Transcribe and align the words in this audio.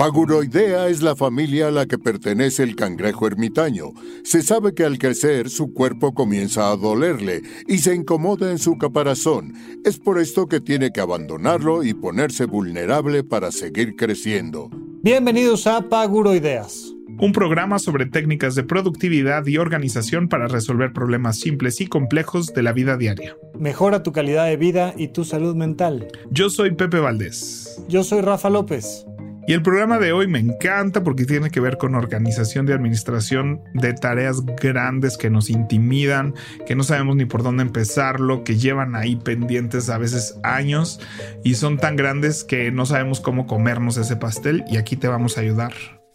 Paguroidea 0.00 0.88
es 0.88 1.02
la 1.02 1.14
familia 1.14 1.68
a 1.68 1.70
la 1.70 1.84
que 1.84 1.98
pertenece 1.98 2.62
el 2.62 2.74
cangrejo 2.74 3.26
ermitaño. 3.26 3.92
Se 4.24 4.40
sabe 4.40 4.72
que 4.72 4.84
al 4.84 4.96
crecer 4.96 5.50
su 5.50 5.74
cuerpo 5.74 6.14
comienza 6.14 6.70
a 6.70 6.76
dolerle 6.76 7.42
y 7.68 7.80
se 7.80 7.94
incomoda 7.94 8.50
en 8.50 8.58
su 8.58 8.78
caparazón. 8.78 9.52
Es 9.84 9.98
por 9.98 10.18
esto 10.18 10.46
que 10.46 10.58
tiene 10.58 10.90
que 10.90 11.02
abandonarlo 11.02 11.84
y 11.84 11.92
ponerse 11.92 12.46
vulnerable 12.46 13.24
para 13.24 13.52
seguir 13.52 13.94
creciendo. 13.94 14.70
Bienvenidos 15.02 15.66
a 15.66 15.82
Paguroideas. 15.82 16.94
Un 17.18 17.32
programa 17.32 17.78
sobre 17.78 18.06
técnicas 18.06 18.54
de 18.54 18.62
productividad 18.62 19.44
y 19.46 19.58
organización 19.58 20.30
para 20.30 20.48
resolver 20.48 20.94
problemas 20.94 21.38
simples 21.38 21.82
y 21.82 21.86
complejos 21.86 22.54
de 22.54 22.62
la 22.62 22.72
vida 22.72 22.96
diaria. 22.96 23.36
Mejora 23.58 24.02
tu 24.02 24.12
calidad 24.12 24.46
de 24.46 24.56
vida 24.56 24.94
y 24.96 25.08
tu 25.08 25.24
salud 25.24 25.54
mental. 25.54 26.08
Yo 26.30 26.48
soy 26.48 26.74
Pepe 26.74 27.00
Valdés. 27.00 27.84
Yo 27.88 28.02
soy 28.02 28.22
Rafa 28.22 28.48
López. 28.48 29.04
Y 29.46 29.52
el 29.52 29.62
programa 29.62 29.98
de 29.98 30.12
hoy 30.12 30.26
me 30.26 30.38
encanta 30.38 31.02
porque 31.02 31.24
tiene 31.24 31.50
que 31.50 31.60
ver 31.60 31.78
con 31.78 31.94
organización 31.94 32.66
de 32.66 32.74
administración 32.74 33.60
de 33.74 33.94
tareas 33.94 34.44
grandes 34.44 35.16
que 35.16 35.30
nos 35.30 35.50
intimidan, 35.50 36.34
que 36.66 36.76
no 36.76 36.82
sabemos 36.82 37.16
ni 37.16 37.24
por 37.24 37.42
dónde 37.42 37.62
empezarlo, 37.62 38.44
que 38.44 38.56
llevan 38.56 38.94
ahí 38.94 39.16
pendientes 39.16 39.88
a 39.90 39.98
veces 39.98 40.38
años 40.42 41.00
y 41.42 41.54
son 41.54 41.78
tan 41.78 41.96
grandes 41.96 42.44
que 42.44 42.70
no 42.70 42.86
sabemos 42.86 43.20
cómo 43.20 43.46
comernos 43.46 43.96
ese 43.96 44.16
pastel 44.16 44.64
y 44.68 44.76
aquí 44.76 44.96
te 44.96 45.08
vamos 45.08 45.36
a 45.36 45.40
ayudar 45.40 45.72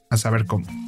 a 0.09 0.18
saber 0.18 0.46
cómo. 0.46 0.84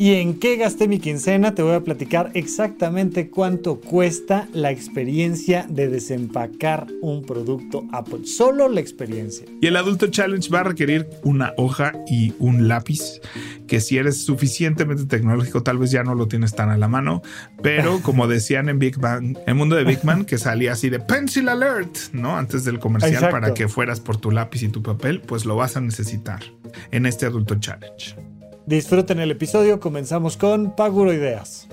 ¿Y 0.00 0.14
en 0.14 0.38
qué 0.38 0.56
gasté 0.56 0.88
mi 0.88 0.98
quincena? 0.98 1.54
Te 1.54 1.60
voy 1.60 1.74
a 1.74 1.84
platicar 1.84 2.30
exactamente 2.32 3.28
cuánto 3.28 3.80
cuesta 3.80 4.48
la 4.54 4.70
experiencia 4.70 5.66
de 5.68 5.88
desempacar 5.90 6.86
un 7.02 7.22
producto 7.22 7.86
Apple. 7.92 8.20
Solo 8.24 8.70
la 8.70 8.80
experiencia. 8.80 9.44
Y 9.60 9.66
el 9.66 9.76
Adulto 9.76 10.06
Challenge 10.06 10.48
va 10.48 10.60
a 10.60 10.62
requerir 10.62 11.06
una 11.22 11.52
hoja 11.58 11.92
y 12.08 12.32
un 12.38 12.66
lápiz, 12.66 13.20
que 13.66 13.80
si 13.80 13.98
eres 13.98 14.24
suficientemente 14.24 15.04
tecnológico 15.04 15.62
tal 15.62 15.76
vez 15.76 15.90
ya 15.90 16.02
no 16.02 16.14
lo 16.14 16.28
tienes 16.28 16.54
tan 16.54 16.70
a 16.70 16.78
la 16.78 16.88
mano, 16.88 17.20
pero 17.62 18.00
como 18.02 18.26
decían 18.26 18.70
en 18.70 18.78
Big 18.78 18.96
Bang, 18.96 19.36
el 19.46 19.54
mundo 19.54 19.76
de 19.76 19.84
Big 19.84 20.02
Man, 20.02 20.24
que 20.24 20.38
salía 20.38 20.72
así 20.72 20.88
de 20.88 21.00
Pencil 21.00 21.46
Alert, 21.46 21.94
¿no? 22.14 22.38
Antes 22.38 22.64
del 22.64 22.78
comercial 22.78 23.28
para 23.30 23.52
que 23.52 23.68
fueras 23.68 24.00
por 24.00 24.16
tu 24.16 24.30
lápiz 24.30 24.62
y 24.62 24.68
tu 24.68 24.82
papel, 24.82 25.20
pues 25.20 25.44
lo 25.44 25.56
vas 25.56 25.76
a 25.76 25.82
necesitar 25.82 26.40
en 26.90 27.04
este 27.04 27.26
Adulto 27.26 27.56
Challenge. 27.56 28.29
Disfruten 28.70 29.18
el 29.18 29.32
episodio, 29.32 29.80
comenzamos 29.80 30.36
con 30.36 30.76
Paguro 30.76 31.12
Ideas. 31.12 31.66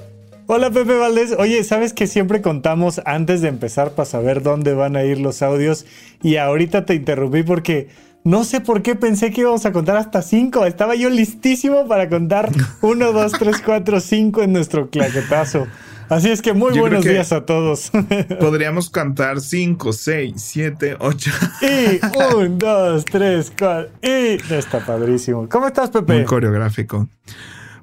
Hola 0.48 0.72
Pepe 0.72 0.98
Valdés, 0.98 1.31
oye, 1.38 1.64
¿sabes 1.64 1.94
que 1.94 2.08
siempre 2.08 2.42
contamos 2.42 3.02
antes 3.06 3.42
de 3.42 3.50
empezar 3.50 3.92
para 3.92 4.08
saber 4.08 4.42
dónde 4.42 4.73
van 4.73 4.95
a 4.95 5.03
ir 5.03 5.20
los 5.20 5.44
audios? 5.44 5.86
Y 6.23 6.38
ahorita 6.38 6.88
te 6.88 6.95
interrumpí 6.95 7.44
porque 7.44 7.90
no 8.28 8.44
sé 8.44 8.59
por 8.59 8.81
qué 8.81 8.95
pensé 8.95 9.31
que 9.31 9.39
íbamos 9.39 9.66
a 9.66 9.72
contar 9.72 9.95
hasta 9.95 10.22
cinco. 10.22 10.66
Estaba 10.66 10.95
yo 10.95 11.09
listísimo 11.09 11.88
para 11.88 12.09
contar 12.09 12.51
uno, 12.81 13.13
dos, 13.13 13.31
tres, 13.31 13.62
cuatro, 13.66 14.01
cinco 14.01 14.41
en 14.41 14.51
nuestro 14.51 14.90
claquetazo. 14.90 15.66
Así 16.09 16.29
es 16.29 16.41
que 16.41 16.51
muy 16.51 16.78
buenos 16.78 17.06
días 17.06 17.31
a 17.31 17.46
todos. 17.46 17.90
Podríamos 18.40 18.90
cantar 18.90 19.40
5, 19.40 19.94
6, 19.94 20.34
7, 20.35 20.97
8. 21.00 21.31
Y 21.62 22.00
1, 22.35 22.57
2, 22.57 23.06
3, 23.06 23.53
4. 23.57 23.91
Y 24.01 24.53
está 24.53 24.85
padrísimo. 24.85 25.47
¿Cómo 25.50 25.68
estás, 25.68 25.90
Pepe? 25.90 26.13
Muy 26.13 26.25
coreográfico. 26.25 27.07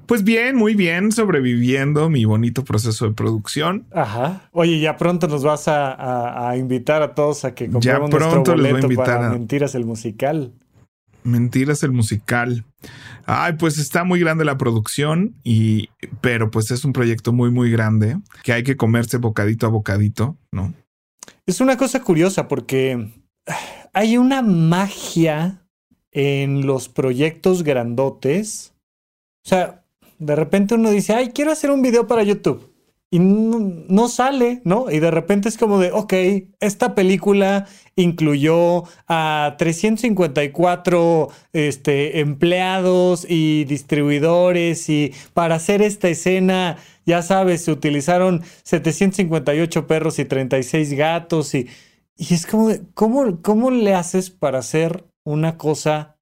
Pues 0.05 0.23
bien, 0.23 0.55
muy 0.55 0.75
bien, 0.75 1.11
sobreviviendo 1.11 2.09
mi 2.09 2.25
bonito 2.25 2.63
proceso 2.63 3.07
de 3.07 3.13
producción. 3.13 3.85
Ajá. 3.91 4.49
Oye, 4.51 4.79
ya 4.79 4.97
pronto 4.97 5.27
nos 5.27 5.43
vas 5.43 5.67
a, 5.67 6.53
invitar 6.57 7.01
a 7.01 7.15
todos 7.15 7.45
a 7.45 7.55
que 7.55 7.69
compremos 7.69 8.09
ya 8.11 8.17
pronto 8.17 8.55
les 8.55 8.71
voy 8.71 8.81
a 8.81 8.83
invitar 8.83 9.23
a... 9.23 9.29
Mentiras 9.29 9.75
el 9.75 9.85
musical. 9.85 10.53
Mentiras 11.23 11.81
el 11.83 11.91
musical. 11.91 12.65
Ay, 13.25 13.53
pues 13.53 13.79
está 13.79 14.03
muy 14.03 14.19
grande 14.19 14.45
la 14.45 14.57
producción 14.57 15.35
y 15.43 15.89
pero 16.21 16.51
pues 16.51 16.69
es 16.69 16.85
un 16.85 16.93
proyecto 16.93 17.33
muy 17.33 17.49
muy 17.49 17.71
grande 17.71 18.17
que 18.43 18.53
hay 18.53 18.63
que 18.63 18.77
comerse 18.77 19.17
bocadito 19.17 19.65
a 19.65 19.69
bocadito, 19.69 20.37
¿no? 20.51 20.73
Es 21.47 21.59
una 21.61 21.77
cosa 21.77 22.03
curiosa 22.03 22.47
porque 22.47 23.11
hay 23.93 24.17
una 24.17 24.43
magia 24.43 25.65
en 26.11 26.67
los 26.67 26.89
proyectos 26.89 27.63
grandotes. 27.63 28.73
O 29.43 29.49
sea, 29.49 29.84
de 30.19 30.35
repente 30.35 30.75
uno 30.75 30.91
dice, 30.91 31.13
"Ay, 31.13 31.29
quiero 31.29 31.51
hacer 31.51 31.71
un 31.71 31.81
video 31.81 32.07
para 32.07 32.23
YouTube." 32.23 32.75
y 33.15 33.19
no, 33.19 34.09
sale, 34.09 34.61
¿no? 34.65 34.91
Y 34.91 34.99
de 34.99 35.09
repente 35.09 35.47
es 35.47 35.57
como 35.57 35.79
de, 35.79 35.91
ok, 35.93 36.13
esta 36.59 36.95
película 36.95 37.65
incluyó 37.95 38.83
a 39.07 39.55
354 39.57 41.29
este, 41.53 42.19
empleados 42.19 43.25
y 43.29 43.63
distribuidores 43.65 44.89
y 44.89 45.13
para 45.33 45.55
hacer 45.55 45.81
esta 45.81 46.09
escena, 46.09 46.77
ya 47.05 47.21
sabes, 47.21 47.63
se 47.63 47.71
utilizaron 47.71 48.41
758 48.63 49.87
perros 49.87 50.19
y 50.19 50.25
36 50.25 50.93
gatos 50.93 51.55
y, 51.55 51.67
y 52.17 52.33
es 52.33 52.45
como, 52.45 52.69
¿cómo, 52.95 53.41
¿cómo 53.41 53.71
le 53.71 53.93
haces 53.93 54.29
para 54.29 54.59
hacer 54.59 55.05
una 55.23 55.57
cosa 55.57 56.14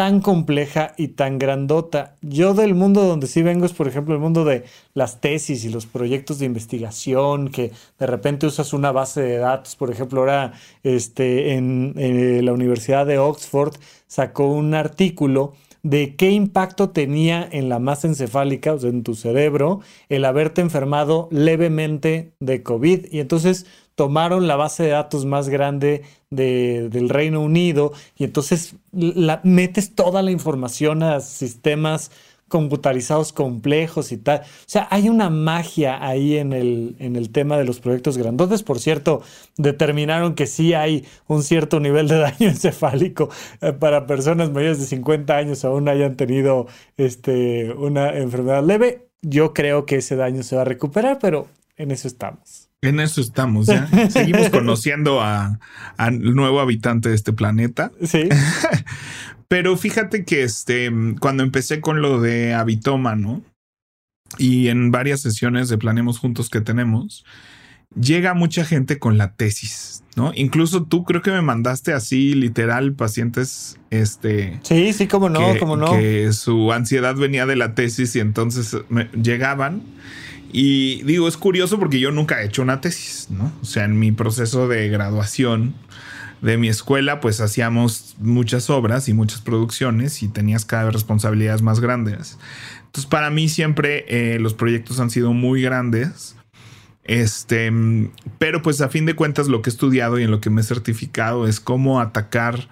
tan 0.00 0.22
compleja 0.22 0.94
y 0.96 1.08
tan 1.08 1.38
grandota. 1.38 2.16
Yo 2.22 2.54
del 2.54 2.74
mundo 2.74 3.04
donde 3.04 3.26
sí 3.26 3.42
vengo 3.42 3.66
es, 3.66 3.74
por 3.74 3.86
ejemplo, 3.86 4.14
el 4.14 4.20
mundo 4.22 4.46
de 4.46 4.64
las 4.94 5.20
tesis 5.20 5.62
y 5.66 5.68
los 5.68 5.84
proyectos 5.84 6.38
de 6.38 6.46
investigación, 6.46 7.50
que 7.50 7.72
de 7.98 8.06
repente 8.06 8.46
usas 8.46 8.72
una 8.72 8.92
base 8.92 9.20
de 9.20 9.36
datos. 9.36 9.76
Por 9.76 9.90
ejemplo, 9.90 10.20
ahora 10.20 10.54
este, 10.84 11.52
en, 11.52 11.92
en 11.98 12.42
la 12.46 12.54
Universidad 12.54 13.04
de 13.04 13.18
Oxford 13.18 13.74
sacó 14.06 14.46
un 14.46 14.72
artículo 14.72 15.52
de 15.82 16.16
qué 16.16 16.30
impacto 16.30 16.88
tenía 16.88 17.46
en 17.52 17.68
la 17.68 17.78
masa 17.78 18.08
encefálica, 18.08 18.72
o 18.72 18.78
sea, 18.78 18.88
en 18.88 19.02
tu 19.02 19.14
cerebro, 19.14 19.80
el 20.08 20.24
haberte 20.24 20.62
enfermado 20.62 21.28
levemente 21.30 22.32
de 22.40 22.62
COVID. 22.62 23.12
Y 23.12 23.20
entonces 23.20 23.66
tomaron 24.00 24.46
la 24.46 24.56
base 24.56 24.84
de 24.84 24.88
datos 24.88 25.26
más 25.26 25.50
grande 25.50 26.04
del 26.30 27.10
Reino 27.10 27.42
Unido 27.42 27.92
y 28.16 28.24
entonces 28.24 28.76
metes 29.42 29.94
toda 29.94 30.22
la 30.22 30.30
información 30.30 31.02
a 31.02 31.20
sistemas 31.20 32.10
computarizados 32.48 33.34
complejos 33.34 34.10
y 34.10 34.16
tal. 34.16 34.40
O 34.40 34.64
sea, 34.64 34.88
hay 34.90 35.10
una 35.10 35.28
magia 35.28 36.02
ahí 36.02 36.38
en 36.38 36.54
el, 36.54 36.96
en 36.98 37.14
el 37.14 37.28
tema 37.28 37.58
de 37.58 37.66
los 37.66 37.80
proyectos 37.80 38.16
grandotes. 38.16 38.62
Por 38.62 38.78
cierto, 38.78 39.20
determinaron 39.58 40.34
que 40.34 40.46
sí 40.46 40.72
hay 40.72 41.04
un 41.26 41.42
cierto 41.42 41.78
nivel 41.78 42.08
de 42.08 42.18
daño 42.20 42.48
encefálico 42.48 43.28
eh, 43.60 43.74
para 43.74 44.06
personas 44.06 44.50
mayores 44.50 44.80
de 44.80 44.86
50 44.86 45.36
años 45.36 45.62
aún 45.66 45.90
hayan 45.90 46.16
tenido 46.16 46.68
este, 46.96 47.70
una 47.74 48.16
enfermedad 48.16 48.64
leve. 48.64 49.10
Yo 49.20 49.52
creo 49.52 49.84
que 49.84 49.96
ese 49.96 50.16
daño 50.16 50.42
se 50.42 50.56
va 50.56 50.62
a 50.62 50.64
recuperar, 50.64 51.18
pero 51.20 51.48
en 51.76 51.90
eso 51.90 52.08
estamos. 52.08 52.69
En 52.82 52.98
eso 52.98 53.20
estamos, 53.20 53.66
ya. 53.66 53.88
Seguimos 54.08 54.48
conociendo 54.50 55.20
al 55.22 56.34
nuevo 56.34 56.60
habitante 56.60 57.10
de 57.10 57.14
este 57.14 57.32
planeta. 57.32 57.92
Sí. 58.02 58.28
Pero 59.48 59.76
fíjate 59.76 60.24
que 60.24 60.44
este, 60.44 60.90
cuando 61.20 61.42
empecé 61.42 61.80
con 61.80 62.00
lo 62.00 62.20
de 62.20 62.54
Habitómano 62.54 63.42
y 64.38 64.68
en 64.68 64.90
varias 64.92 65.20
sesiones 65.20 65.68
de 65.68 65.76
Planemos 65.76 66.18
Juntos 66.18 66.48
que 66.48 66.60
tenemos, 66.60 67.24
llega 68.00 68.32
mucha 68.32 68.64
gente 68.64 68.98
con 68.98 69.18
la 69.18 69.34
tesis, 69.34 70.04
¿no? 70.14 70.32
Incluso 70.36 70.84
tú 70.84 71.04
creo 71.04 71.20
que 71.20 71.32
me 71.32 71.42
mandaste 71.42 71.92
así 71.92 72.34
literal 72.34 72.92
pacientes, 72.92 73.78
este... 73.90 74.60
Sí, 74.62 74.92
sí, 74.92 75.08
como 75.08 75.28
no, 75.28 75.58
como 75.58 75.76
no. 75.76 75.90
Que 75.90 76.32
su 76.32 76.72
ansiedad 76.72 77.16
venía 77.16 77.44
de 77.44 77.56
la 77.56 77.74
tesis 77.74 78.14
y 78.14 78.20
entonces 78.20 78.76
llegaban 79.20 79.82
y 80.52 81.02
digo, 81.04 81.28
es 81.28 81.36
curioso 81.36 81.78
porque 81.78 82.00
yo 82.00 82.10
nunca 82.10 82.42
he 82.42 82.46
hecho 82.46 82.62
una 82.62 82.80
tesis, 82.80 83.28
¿no? 83.30 83.52
O 83.62 83.64
sea, 83.64 83.84
en 83.84 83.98
mi 83.98 84.12
proceso 84.12 84.68
de 84.68 84.88
graduación 84.88 85.74
de 86.42 86.56
mi 86.56 86.68
escuela, 86.68 87.20
pues 87.20 87.40
hacíamos 87.40 88.16
muchas 88.18 88.70
obras 88.70 89.08
y 89.08 89.12
muchas 89.12 89.42
producciones 89.42 90.22
y 90.22 90.28
tenías 90.28 90.64
cada 90.64 90.84
vez 90.84 90.94
responsabilidades 90.94 91.62
más 91.62 91.80
grandes. 91.80 92.38
Entonces, 92.86 93.06
para 93.06 93.30
mí 93.30 93.48
siempre 93.48 94.04
eh, 94.08 94.38
los 94.40 94.54
proyectos 94.54 94.98
han 95.00 95.10
sido 95.10 95.32
muy 95.32 95.62
grandes 95.62 96.34
Este, 97.04 97.72
pero 98.38 98.62
pues 98.62 98.80
a 98.80 98.88
fin 98.88 99.06
de 99.06 99.14
cuentas 99.14 99.48
lo 99.48 99.62
que 99.62 99.70
he 99.70 99.72
estudiado 99.72 100.18
y 100.18 100.24
en 100.24 100.30
lo 100.30 100.40
que 100.40 100.50
me 100.50 100.60
he 100.60 100.64
certificado 100.64 101.46
es 101.48 101.60
cómo 101.60 102.00
atacar 102.00 102.68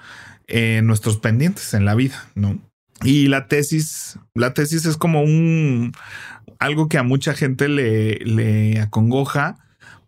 eh, 0.46 0.80
nuestros 0.84 1.18
pendientes 1.18 1.74
en 1.74 1.84
la 1.84 1.94
vida, 1.94 2.28
¿no? 2.34 2.58
Y 3.02 3.28
la 3.28 3.46
tesis, 3.48 4.18
la 4.34 4.54
tesis 4.54 4.84
es 4.86 4.96
como 4.96 5.22
un 5.22 5.92
algo 6.58 6.88
que 6.88 6.98
a 6.98 7.02
mucha 7.02 7.34
gente 7.34 7.68
le, 7.68 8.16
le 8.18 8.80
acongoja 8.80 9.58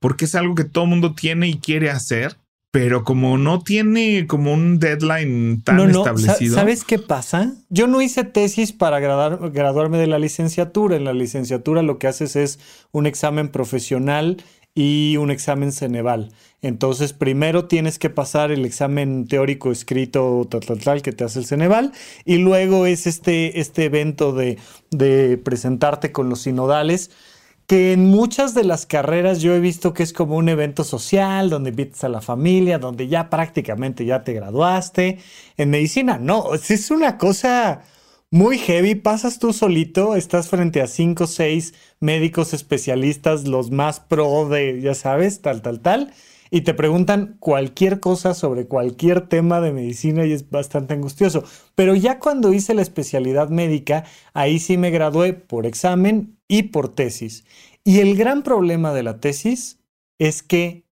porque 0.01 0.25
es 0.25 0.35
algo 0.35 0.55
que 0.55 0.65
todo 0.65 0.85
el 0.85 0.91
mundo 0.91 1.15
tiene 1.15 1.49
y 1.49 1.59
quiere 1.59 1.91
hacer, 1.91 2.39
pero 2.73 3.05
como 3.05 3.37
no 3.37 3.61
tiene 3.61 4.27
como 4.27 4.53
un 4.53 4.79
deadline 4.79 5.63
tan 5.63 5.91
establecido. 5.91 6.55
¿Sabes 6.55 6.85
qué 6.85 6.99
pasa? 6.99 7.53
Yo 7.69 7.87
no 7.87 8.01
hice 8.01 8.25
tesis 8.25 8.73
para 8.73 8.99
graduarme 8.99 9.99
de 9.99 10.07
la 10.07 10.19
licenciatura. 10.19 10.97
En 10.97 11.05
la 11.05 11.13
licenciatura 11.13 11.83
lo 11.83 11.99
que 11.99 12.07
haces 12.07 12.35
es 12.35 12.59
un 12.93 13.07
examen 13.07 13.49
profesional 13.49 14.43
y 14.75 15.17
un 15.17 15.31
examen 15.31 15.73
Ceneval. 15.73 16.33
Entonces, 16.63 17.13
primero 17.13 17.67
tienes 17.67 17.99
que 17.99 18.11
pasar 18.11 18.53
el 18.53 18.65
examen 18.65 19.27
teórico 19.27 19.73
escrito 19.73 20.47
tal, 20.51 20.61
tal, 20.61 20.79
tal 20.79 21.03
que 21.03 21.13
te 21.13 21.25
hace 21.25 21.41
el 21.41 21.47
Ceneval 21.47 21.93
y 22.25 22.37
luego 22.37 22.87
es 22.87 23.07
este, 23.07 23.61
este 23.61 23.85
evento 23.85 24.33
de, 24.33 24.59
de 24.91 25.39
presentarte 25.39 26.13
con 26.13 26.29
los 26.29 26.43
sinodales 26.43 27.11
que 27.71 27.93
en 27.93 28.07
muchas 28.07 28.53
de 28.53 28.65
las 28.65 28.85
carreras 28.85 29.41
yo 29.41 29.55
he 29.55 29.61
visto 29.61 29.95
que 29.95 30.03
es 30.03 30.13
como 30.13 30.35
un 30.35 30.49
evento 30.49 30.83
social 30.83 31.51
donde 31.51 31.71
invitas 31.71 32.03
a 32.03 32.09
la 32.09 32.21
familia, 32.21 32.81
donde 32.81 33.07
ya 33.07 33.31
prácticamente 33.31 34.05
ya 34.05 34.25
te 34.25 34.33
graduaste. 34.33 35.19
En 35.57 35.71
medicina 35.71 36.19
no, 36.19 36.53
es 36.53 36.91
una 36.91 37.17
cosa 37.17 37.83
muy 38.31 38.59
heavy. 38.59 38.95
Pasas 38.95 39.39
tú 39.39 39.53
solito, 39.53 40.17
estás 40.17 40.49
frente 40.49 40.81
a 40.81 40.87
cinco 40.87 41.25
o 41.25 41.27
seis 41.27 41.75
médicos 42.01 42.55
especialistas, 42.55 43.47
los 43.47 43.71
más 43.71 44.01
pro 44.01 44.49
de, 44.49 44.81
ya 44.81 44.95
sabes, 44.95 45.43
tal, 45.43 45.63
tal, 45.63 45.81
tal, 45.81 46.13
y 46.51 46.63
te 46.63 46.75
preguntan 46.75 47.37
cualquier 47.39 48.01
cosa 48.01 48.35
sobre 48.35 48.67
cualquier 48.67 49.29
tema 49.29 49.61
de 49.61 49.73
medicina 49.73 50.27
y 50.27 50.33
es 50.33 50.51
bastante 50.51 50.95
angustioso. 50.95 51.45
Pero 51.75 51.95
ya 51.95 52.19
cuando 52.19 52.53
hice 52.53 52.75
la 52.75 52.83
especialidad 52.83 53.51
médica, 53.51 54.05
ahí 54.35 54.59
sí 54.59 54.77
me 54.77 54.91
gradué 54.91 55.33
por 55.33 55.67
examen 55.67 56.39
y 56.49 56.65
por 56.65 56.95
tesis. 56.95 57.45
Y 57.85 58.01
el 58.01 58.17
gran 58.17 58.43
problema 58.43 58.93
de 58.93 59.03
la 59.03 59.21
tesis 59.21 59.81
es 60.19 60.43
que 60.43 60.85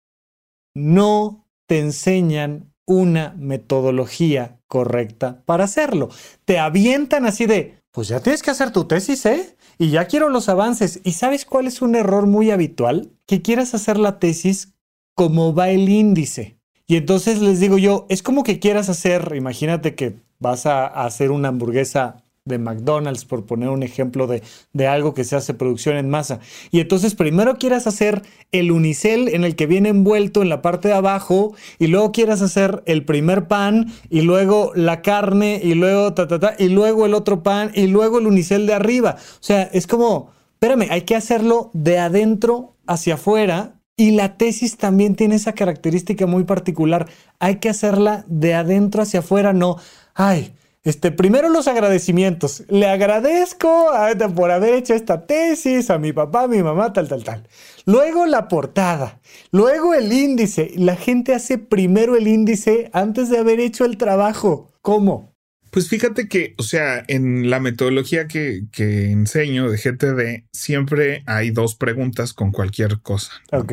no 0.75 1.49
te 1.67 1.81
enseñan 1.81 2.68
una 2.89 3.35
metodología 3.39 4.59
correcta 4.67 5.43
para 5.45 5.65
hacerlo. 5.65 6.09
Te 6.45 6.59
avientan 6.59 7.27
así 7.27 7.47
de, 7.47 7.83
pues 7.93 8.09
ya 8.09 8.21
tienes 8.21 8.43
que 8.43 8.51
hacer 8.51 8.73
tu 8.73 8.87
tesis, 8.87 9.25
¿eh? 9.27 9.57
Y 9.79 9.91
ya 9.91 10.07
quiero 10.07 10.31
los 10.31 10.49
avances. 10.49 11.01
¿Y 11.05 11.13
sabes 11.13 11.45
cuál 11.45 11.67
es 11.67 11.83
un 11.83 11.95
error 11.95 12.27
muy 12.27 12.51
habitual? 12.51 13.11
Que 13.27 13.43
quieras 13.43 13.75
hacer 13.75 13.99
la 13.99 14.19
tesis 14.19 14.73
como 15.15 15.55
va 15.55 15.69
el 15.69 15.89
índice. 15.89 16.59
Y 16.87 16.97
entonces 16.97 17.41
les 17.41 17.61
digo 17.61 17.77
yo, 17.77 18.07
es 18.09 18.23
como 18.23 18.43
que 18.43 18.59
quieras 18.59 18.89
hacer, 18.89 19.35
imagínate 19.37 19.95
que 19.95 20.17
vas 20.39 20.65
a 20.65 20.87
hacer 20.87 21.31
una 21.31 21.49
hamburguesa 21.49 22.23
de 22.49 22.59
McDonald's, 22.59 23.25
por 23.25 23.47
poner 23.47 23.69
un 23.69 23.83
ejemplo 23.83 24.27
de, 24.27 24.43
de, 24.73 24.87
algo 24.87 25.15
que 25.15 25.25
se 25.25 25.37
hace 25.37 25.55
producción 25.55 25.97
en 25.97 26.11
masa. 26.11 26.41
Y 26.71 26.81
entonces 26.81 27.15
primero 27.15 27.59
quieras 27.59 27.87
hacer 27.87 28.23
el 28.51 28.73
unicel 28.73 29.29
en 29.29 29.45
el 29.45 29.55
que 29.55 29.67
viene 29.67 29.91
envuelto 29.91 30.43
en 30.43 30.49
la 30.49 30.63
parte 30.63 30.89
de 30.89 30.95
abajo, 30.95 31.55
y 31.79 31.87
luego 31.87 32.13
quieras 32.13 32.43
hacer 32.43 32.83
el 32.87 33.05
primer 33.05 33.47
pan, 33.47 33.93
y 34.11 34.23
luego 34.23 34.73
la 34.75 35.03
carne, 35.03 35.61
y 35.63 35.75
luego 35.75 36.15
ta, 36.15 36.27
ta, 36.27 36.41
ta, 36.41 36.55
y 36.59 36.69
luego 36.69 37.07
el 37.07 37.15
otro 37.15 37.43
pan, 37.43 37.71
y 37.75 37.87
luego 37.87 38.19
el 38.19 38.27
unicel 38.27 38.67
de 38.67 38.75
arriba. 38.75 39.17
O 39.19 39.43
sea, 39.43 39.63
es 39.63 39.87
como, 39.87 40.31
espérame, 40.55 40.89
hay 40.91 41.03
que 41.03 41.15
hacerlo 41.15 41.71
de 41.73 41.99
adentro 41.99 42.77
hacia 42.87 43.15
afuera. 43.15 43.75
Y 44.01 44.13
la 44.13 44.37
tesis 44.37 44.77
también 44.77 45.17
tiene 45.17 45.35
esa 45.35 45.55
característica 45.55 46.25
muy 46.27 46.45
particular. 46.45 47.09
Hay 47.41 47.57
que 47.57 47.69
hacerla 47.69 48.25
de 48.29 48.55
adentro 48.55 49.03
hacia 49.03 49.21
afuera, 49.21 49.53
no, 49.53 49.77
ay, 50.15 50.55
este, 50.85 51.11
primero 51.11 51.49
los 51.49 51.69
agradecimientos. 51.69 52.65
Le 52.69 52.87
agradezco 52.87 53.91
por 54.35 54.51
haber 54.51 54.75
hecho 54.75 54.95
esta 54.95 55.27
tesis 55.27 55.91
a 55.91 55.99
mi 55.99 56.13
papá, 56.13 56.45
a 56.45 56.49
mi 56.49 56.63
mamá, 56.63 56.93
tal, 56.93 57.09
tal, 57.09 57.25
tal. 57.25 57.49
Luego 57.85 58.27
la 58.27 58.49
portada. 58.49 59.21
Luego 59.51 59.95
el 59.95 60.13
índice. 60.13 60.73
La 60.77 60.97
gente 60.97 61.35
hace 61.35 61.59
primero 61.59 62.17
el 62.17 62.29
índice 62.29 62.91
antes 62.93 63.29
de 63.29 63.39
haber 63.39 63.61
hecho 63.61 63.85
el 63.85 63.99
trabajo. 63.99 64.73
¿Cómo? 64.83 65.35
Pues 65.71 65.89
fíjate 65.89 66.29
que, 66.29 66.55
o 66.57 66.63
sea, 66.63 67.05
en 67.09 67.51
la 67.51 67.61
metodología 67.61 68.27
que, 68.27 68.63
que 68.73 69.11
enseño 69.11 69.71
de 69.71 69.77
GTD, 69.77 70.49
siempre 70.53 71.23
hay 71.27 71.51
dos 71.51 71.75
preguntas 71.75 72.33
con 72.33 72.53
cualquier 72.53 73.01
cosa. 73.01 73.33
Ok. 73.53 73.73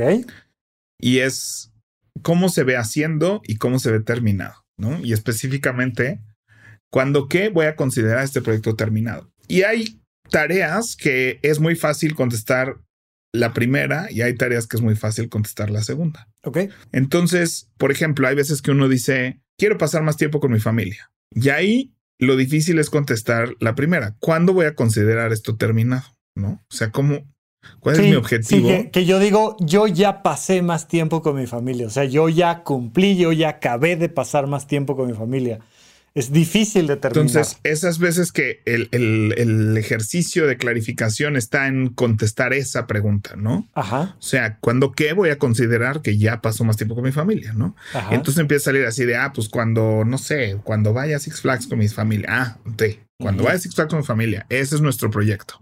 Y 0.99 1.19
es 1.19 1.71
cómo 2.21 2.49
se 2.49 2.63
ve 2.63 2.77
haciendo 2.77 3.41
y 3.45 3.57
cómo 3.57 3.79
se 3.79 3.91
ve 3.91 4.01
terminado, 4.01 4.65
¿no? 4.77 4.99
Y 5.01 5.13
específicamente, 5.13 6.19
cuando 6.95 7.27
qué 7.27 7.49
voy 7.49 7.65
a 7.65 7.75
considerar 7.75 8.23
este 8.23 8.41
proyecto 8.41 8.77
terminado. 8.77 9.29
Y 9.49 9.63
hay 9.63 9.99
tareas 10.29 10.95
que 10.95 11.41
es 11.41 11.59
muy 11.59 11.75
fácil 11.75 12.15
contestar 12.15 12.77
la 13.33 13.51
primera 13.51 14.09
y 14.09 14.21
hay 14.21 14.33
tareas 14.35 14.65
que 14.65 14.77
es 14.77 14.81
muy 14.81 14.95
fácil 14.95 15.27
contestar 15.27 15.69
la 15.69 15.81
segunda. 15.83 16.29
Ok. 16.45 16.59
Entonces, 16.93 17.69
por 17.77 17.91
ejemplo, 17.91 18.29
hay 18.29 18.35
veces 18.35 18.61
que 18.61 18.71
uno 18.71 18.87
dice, 18.87 19.41
quiero 19.57 19.77
pasar 19.77 20.03
más 20.03 20.15
tiempo 20.15 20.39
con 20.39 20.53
mi 20.53 20.61
familia. 20.61 21.11
Y 21.31 21.49
ahí 21.49 21.93
lo 22.17 22.37
difícil 22.37 22.79
es 22.79 22.89
contestar 22.89 23.55
la 23.59 23.75
primera. 23.75 24.15
¿Cuándo 24.21 24.53
voy 24.53 24.65
a 24.65 24.75
considerar 24.75 25.33
esto 25.33 25.57
terminado? 25.57 26.15
¿No? 26.33 26.63
O 26.71 26.73
sea, 26.73 26.91
¿cómo, 26.91 27.29
¿Cuál 27.81 27.99
es 27.99 28.03
mi 28.03 28.15
objetivo? 28.15 28.69
que, 28.69 28.89
que, 28.89 29.05
yo 29.05 29.19
digo, 29.19 29.57
yo 29.59 29.87
ya 29.87 30.23
pasé 30.23 30.61
más 30.61 30.87
tiempo 30.87 31.21
con 31.21 31.35
mi 31.35 31.45
familia. 31.45 31.87
O 31.87 31.89
sea, 31.89 32.05
yo 32.05 32.29
ya 32.29 32.63
cumplí, 32.63 33.17
yo 33.17 33.33
ya 33.33 33.49
acabé 33.49 33.97
de 33.97 34.07
pasar 34.07 34.47
más 34.47 34.65
tiempo 34.65 34.95
con 34.95 35.07
mi 35.07 35.13
familia 35.13 35.59
es 36.15 36.31
difícil 36.31 36.87
determinar. 36.87 37.27
Entonces, 37.27 37.59
esas 37.63 37.99
veces 37.99 38.31
que 38.31 38.61
el, 38.65 38.87
el, 38.91 39.77
ejercicio 39.77 40.47
de 40.47 40.55
clarificación 40.55 41.35
está 41.35 41.67
en 41.67 41.89
contestar 41.89 42.53
esa 42.53 42.87
pregunta, 42.87 43.35
¿no? 43.35 43.67
Ajá. 43.73 44.15
O 44.17 44.21
sea, 44.21 44.57
cuando 44.59 44.93
qué 44.93 45.11
voy 45.11 45.29
a 45.29 45.37
considerar 45.37 46.01
que 46.01 46.17
ya 46.17 46.41
pasó 46.41 46.63
más 46.63 46.77
tiempo 46.77 46.95
con 46.95 47.03
mi 47.03 47.11
familia, 47.11 47.51
¿no? 47.53 47.75
Ajá. 47.93 48.15
Entonces 48.15 48.39
empieza 48.39 48.63
a 48.63 48.71
salir 48.71 48.85
así 48.85 49.03
de, 49.03 49.17
ah, 49.17 49.33
pues 49.35 49.49
cuando, 49.49 50.05
no 50.05 50.17
sé, 50.17 50.57
cuando 50.63 50.93
vaya 50.93 51.17
a 51.17 51.19
Six 51.19 51.41
Flags 51.41 51.67
con 51.67 51.79
mi 51.79 51.89
familia. 51.89 52.27
Ah, 52.29 52.57
sí, 52.79 53.01
cuando 53.19 53.43
vaya 53.43 53.57
a 53.57 53.59
Six 53.59 53.75
Flags 53.75 53.89
con 53.89 53.99
mi 53.99 54.05
familia, 54.05 54.45
ese 54.47 54.75
es 54.75 54.81
nuestro 54.81 55.11
proyecto, 55.11 55.59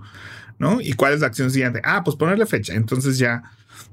¿no? 0.60 0.82
¿Y 0.82 0.94
cuál 0.94 1.14
es 1.14 1.22
la 1.22 1.28
acción 1.28 1.50
siguiente? 1.50 1.82
Ah, 1.84 2.04
pues 2.04 2.16
ponerle 2.16 2.46
fecha. 2.46 2.76
Entonces 2.76 3.18
ya 3.18 3.42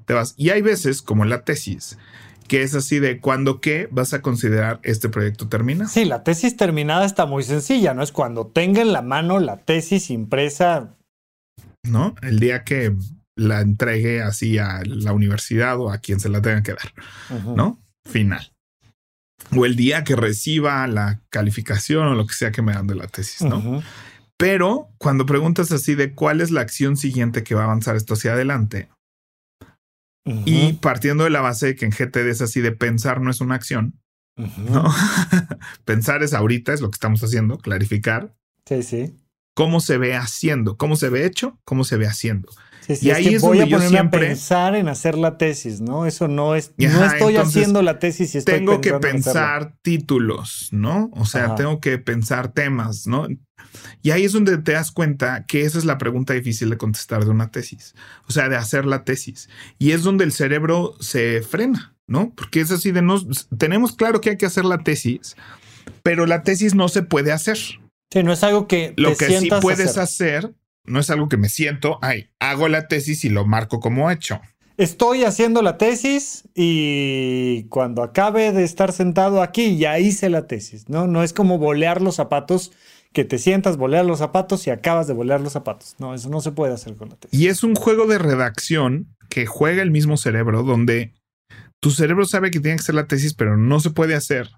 te 0.05 0.13
vas. 0.13 0.35
Y 0.37 0.51
hay 0.51 0.61
veces, 0.61 1.01
como 1.01 1.25
en 1.25 1.31
la 1.31 1.43
tesis, 1.43 1.97
que 2.51 2.65
es 2.65 2.75
así 2.75 2.99
de 2.99 3.21
cuándo 3.21 3.61
qué 3.61 3.89
vas 3.93 4.13
a 4.13 4.23
considerar 4.23 4.81
este 4.83 5.09
proyecto 5.09 5.47
terminado. 5.49 5.89
Sí, 5.89 6.05
la 6.05 6.25
tesis 6.25 6.57
terminada 6.57 7.05
está 7.05 7.25
muy 7.25 7.45
sencilla, 7.45 7.95
¿no? 7.95 8.03
Es 8.03 8.11
cuando 8.11 8.49
tenga 8.49 8.83
en 8.83 8.93
la 8.93 9.03
mano 9.03 9.39
la 9.39 9.59
tesis 9.59 10.11
impresa. 10.11 10.97
¿No? 11.85 12.17
El 12.23 12.41
día 12.41 12.65
que 12.65 12.93
la 13.37 13.61
entregue 13.61 14.21
así 14.21 14.59
a 14.59 14.83
la 14.85 15.13
universidad 15.13 15.79
o 15.79 15.93
a 15.93 15.99
quien 15.99 16.19
se 16.19 16.29
la 16.29 16.43
tenga 16.43 16.65
que 16.65 16.73
dar, 16.73 16.93
¿no? 17.55 17.81
Final. 18.05 18.51
O 19.57 19.65
el 19.65 19.77
día 19.77 20.03
que 20.03 20.17
reciba 20.17 20.85
la 20.89 21.21
calificación 21.31 22.09
o 22.09 22.15
lo 22.17 22.27
que 22.27 22.35
sea 22.35 22.51
que 22.51 22.63
me 22.63 22.73
dan 22.73 22.89
de 22.89 22.97
la 22.97 23.07
tesis, 23.07 23.43
¿no? 23.43 23.81
Pero 24.37 24.89
cuando 24.99 25.25
preguntas 25.25 25.71
así 25.71 25.95
de 25.95 26.15
cuál 26.17 26.41
es 26.41 26.51
la 26.51 26.63
acción 26.63 26.97
siguiente 26.97 27.45
que 27.45 27.55
va 27.55 27.61
a 27.61 27.67
avanzar 27.67 27.95
esto 27.95 28.15
hacia 28.15 28.33
adelante, 28.33 28.89
y 30.25 30.75
partiendo 30.75 31.25
de 31.25 31.31
la 31.31 31.41
base 31.41 31.67
de 31.67 31.77
que 31.77 31.87
en 31.87 31.93
GTD 31.93 32.29
es 32.29 32.43
así 32.43 32.61
de 32.61 32.73
pensar 32.73 33.21
no 33.21 33.31
es 33.31 33.41
una 33.41 33.55
acción, 33.55 34.01
¿no? 34.37 34.85
pensar 35.85 36.23
es 36.23 36.35
ahorita, 36.35 36.73
es 36.73 36.81
lo 36.81 36.91
que 36.91 36.97
estamos 36.97 37.23
haciendo, 37.23 37.59
clarificar. 37.59 38.35
Sí, 38.67 38.83
sí. 38.83 39.17
Cómo 39.61 39.81
se 39.81 39.99
ve 39.99 40.15
haciendo, 40.15 40.77
cómo 40.77 40.97
se 40.97 41.11
ve 41.11 41.27
hecho, 41.27 41.59
cómo 41.65 41.85
se 41.85 41.97
ve 41.97 42.07
haciendo. 42.07 42.49
Sí, 42.81 42.97
sí, 42.97 43.09
y 43.09 43.11
ahí 43.11 43.35
es, 43.35 43.43
voy 43.43 43.61
a 43.61 43.67
ponerme 43.67 43.99
a 43.99 44.11
pensar 44.11 44.75
en 44.75 44.89
hacer 44.89 45.17
la 45.17 45.37
tesis, 45.37 45.81
¿no? 45.81 46.07
Eso 46.07 46.29
no 46.29 46.55
es, 46.55 46.73
no 46.79 47.05
estoy 47.05 47.37
haciendo 47.37 47.83
la 47.83 47.99
tesis 47.99 48.35
y 48.35 48.39
estoy 48.39 48.55
tengo 48.55 48.81
que 48.81 48.95
pensar 48.95 49.75
títulos, 49.83 50.69
¿no? 50.73 51.11
O 51.13 51.27
sea, 51.27 51.55
tengo 51.57 51.79
que 51.79 51.99
pensar 51.99 52.53
temas, 52.53 53.07
¿no? 53.07 53.29
Y 54.03 54.11
ahí 54.11 54.25
es 54.25 54.33
donde 54.33 54.59
te 54.59 54.73
das 54.73 54.91
cuenta 54.91 55.45
que 55.47 55.63
esa 55.63 55.79
es 55.79 55.85
la 55.85 55.99
pregunta 55.99 56.33
difícil 56.33 56.71
de 56.71 56.79
contestar 56.79 57.25
de 57.25 57.31
una 57.31 57.51
tesis, 57.51 57.95
o 58.27 58.33
sea, 58.33 58.49
de 58.49 58.57
hacer 58.57 58.87
la 58.87 59.05
tesis. 59.05 59.49
Y 59.79 59.93
es 59.93 60.03
donde 60.03 60.25
el 60.25 60.33
cerebro 60.33 60.95
se 61.01 61.43
frena, 61.43 61.95
¿no? 62.07 62.33
Porque 62.35 62.61
es 62.61 62.71
así 62.71 62.93
de 62.93 63.03
no, 63.03 63.21
tenemos 63.59 63.93
claro 63.95 64.21
que 64.21 64.31
hay 64.31 64.37
que 64.37 64.47
hacer 64.47 64.65
la 64.65 64.79
tesis, 64.79 65.37
pero 66.03 66.27
la 66.27 66.43
tesis 66.43 66.75
no 66.75 66.89
se 66.89 67.03
puede 67.03 67.33
hacer. 67.33 67.59
Sí, 68.13 68.23
no 68.23 68.33
es 68.33 68.43
algo 68.43 68.67
que 68.67 68.95
lo 68.97 69.17
que 69.17 69.39
sí 69.39 69.49
puedes 69.61 69.97
hacer. 69.97 70.53
no 70.85 70.99
es 70.99 71.11
algo 71.11 71.29
que 71.29 71.37
me 71.37 71.49
siento, 71.49 71.99
ay, 72.03 72.31
hago 72.41 72.69
la 72.69 72.89
tesis 72.89 73.25
y 73.25 73.29
lo 73.29 73.47
marco 73.47 73.79
como 73.79 74.11
hecho. 74.11 74.41
Estoy 74.77 75.25
haciendo 75.25 75.63
la 75.63 75.77
tesis 75.77 76.45
y 76.55 77.65
cuando 77.65 78.03
acabe 78.03 78.51
de 78.51 78.65
estar 78.65 78.93
sentado 78.93 79.43
aquí 79.43 79.77
ya 79.77 79.99
hice 79.99 80.31
la 80.31 80.47
tesis, 80.47 80.89
¿no? 80.89 81.07
No 81.07 81.23
es 81.23 81.33
como 81.33 81.59
bolear 81.59 82.01
los 82.01 82.17
zapatos 82.17 82.73
que 83.13 83.25
te 83.25 83.39
sientas, 83.39 83.77
bolear 83.77 84.05
los 84.07 84.21
zapatos 84.21 84.67
y 84.67 84.71
acabas 84.71 85.07
de 85.07 85.13
bolear 85.13 85.41
los 85.41 85.53
zapatos. 85.53 85.97
No, 85.99 86.15
eso 86.15 86.31
no 86.31 86.41
se 86.41 86.53
puede 86.53 86.73
hacer 86.73 86.97
con 86.97 87.11
la 87.11 87.17
tesis. 87.17 87.39
Y 87.39 87.49
es 87.49 87.63
un 87.63 87.75
juego 87.75 88.07
de 88.07 88.19
redacción 88.19 89.15
que 89.29 89.47
juega 89.47 89.83
el 89.83 89.91
mismo 89.91 90.17
cerebro, 90.17 90.63
donde 90.63 91.13
tu 91.81 91.91
cerebro 91.91 92.27
sabe 92.27 92.51
que 92.51 92.61
tiene 92.61 92.77
que 92.77 92.83
ser 92.83 92.95
la 92.95 93.07
tesis, 93.07 93.35
pero 93.35 93.57
no 93.57 93.81
se 93.81 93.91
puede 93.91 94.15
hacer. 94.15 94.51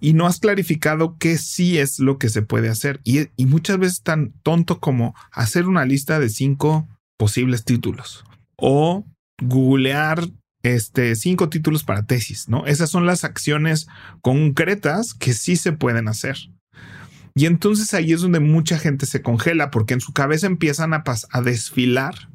Y 0.00 0.12
no 0.12 0.26
has 0.26 0.38
clarificado 0.38 1.16
qué 1.18 1.38
sí 1.38 1.78
es 1.78 1.98
lo 1.98 2.18
que 2.18 2.28
se 2.28 2.42
puede 2.42 2.68
hacer. 2.68 3.00
Y, 3.02 3.28
muchas 3.46 3.78
veces 3.78 4.02
tan 4.02 4.32
tonto 4.42 4.78
como 4.78 5.14
hacer 5.32 5.66
una 5.66 5.84
lista 5.84 6.20
de 6.20 6.28
cinco 6.28 6.88
posibles 7.18 7.64
títulos 7.64 8.24
o 8.56 9.04
googlear 9.42 10.28
este, 10.62 11.16
cinco 11.16 11.48
títulos 11.48 11.82
para 11.82 12.06
tesis, 12.06 12.48
¿no? 12.48 12.66
Esas 12.66 12.90
son 12.90 13.06
las 13.06 13.24
acciones 13.24 13.86
concretas 14.20 15.14
que 15.14 15.32
sí 15.32 15.56
se 15.56 15.72
pueden 15.72 16.08
hacer. 16.08 16.36
Y 17.34 17.46
entonces 17.46 17.92
ahí 17.94 18.12
es 18.12 18.22
donde 18.22 18.40
mucha 18.40 18.78
gente 18.78 19.06
se 19.06 19.22
congela 19.22 19.70
porque 19.70 19.94
en 19.94 20.00
su 20.00 20.12
cabeza 20.12 20.46
empiezan 20.46 20.94
a, 20.94 21.04
a 21.30 21.40
desfilar 21.42 22.30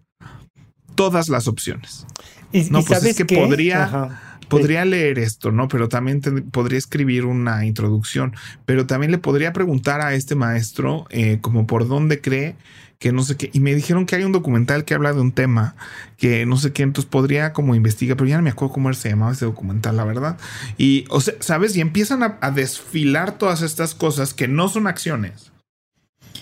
todas 0.96 1.30
las 1.30 1.48
opciones. 1.48 2.06
Y, 2.52 2.64
no, 2.70 2.80
pues 2.84 3.00
sabes 3.00 3.12
es 3.12 3.18
que 3.18 3.26
qué? 3.26 3.36
podría, 3.36 3.84
Ajá. 3.84 4.38
podría 4.50 4.86
leer 4.86 5.20
esto, 5.20 5.52
¿no? 5.52 5.68
Pero 5.68 5.90
también 5.90 6.22
te- 6.22 6.32
podría 6.42 6.78
escribir 6.78 7.26
una 7.26 7.66
introducción, 7.66 8.36
pero 8.66 8.86
también 8.88 9.12
le 9.12 9.18
podría 9.18 9.54
preguntar 9.54 10.02
a 10.02 10.14
este 10.14 10.36
maestro 10.36 11.06
eh, 11.10 11.40
como 11.42 11.68
por 11.68 11.88
dónde 11.88 12.22
cree 12.22 12.56
que 13.00 13.12
no 13.12 13.24
sé 13.24 13.36
qué. 13.36 13.50
Y 13.52 13.62
me 13.62 13.74
dijeron 13.74 14.06
que 14.06 14.16
hay 14.16 14.24
un 14.26 14.32
documental 14.32 14.86
que 14.86 14.94
habla 14.94 15.12
de 15.12 15.22
un 15.22 15.32
tema 15.32 15.76
que 16.18 16.46
no 16.46 16.58
sé 16.58 16.72
qué, 16.72 16.84
entonces 16.84 17.10
podría 17.10 17.52
como 17.52 17.74
investigar, 17.74 18.16
pero 18.16 18.30
ya 18.30 18.38
no 18.38 18.44
me 18.44 18.52
acuerdo 18.52 18.74
cómo 18.76 18.94
se 18.94 19.10
llamaba 19.10 19.32
ese 19.32 19.46
documental, 19.46 19.98
la 19.98 20.04
verdad. 20.04 20.38
Y, 20.78 21.06
o 21.10 21.20
sea, 21.20 21.34
¿sabes? 21.40 21.76
Y 21.76 21.82
empiezan 21.82 22.22
a, 22.22 22.38
a 22.42 22.52
desfilar 22.52 23.40
todas 23.40 23.64
estas 23.64 23.96
cosas 23.96 24.36
que 24.36 24.48
no 24.48 24.68
son 24.70 24.86
acciones. 24.86 25.52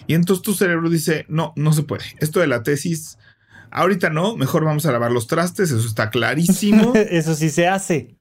Y 0.08 0.16
entonces 0.16 0.42
tu 0.44 0.54
cerebro 0.54 0.89
dice, 0.89 1.25
no, 1.30 1.54
no 1.56 1.72
se 1.72 1.84
puede. 1.84 2.04
Esto 2.20 2.39
de 2.39 2.48
la 2.48 2.63
tesis, 2.63 3.18
ahorita 3.71 4.09
no, 4.09 4.35
mejor 4.35 4.65
vamos 4.65 4.85
a 4.85 4.91
lavar 4.91 5.11
los 5.11 5.27
trastes, 5.27 5.71
eso 5.71 5.88
está 5.88 6.09
clarísimo. 6.09 6.93
Eso 6.95 7.35
sí 7.35 7.49
se 7.49 7.67
hace. 7.67 8.15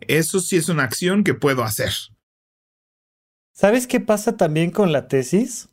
Eso 0.00 0.40
sí 0.40 0.56
es 0.56 0.68
una 0.68 0.84
acción 0.84 1.24
que 1.24 1.34
puedo 1.34 1.64
hacer. 1.64 1.92
¿Sabes 3.54 3.86
qué 3.86 4.00
pasa 4.00 4.36
también 4.36 4.70
con 4.70 4.92
la 4.92 5.08
tesis? 5.08 5.68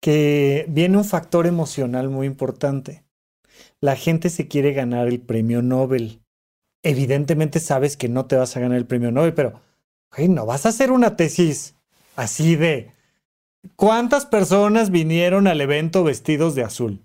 Que 0.00 0.66
viene 0.68 0.96
un 0.96 1.04
factor 1.04 1.46
emocional 1.46 2.08
muy 2.08 2.26
importante. 2.26 3.04
La 3.80 3.96
gente 3.96 4.30
se 4.30 4.48
quiere 4.48 4.72
ganar 4.72 5.08
el 5.08 5.20
premio 5.20 5.62
Nobel. 5.62 6.22
Evidentemente 6.82 7.60
sabes 7.60 7.96
que 7.96 8.08
no 8.08 8.26
te 8.26 8.36
vas 8.36 8.56
a 8.56 8.60
ganar 8.60 8.78
el 8.78 8.86
premio 8.86 9.10
Nobel, 9.12 9.34
pero 9.34 9.60
hey, 10.12 10.28
no 10.28 10.46
vas 10.46 10.66
a 10.66 10.70
hacer 10.70 10.90
una 10.90 11.16
tesis 11.16 11.74
así 12.16 12.56
de 12.56 12.92
¿cuántas 13.76 14.26
personas 14.26 14.90
vinieron 14.90 15.46
al 15.46 15.60
evento 15.60 16.04
vestidos 16.04 16.54
de 16.54 16.64
azul? 16.64 17.04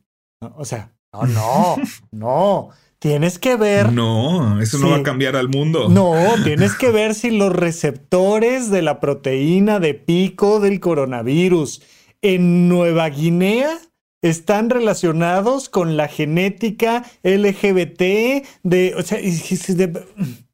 ¿No? 0.50 0.56
O 0.58 0.66
sea, 0.66 0.94
no, 1.14 1.26
no, 1.28 1.76
no. 2.12 2.70
Tienes 3.00 3.38
que 3.38 3.56
ver 3.56 3.92
No, 3.92 4.60
eso 4.62 4.80
no 4.80 4.90
va 4.90 4.98
a 4.98 5.04
cambiar 5.04 5.36
al 5.36 5.50
mundo. 5.50 5.90
no, 5.90 6.14
tienes 6.44 6.74
que 6.76 6.90
ver 6.92 7.14
si 7.14 7.30
los 7.30 7.54
receptores 7.54 8.72
de 8.72 8.82
la 8.82 9.00
proteína 9.00 9.80
de 9.80 9.94
pico 9.94 10.60
del 10.60 10.80
coronavirus 10.80 11.82
en 12.22 12.68
Nueva 12.68 13.10
Guinea 13.10 13.80
están 14.22 14.72
relacionados 14.72 15.70
con 15.70 15.98
la 15.98 16.08
genética 16.08 17.06
LGBT 17.22 18.44
de, 18.64 18.96
o 18.98 19.04
sea, 19.04 19.20
y, 19.22 19.40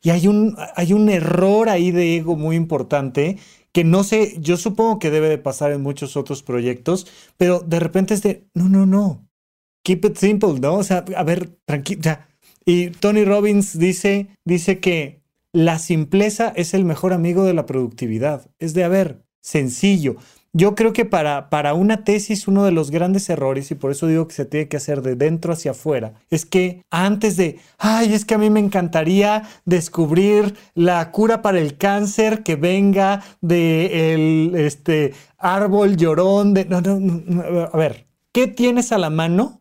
y 0.01 0.09
hay 0.09 0.27
un 0.27 0.57
hay 0.75 0.91
un 0.91 1.09
error 1.09 1.69
ahí 1.69 1.91
de 1.91 2.17
ego 2.17 2.35
muy 2.35 2.57
importante 2.57 3.37
que 3.71 3.85
no 3.85 4.03
sé, 4.03 4.35
yo 4.39 4.57
supongo 4.57 4.99
que 4.99 5.11
debe 5.11 5.29
de 5.29 5.37
pasar 5.37 5.71
en 5.71 5.81
muchos 5.81 6.17
otros 6.17 6.43
proyectos, 6.43 7.07
pero 7.37 7.61
de 7.61 7.79
repente 7.79 8.13
es 8.13 8.21
de, 8.21 8.45
no, 8.53 8.67
no, 8.67 8.85
no. 8.85 9.30
Keep 9.83 10.05
it 10.05 10.17
simple, 10.17 10.59
¿no? 10.59 10.75
O 10.75 10.83
sea, 10.83 11.05
a 11.15 11.23
ver, 11.23 11.49
tranquilo. 11.65 12.01
Y 12.65 12.89
Tony 12.91 13.25
Robbins 13.25 13.77
dice, 13.77 14.27
dice 14.45 14.79
que 14.79 15.21
la 15.51 15.79
simpleza 15.79 16.53
es 16.55 16.73
el 16.73 16.85
mejor 16.85 17.13
amigo 17.13 17.43
de 17.43 17.53
la 17.53 17.65
productividad. 17.65 18.49
Es 18.59 18.73
de, 18.73 18.83
a 18.83 18.87
ver, 18.87 19.23
sencillo. 19.41 20.15
Yo 20.53 20.75
creo 20.75 20.91
que 20.91 21.05
para, 21.05 21.49
para 21.49 21.73
una 21.73 22.03
tesis 22.03 22.45
uno 22.47 22.65
de 22.65 22.73
los 22.73 22.91
grandes 22.91 23.29
errores, 23.29 23.71
y 23.71 23.75
por 23.75 23.91
eso 23.91 24.07
digo 24.07 24.27
que 24.27 24.35
se 24.35 24.45
tiene 24.45 24.67
que 24.67 24.75
hacer 24.77 25.01
de 25.01 25.15
dentro 25.15 25.53
hacia 25.53 25.71
afuera, 25.71 26.15
es 26.29 26.45
que 26.45 26.83
antes 26.89 27.37
de, 27.37 27.59
ay, 27.77 28.13
es 28.13 28.25
que 28.25 28.33
a 28.33 28.37
mí 28.37 28.49
me 28.49 28.59
encantaría 28.59 29.43
descubrir 29.63 30.55
la 30.73 31.09
cura 31.11 31.41
para 31.41 31.59
el 31.59 31.77
cáncer 31.77 32.43
que 32.43 32.57
venga 32.57 33.23
de 33.39 34.13
el 34.13 34.55
este, 34.55 35.13
árbol 35.37 35.95
llorón, 35.95 36.53
de... 36.53 36.65
No, 36.65 36.81
no, 36.81 36.99
no, 36.99 37.69
a 37.71 37.77
ver, 37.77 38.07
¿qué 38.33 38.47
tienes 38.47 38.91
a 38.91 38.97
la 38.97 39.09
mano? 39.09 39.60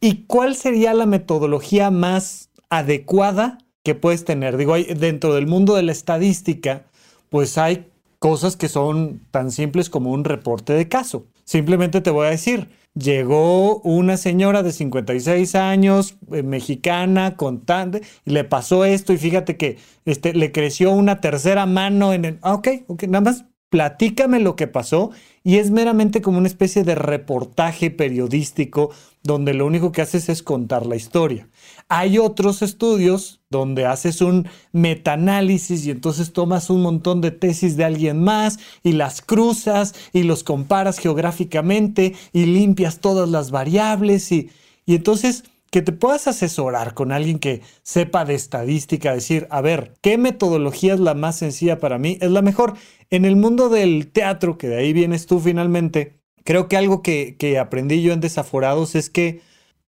¿Y 0.00 0.24
cuál 0.26 0.56
sería 0.56 0.94
la 0.94 1.06
metodología 1.06 1.90
más 1.90 2.50
adecuada 2.70 3.58
que 3.82 3.94
puedes 3.94 4.24
tener? 4.24 4.56
Digo, 4.56 4.74
hay- 4.74 4.84
dentro 4.94 5.34
del 5.34 5.46
mundo 5.46 5.74
de 5.74 5.82
la 5.82 5.92
estadística, 5.92 6.84
pues 7.28 7.58
hay 7.58 7.86
cosas 8.18 8.56
que 8.56 8.68
son 8.68 9.20
tan 9.30 9.50
simples 9.50 9.90
como 9.90 10.10
un 10.12 10.24
reporte 10.24 10.72
de 10.72 10.88
caso. 10.88 11.26
Simplemente 11.44 12.00
te 12.00 12.10
voy 12.10 12.26
a 12.26 12.30
decir, 12.30 12.68
llegó 12.94 13.80
una 13.80 14.16
señora 14.16 14.62
de 14.62 14.72
56 14.72 15.54
años, 15.54 16.16
eh, 16.32 16.42
mexicana, 16.42 17.36
con 17.36 17.60
tan, 17.64 17.92
y 18.24 18.30
le 18.30 18.44
pasó 18.44 18.84
esto 18.84 19.12
y 19.12 19.18
fíjate 19.18 19.56
que 19.56 19.78
este, 20.04 20.32
le 20.34 20.52
creció 20.52 20.90
una 20.92 21.20
tercera 21.20 21.66
mano 21.66 22.12
en 22.12 22.24
el... 22.24 22.38
Ah, 22.42 22.54
ok, 22.54 22.68
ok, 22.88 23.02
nada 23.04 23.22
más 23.22 23.44
platícame 23.70 24.40
lo 24.40 24.56
que 24.56 24.66
pasó 24.66 25.10
y 25.44 25.58
es 25.58 25.70
meramente 25.70 26.20
como 26.20 26.38
una 26.38 26.48
especie 26.48 26.82
de 26.82 26.96
reportaje 26.96 27.90
periodístico 27.90 28.90
donde 29.22 29.54
lo 29.54 29.66
único 29.66 29.92
que 29.92 30.02
haces 30.02 30.28
es 30.28 30.42
contar 30.42 30.86
la 30.86 30.96
historia. 30.96 31.48
Hay 31.88 32.18
otros 32.18 32.62
estudios 32.62 33.40
donde 33.50 33.86
haces 33.86 34.20
un 34.20 34.48
metaanálisis 34.72 35.84
y 35.84 35.90
entonces 35.90 36.32
tomas 36.32 36.70
un 36.70 36.82
montón 36.82 37.20
de 37.20 37.30
tesis 37.30 37.76
de 37.76 37.84
alguien 37.84 38.22
más 38.22 38.58
y 38.82 38.92
las 38.92 39.20
cruzas 39.20 39.94
y 40.12 40.22
los 40.22 40.42
comparas 40.44 40.98
geográficamente 40.98 42.14
y 42.32 42.46
limpias 42.46 43.00
todas 43.00 43.28
las 43.28 43.50
variables 43.50 44.32
y, 44.32 44.50
y 44.86 44.94
entonces 44.94 45.44
que 45.70 45.82
te 45.82 45.92
puedas 45.92 46.26
asesorar 46.26 46.94
con 46.94 47.12
alguien 47.12 47.38
que 47.38 47.62
sepa 47.82 48.24
de 48.24 48.34
estadística, 48.34 49.14
decir, 49.14 49.46
a 49.50 49.60
ver, 49.60 49.94
¿qué 50.02 50.18
metodología 50.18 50.94
es 50.94 51.00
la 51.00 51.14
más 51.14 51.38
sencilla 51.38 51.78
para 51.78 51.98
mí? 51.98 52.18
Es 52.20 52.30
la 52.30 52.42
mejor. 52.42 52.74
En 53.08 53.24
el 53.24 53.36
mundo 53.36 53.68
del 53.68 54.10
teatro, 54.10 54.58
que 54.58 54.68
de 54.68 54.78
ahí 54.78 54.92
vienes 54.92 55.26
tú 55.26 55.38
finalmente, 55.38 56.19
creo 56.44 56.68
que 56.68 56.76
algo 56.76 57.02
que, 57.02 57.36
que 57.38 57.58
aprendí 57.58 58.02
yo 58.02 58.12
en 58.12 58.20
Desaforados 58.20 58.94
es 58.94 59.10
que, 59.10 59.40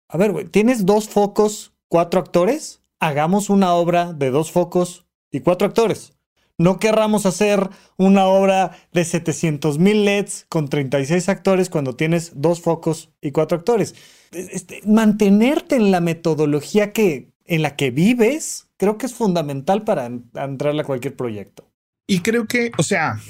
a 0.08 0.18
ver, 0.18 0.50
tienes 0.50 0.86
dos 0.86 1.10
focos, 1.10 1.74
cuatro 1.88 2.20
actores, 2.20 2.82
hagamos 3.00 3.50
una 3.50 3.74
obra 3.74 4.13
de 4.13 4.29
dos 4.32 4.51
focos 4.51 5.06
y 5.32 5.41
cuatro 5.41 5.68
actores. 5.68 6.13
No 6.58 6.77
querramos 6.77 7.25
hacer 7.25 7.70
una 7.98 8.25
obra 8.25 8.72
de 8.91 9.06
700 9.06 9.79
mil 9.79 10.03
LEDs 10.03 10.46
con 10.50 10.68
36 10.68 11.29
actores 11.29 11.70
cuando 11.70 11.96
tienes 11.96 12.34
dos 12.36 12.60
focos 12.62 13.12
y 13.22 13.32
cuatro 13.32 13.58
actores. 13.58 13.96
Este, 14.32 14.82
mantenerte 14.86 15.77
en 15.77 15.89
la 15.91 16.01
metodología 16.01 16.91
que, 16.91 17.32
en 17.46 17.62
la 17.62 17.77
que 17.77 17.91
vives, 17.91 18.68
creo 18.75 18.98
que 18.98 19.06
es 19.06 19.13
fundamental 19.13 19.84
para 19.84 20.06
en- 20.06 20.29
entrarle 20.36 20.82
a 20.82 20.86
cualquier 20.86 21.15
proyecto. 21.15 21.72
Y 22.08 22.20
creo 22.20 22.46
que, 22.46 22.72
o 22.77 22.84
sea, 22.84 23.22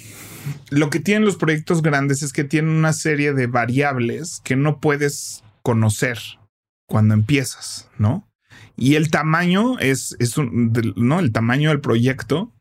lo 0.69 0.89
que 0.89 1.00
tienen 1.00 1.25
los 1.25 1.38
proyectos 1.38 1.81
grandes 1.81 2.24
es 2.24 2.34
que 2.34 2.43
tienen 2.43 2.72
una 2.72 2.93
serie 2.93 3.34
de 3.34 3.48
variables 3.48 4.41
que 4.43 4.55
no 4.55 4.79
puedes 4.79 5.43
conocer 5.63 6.19
cuando 6.88 7.13
empiezas, 7.13 7.89
¿no? 7.98 8.27
Y 8.75 8.96
el 8.96 9.12
tamaño 9.12 9.77
es, 9.79 10.15
es 10.19 10.36
¿no? 10.38 11.19
El 11.19 11.31
tamaño 11.31 11.69
del 11.69 11.81
proyecto 11.81 12.53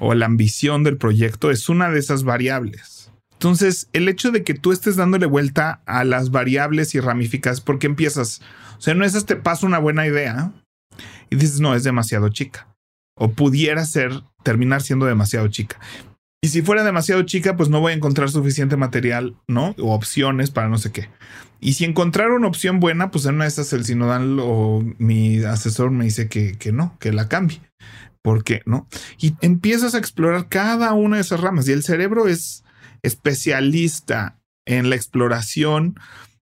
o 0.00 0.14
la 0.14 0.26
ambición 0.26 0.82
del 0.84 0.96
proyecto 0.96 1.50
es 1.50 1.68
una 1.68 1.90
de 1.90 1.98
esas 1.98 2.24
variables. 2.24 3.12
Entonces, 3.32 3.88
el 3.92 4.08
hecho 4.08 4.32
de 4.32 4.44
que 4.44 4.54
tú 4.54 4.72
estés 4.72 4.96
dándole 4.96 5.26
vuelta 5.26 5.80
a 5.86 6.04
las 6.04 6.30
variables 6.30 6.94
y 6.94 7.00
ramificas, 7.00 7.60
porque 7.60 7.86
empiezas, 7.86 8.42
o 8.76 8.82
sea, 8.82 8.94
no 8.94 9.04
es 9.04 9.24
te 9.24 9.36
pasa 9.36 9.66
una 9.66 9.78
buena 9.78 10.06
idea 10.06 10.52
y 11.30 11.36
dices, 11.36 11.60
no, 11.60 11.74
es 11.74 11.82
demasiado 11.82 12.28
chica. 12.28 12.68
O 13.16 13.32
pudiera 13.32 13.84
ser, 13.86 14.12
terminar 14.42 14.82
siendo 14.82 15.06
demasiado 15.06 15.48
chica. 15.48 15.78
Y 16.42 16.48
si 16.48 16.62
fuera 16.62 16.82
demasiado 16.84 17.22
chica, 17.24 17.56
pues 17.56 17.68
no 17.68 17.80
voy 17.80 17.92
a 17.92 17.96
encontrar 17.96 18.30
suficiente 18.30 18.78
material, 18.78 19.36
¿no? 19.46 19.74
O 19.78 19.92
opciones 19.92 20.50
para 20.50 20.68
no 20.68 20.78
sé 20.78 20.90
qué. 20.90 21.10
Y 21.60 21.74
si 21.74 21.84
encontrar 21.84 22.30
una 22.30 22.46
opción 22.46 22.80
buena, 22.80 23.10
pues 23.10 23.26
en 23.26 23.34
una 23.34 23.44
de 23.44 23.48
esas 23.48 23.74
el 23.74 23.84
sinodal 23.84 24.38
o 24.40 24.82
mi 24.98 25.44
asesor 25.44 25.90
me 25.90 26.04
dice 26.04 26.28
que, 26.28 26.56
que 26.56 26.72
no, 26.72 26.96
que 26.98 27.12
la 27.12 27.28
cambie. 27.28 27.60
¿Por 28.22 28.42
qué? 28.42 28.62
¿No? 28.64 28.88
Y 29.18 29.34
empiezas 29.42 29.94
a 29.94 29.98
explorar 29.98 30.48
cada 30.48 30.94
una 30.94 31.16
de 31.16 31.22
esas 31.22 31.40
ramas. 31.40 31.68
Y 31.68 31.72
el 31.72 31.82
cerebro 31.82 32.26
es 32.26 32.64
especialista 33.02 34.38
en 34.64 34.88
la 34.88 34.96
exploración 34.96 35.98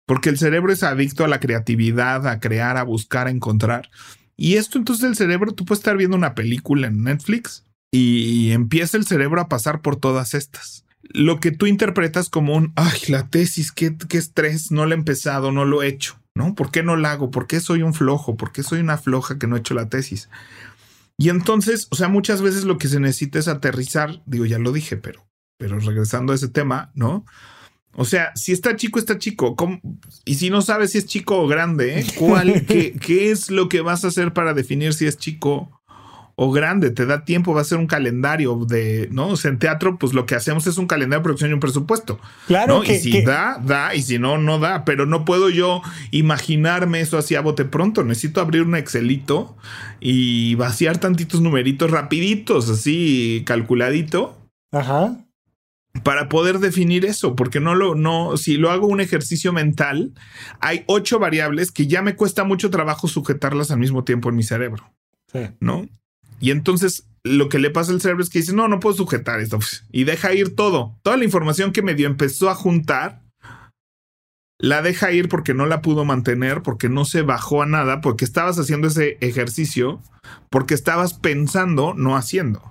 porque 0.06 0.28
el 0.28 0.38
cerebro 0.38 0.72
es 0.72 0.82
adicto 0.82 1.24
a 1.24 1.28
la 1.28 1.40
creatividad, 1.40 2.26
a 2.26 2.40
crear, 2.40 2.76
a 2.76 2.82
buscar, 2.82 3.28
a 3.28 3.30
encontrar. 3.30 3.90
Y 4.36 4.56
esto 4.56 4.76
entonces 4.76 5.04
el 5.04 5.14
cerebro, 5.14 5.52
tú 5.52 5.64
puedes 5.64 5.80
estar 5.80 5.96
viendo 5.96 6.16
una 6.16 6.34
película 6.34 6.88
en 6.88 7.04
Netflix 7.04 7.64
y 7.96 8.50
empieza 8.50 8.96
el 8.96 9.06
cerebro 9.06 9.40
a 9.40 9.48
pasar 9.48 9.80
por 9.80 9.94
todas 9.96 10.34
estas. 10.34 10.84
lo 11.02 11.38
que 11.38 11.52
tú 11.52 11.66
interpretas 11.66 12.28
como 12.28 12.56
un, 12.56 12.72
ay, 12.74 12.98
la 13.08 13.28
tesis, 13.28 13.70
qué, 13.70 13.96
qué 14.08 14.18
estrés, 14.18 14.72
no 14.72 14.86
la 14.86 14.94
he 14.94 14.98
empezado, 14.98 15.52
no 15.52 15.64
lo 15.64 15.82
he 15.82 15.88
hecho, 15.88 16.18
¿no? 16.34 16.54
¿Por 16.54 16.70
qué 16.72 16.82
no 16.82 16.96
la 16.96 17.12
hago? 17.12 17.30
¿Por 17.30 17.46
qué 17.46 17.60
soy 17.60 17.82
un 17.82 17.94
flojo? 17.94 18.36
¿Por 18.36 18.50
qué 18.50 18.62
soy 18.62 18.80
una 18.80 18.98
floja 18.98 19.38
que 19.38 19.46
no 19.46 19.54
he 19.54 19.60
hecho 19.60 19.74
la 19.74 19.88
tesis? 19.88 20.28
Y 21.18 21.28
entonces, 21.28 21.86
o 21.90 21.94
sea, 21.94 22.08
muchas 22.08 22.42
veces 22.42 22.64
lo 22.64 22.78
que 22.78 22.88
se 22.88 22.98
necesita 22.98 23.38
es 23.38 23.46
aterrizar, 23.46 24.22
digo, 24.26 24.44
ya 24.46 24.58
lo 24.58 24.72
dije, 24.72 24.96
pero, 24.96 25.24
pero 25.58 25.78
regresando 25.78 26.32
a 26.32 26.36
ese 26.36 26.48
tema, 26.48 26.90
¿no? 26.94 27.24
O 27.92 28.04
sea, 28.04 28.32
si 28.34 28.50
está 28.50 28.74
chico, 28.74 28.98
está 28.98 29.18
chico. 29.18 29.54
Y 30.24 30.34
si 30.34 30.50
no 30.50 30.62
sabes 30.62 30.92
si 30.92 30.98
es 30.98 31.06
chico 31.06 31.40
o 31.40 31.46
grande, 31.46 32.00
¿eh? 32.00 32.06
¿cuál, 32.18 32.64
qué, 32.66 32.94
qué, 32.94 33.30
es 33.30 33.50
lo 33.50 33.68
que 33.68 33.82
vas 33.82 34.04
a 34.04 34.08
hacer 34.08 34.32
para 34.32 34.52
definir 34.52 34.94
si 34.94 35.06
es 35.06 35.16
chico 35.16 35.80
o 36.36 36.50
grande? 36.50 36.90
Te 36.90 37.06
da 37.06 37.24
tiempo, 37.24 37.54
va 37.54 37.60
a 37.60 37.64
ser 37.64 37.78
un 37.78 37.86
calendario 37.86 38.64
de, 38.66 39.08
¿no? 39.12 39.28
O 39.28 39.36
sea, 39.36 39.50
en 39.50 39.58
teatro, 39.58 39.98
pues 39.98 40.12
lo 40.14 40.26
que 40.26 40.34
hacemos 40.34 40.66
es 40.66 40.78
un 40.78 40.86
calendario 40.86 41.20
de 41.20 41.24
producción 41.24 41.50
y 41.50 41.54
un 41.54 41.60
presupuesto. 41.60 42.18
Claro. 42.46 42.80
Que, 42.82 42.96
y 42.96 42.98
si 42.98 43.22
da, 43.22 43.60
da, 43.64 43.94
y 43.94 44.02
si 44.02 44.18
no, 44.18 44.38
no 44.38 44.58
da. 44.58 44.84
Pero 44.84 45.06
no 45.06 45.24
puedo 45.24 45.50
yo 45.50 45.82
imaginarme 46.10 47.00
eso 47.00 47.18
así 47.18 47.34
a 47.34 47.40
bote 47.40 47.64
pronto. 47.64 48.04
Necesito 48.04 48.40
abrir 48.40 48.62
un 48.62 48.74
Excelito 48.74 49.56
y 50.00 50.54
vaciar 50.56 50.98
tantitos 50.98 51.40
numeritos 51.40 51.90
rapiditos, 51.90 52.68
así 52.68 53.42
calculadito. 53.46 54.36
Ajá 54.72 55.16
para 56.02 56.28
poder 56.28 56.58
definir 56.58 57.04
eso, 57.04 57.36
porque 57.36 57.60
no 57.60 57.74
lo, 57.74 57.94
no, 57.94 58.36
si 58.36 58.56
lo 58.56 58.70
hago 58.70 58.86
un 58.86 59.00
ejercicio 59.00 59.52
mental, 59.52 60.12
hay 60.60 60.82
ocho 60.86 61.18
variables 61.18 61.70
que 61.70 61.86
ya 61.86 62.02
me 62.02 62.16
cuesta 62.16 62.44
mucho 62.44 62.70
trabajo 62.70 63.06
sujetarlas 63.06 63.70
al 63.70 63.78
mismo 63.78 64.02
tiempo 64.04 64.28
en 64.28 64.36
mi 64.36 64.42
cerebro. 64.42 64.92
¿No? 65.60 65.88
Y 66.44 66.50
entonces 66.50 67.08
lo 67.22 67.48
que 67.48 67.58
le 67.58 67.70
pasa 67.70 67.90
al 67.90 68.02
cerebro 68.02 68.22
es 68.22 68.28
que 68.28 68.40
dice, 68.40 68.52
no, 68.52 68.68
no 68.68 68.78
puedo 68.78 68.94
sujetar 68.94 69.40
esto. 69.40 69.58
Y 69.90 70.04
deja 70.04 70.34
ir 70.34 70.54
todo. 70.54 70.94
Toda 71.00 71.16
la 71.16 71.24
información 71.24 71.72
que 71.72 71.80
me 71.80 71.94
dio 71.94 72.06
empezó 72.06 72.50
a 72.50 72.54
juntar, 72.54 73.22
la 74.60 74.82
deja 74.82 75.10
ir 75.10 75.30
porque 75.30 75.54
no 75.54 75.64
la 75.64 75.80
pudo 75.80 76.04
mantener, 76.04 76.60
porque 76.60 76.90
no 76.90 77.06
se 77.06 77.22
bajó 77.22 77.62
a 77.62 77.66
nada, 77.66 78.02
porque 78.02 78.26
estabas 78.26 78.58
haciendo 78.58 78.88
ese 78.88 79.16
ejercicio, 79.22 80.02
porque 80.50 80.74
estabas 80.74 81.14
pensando, 81.14 81.94
no 81.94 82.14
haciendo 82.14 82.62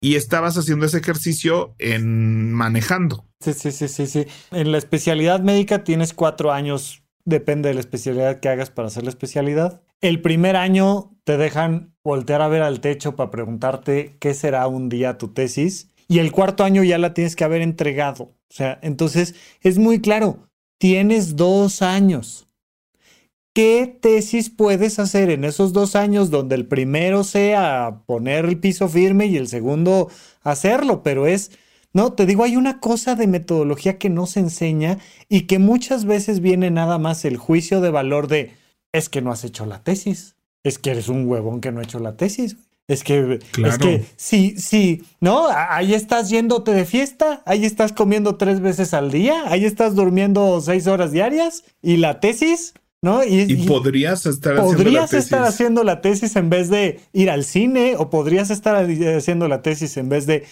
y 0.00 0.16
estabas 0.16 0.56
haciendo 0.56 0.86
ese 0.86 0.98
ejercicio 0.98 1.74
en 1.78 2.52
manejando. 2.52 3.24
Sí, 3.40 3.52
sí, 3.52 3.70
sí, 3.70 3.86
sí, 3.86 4.06
sí. 4.08 4.26
En 4.50 4.72
la 4.72 4.78
especialidad 4.78 5.40
médica 5.40 5.84
tienes 5.84 6.12
cuatro 6.12 6.52
años, 6.52 6.99
depende 7.24 7.68
de 7.68 7.74
la 7.74 7.80
especialidad 7.80 8.40
que 8.40 8.48
hagas 8.48 8.70
para 8.70 8.88
hacer 8.88 9.04
la 9.04 9.10
especialidad. 9.10 9.82
El 10.00 10.22
primer 10.22 10.56
año 10.56 11.16
te 11.24 11.36
dejan 11.36 11.94
voltear 12.02 12.42
a 12.42 12.48
ver 12.48 12.62
al 12.62 12.80
techo 12.80 13.16
para 13.16 13.30
preguntarte 13.30 14.16
qué 14.20 14.34
será 14.34 14.66
un 14.66 14.88
día 14.88 15.18
tu 15.18 15.28
tesis 15.28 15.90
y 16.08 16.18
el 16.18 16.32
cuarto 16.32 16.64
año 16.64 16.82
ya 16.82 16.98
la 16.98 17.14
tienes 17.14 17.36
que 17.36 17.44
haber 17.44 17.62
entregado. 17.62 18.24
O 18.24 18.54
sea, 18.54 18.78
entonces 18.82 19.34
es 19.62 19.78
muy 19.78 20.00
claro, 20.00 20.48
tienes 20.78 21.36
dos 21.36 21.82
años 21.82 22.50
¿Qué 23.52 23.98
tesis 24.00 24.48
puedes 24.48 25.00
hacer 25.00 25.28
en 25.28 25.44
esos 25.44 25.72
dos 25.72 25.96
años 25.96 26.30
donde 26.30 26.54
el 26.54 26.66
primero 26.66 27.24
sea 27.24 28.02
poner 28.06 28.44
el 28.44 28.60
piso 28.60 28.88
firme 28.88 29.26
y 29.26 29.36
el 29.36 29.48
segundo 29.48 30.08
hacerlo? 30.42 31.02
Pero 31.02 31.26
es, 31.26 31.50
no, 31.92 32.12
te 32.12 32.26
digo, 32.26 32.44
hay 32.44 32.56
una 32.56 32.78
cosa 32.80 33.14
de 33.14 33.26
metodología 33.26 33.98
que 33.98 34.10
no 34.10 34.26
se 34.26 34.40
enseña 34.40 34.98
y 35.28 35.42
que 35.42 35.58
muchas 35.58 36.04
veces 36.04 36.40
viene 36.40 36.70
nada 36.70 36.98
más 36.98 37.24
el 37.24 37.36
juicio 37.36 37.80
de 37.80 37.90
valor 37.90 38.28
de, 38.28 38.52
es 38.92 39.08
que 39.08 39.22
no 39.22 39.32
has 39.32 39.44
hecho 39.44 39.66
la 39.66 39.82
tesis, 39.82 40.36
es 40.62 40.78
que 40.78 40.90
eres 40.90 41.08
un 41.08 41.26
huevón 41.26 41.60
que 41.60 41.72
no 41.72 41.80
ha 41.80 41.84
hecho 41.84 41.98
la 41.98 42.16
tesis. 42.16 42.56
Es 42.90 43.04
que, 43.04 43.38
es 43.64 43.78
que, 43.78 44.04
sí, 44.16 44.56
sí, 44.58 45.04
¿no? 45.20 45.46
Ahí 45.48 45.94
estás 45.94 46.28
yéndote 46.28 46.72
de 46.72 46.84
fiesta, 46.84 47.40
ahí 47.46 47.64
estás 47.64 47.92
comiendo 47.92 48.34
tres 48.34 48.60
veces 48.60 48.94
al 48.94 49.12
día, 49.12 49.44
ahí 49.46 49.64
estás 49.64 49.94
durmiendo 49.94 50.60
seis 50.60 50.88
horas 50.88 51.12
diarias 51.12 51.62
y 51.82 51.98
la 51.98 52.18
tesis, 52.18 52.74
¿no? 53.00 53.22
Y, 53.22 53.64
podrías 53.68 54.26
estar 54.26 54.58
haciendo 54.58 54.90
la 54.90 55.06
tesis. 55.06 55.24
estar 55.24 55.44
haciendo 55.44 55.84
la 55.84 56.00
tesis 56.00 56.34
en 56.34 56.50
vez 56.50 56.68
de 56.68 56.98
ir 57.12 57.30
al 57.30 57.44
cine 57.44 57.94
o 57.96 58.10
podrías 58.10 58.50
estar 58.50 58.74
haciendo 58.74 59.46
la 59.46 59.62
tesis 59.62 59.96
en 59.96 60.08
vez 60.08 60.26
de 60.26 60.46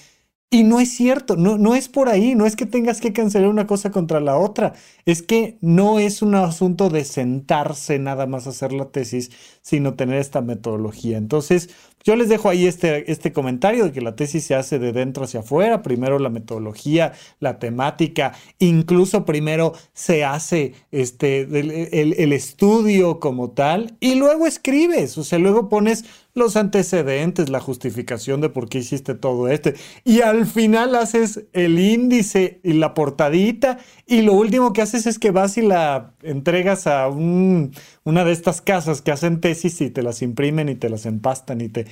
y 0.50 0.64
no 0.64 0.80
es 0.80 0.90
cierto, 0.94 1.36
no, 1.36 1.58
no 1.58 1.74
es 1.74 1.88
por 1.88 2.08
ahí, 2.08 2.34
no 2.34 2.46
es 2.46 2.56
que 2.56 2.64
tengas 2.66 3.00
que 3.00 3.12
cancelar 3.12 3.50
una 3.50 3.66
cosa 3.66 3.90
contra 3.90 4.20
la 4.20 4.38
otra, 4.38 4.72
es 5.08 5.22
que 5.22 5.56
no 5.62 5.98
es 5.98 6.20
un 6.20 6.34
asunto 6.34 6.90
de 6.90 7.02
sentarse 7.02 7.98
nada 7.98 8.26
más 8.26 8.46
a 8.46 8.50
hacer 8.50 8.74
la 8.74 8.90
tesis, 8.90 9.30
sino 9.62 9.94
tener 9.94 10.18
esta 10.18 10.42
metodología. 10.42 11.16
Entonces, 11.16 11.70
yo 12.04 12.14
les 12.14 12.28
dejo 12.28 12.50
ahí 12.50 12.66
este, 12.66 13.10
este 13.10 13.32
comentario 13.32 13.84
de 13.84 13.92
que 13.92 14.02
la 14.02 14.16
tesis 14.16 14.44
se 14.44 14.54
hace 14.54 14.78
de 14.78 14.92
dentro 14.92 15.24
hacia 15.24 15.40
afuera, 15.40 15.82
primero 15.82 16.18
la 16.18 16.28
metodología, 16.28 17.12
la 17.40 17.58
temática, 17.58 18.34
incluso 18.58 19.24
primero 19.24 19.72
se 19.94 20.24
hace 20.24 20.74
este, 20.92 21.40
el, 21.40 22.14
el 22.18 22.32
estudio 22.34 23.18
como 23.18 23.52
tal 23.52 23.96
y 24.00 24.14
luego 24.14 24.46
escribes, 24.46 25.16
o 25.16 25.24
sea, 25.24 25.38
luego 25.38 25.70
pones 25.70 26.04
los 26.38 26.56
antecedentes, 26.56 27.50
la 27.50 27.60
justificación 27.60 28.40
de 28.40 28.48
por 28.48 28.68
qué 28.68 28.78
hiciste 28.78 29.14
todo 29.14 29.48
esto. 29.48 29.72
Y 30.04 30.20
al 30.22 30.46
final 30.46 30.94
haces 30.94 31.44
el 31.52 31.78
índice 31.78 32.60
y 32.62 32.74
la 32.74 32.94
portadita 32.94 33.78
y 34.06 34.22
lo 34.22 34.34
último 34.34 34.72
que 34.72 34.82
haces 34.82 34.97
es 35.06 35.18
que 35.18 35.30
vas 35.30 35.58
y 35.58 35.62
la 35.62 36.14
entregas 36.22 36.86
a 36.86 37.08
una 37.08 38.24
de 38.24 38.32
estas 38.32 38.60
casas 38.60 39.02
que 39.02 39.12
hacen 39.12 39.40
tesis 39.40 39.80
y 39.80 39.90
te 39.90 40.02
las 40.02 40.22
imprimen 40.22 40.68
y 40.68 40.74
te 40.74 40.88
las 40.88 41.06
empastan 41.06 41.60
y 41.60 41.68
te... 41.68 41.86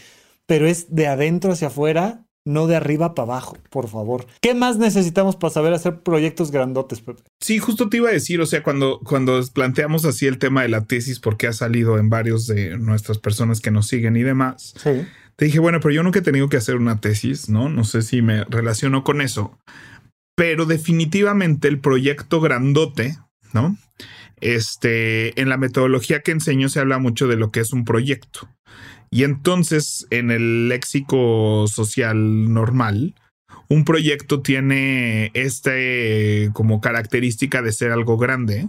Pero 0.46 0.66
es 0.66 0.94
de 0.94 1.08
adentro 1.08 1.52
hacia 1.52 1.68
afuera 1.68 2.26
no 2.46 2.68
de 2.68 2.76
arriba 2.76 3.14
para 3.14 3.24
abajo, 3.24 3.58
por 3.70 3.88
favor. 3.88 4.24
¿Qué 4.40 4.54
más 4.54 4.78
necesitamos 4.78 5.36
para 5.36 5.52
saber 5.52 5.74
hacer 5.74 6.00
proyectos 6.00 6.52
grandotes, 6.52 7.00
Pepe? 7.00 7.22
Sí, 7.40 7.58
justo 7.58 7.88
te 7.88 7.98
iba 7.98 8.08
a 8.08 8.12
decir, 8.12 8.40
o 8.40 8.46
sea, 8.46 8.62
cuando, 8.62 9.00
cuando 9.00 9.42
planteamos 9.52 10.04
así 10.04 10.26
el 10.26 10.38
tema 10.38 10.62
de 10.62 10.68
la 10.68 10.84
tesis, 10.84 11.18
porque 11.18 11.48
ha 11.48 11.52
salido 11.52 11.98
en 11.98 12.08
varios 12.08 12.46
de 12.46 12.78
nuestras 12.78 13.18
personas 13.18 13.60
que 13.60 13.72
nos 13.72 13.88
siguen 13.88 14.16
y 14.16 14.22
demás, 14.22 14.74
te 15.34 15.44
dije, 15.44 15.58
bueno, 15.58 15.80
pero 15.80 15.92
yo 15.92 16.02
nunca 16.04 16.20
he 16.20 16.22
tenido 16.22 16.48
que 16.48 16.56
hacer 16.56 16.76
una 16.76 17.00
tesis, 17.00 17.48
¿no? 17.48 17.68
No 17.68 17.82
sé 17.82 18.02
si 18.02 18.22
me 18.22 18.44
relaciono 18.44 19.02
con 19.02 19.20
eso, 19.20 19.58
pero 20.36 20.66
definitivamente 20.66 21.66
el 21.66 21.80
proyecto 21.80 22.40
grandote, 22.40 23.18
¿no? 23.52 23.76
Este, 24.40 25.40
en 25.40 25.48
la 25.48 25.56
metodología 25.56 26.20
que 26.20 26.30
enseño 26.30 26.68
se 26.68 26.78
habla 26.78 26.98
mucho 26.98 27.26
de 27.26 27.36
lo 27.36 27.50
que 27.50 27.60
es 27.60 27.72
un 27.72 27.84
proyecto. 27.84 28.48
Y 29.10 29.24
entonces, 29.24 30.06
en 30.10 30.30
el 30.30 30.68
léxico 30.68 31.66
social 31.68 32.52
normal, 32.52 33.14
un 33.68 33.84
proyecto 33.84 34.42
tiene 34.42 35.30
este 35.32 36.50
como 36.52 36.80
característica 36.82 37.62
de 37.62 37.72
ser 37.72 37.92
algo 37.92 38.18
grande, 38.18 38.68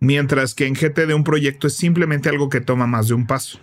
mientras 0.00 0.54
que 0.54 0.66
en 0.66 0.74
GTD 0.74 1.14
un 1.14 1.24
proyecto 1.24 1.68
es 1.68 1.76
simplemente 1.76 2.28
algo 2.28 2.48
que 2.48 2.60
toma 2.60 2.88
más 2.88 3.06
de 3.06 3.14
un 3.14 3.26
paso. 3.26 3.60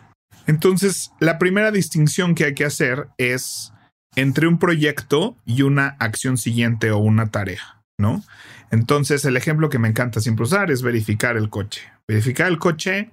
Entonces, 0.47 1.11
la 1.19 1.37
primera 1.37 1.71
distinción 1.71 2.33
que 2.33 2.45
hay 2.45 2.55
que 2.55 2.65
hacer 2.65 3.09
es 3.17 3.73
entre 4.15 4.47
un 4.47 4.60
proyecto 4.60 5.38
y 5.45 5.62
una 5.62 5.95
acción 6.00 6.38
siguiente 6.38 6.91
o 6.91 6.97
una 6.97 7.30
tarea, 7.32 7.84
¿no? 7.97 8.24
Entonces, 8.71 9.26
el 9.26 9.38
ejemplo 9.38 9.69
que 9.69 9.80
me 9.80 9.89
encanta 9.89 10.21
siempre 10.21 10.43
usar 10.43 10.71
es 10.71 10.82
verificar 10.82 11.38
el 11.38 11.50
coche. 11.50 11.82
Verificar 12.08 12.47
el 12.47 12.58
coche 12.58 13.12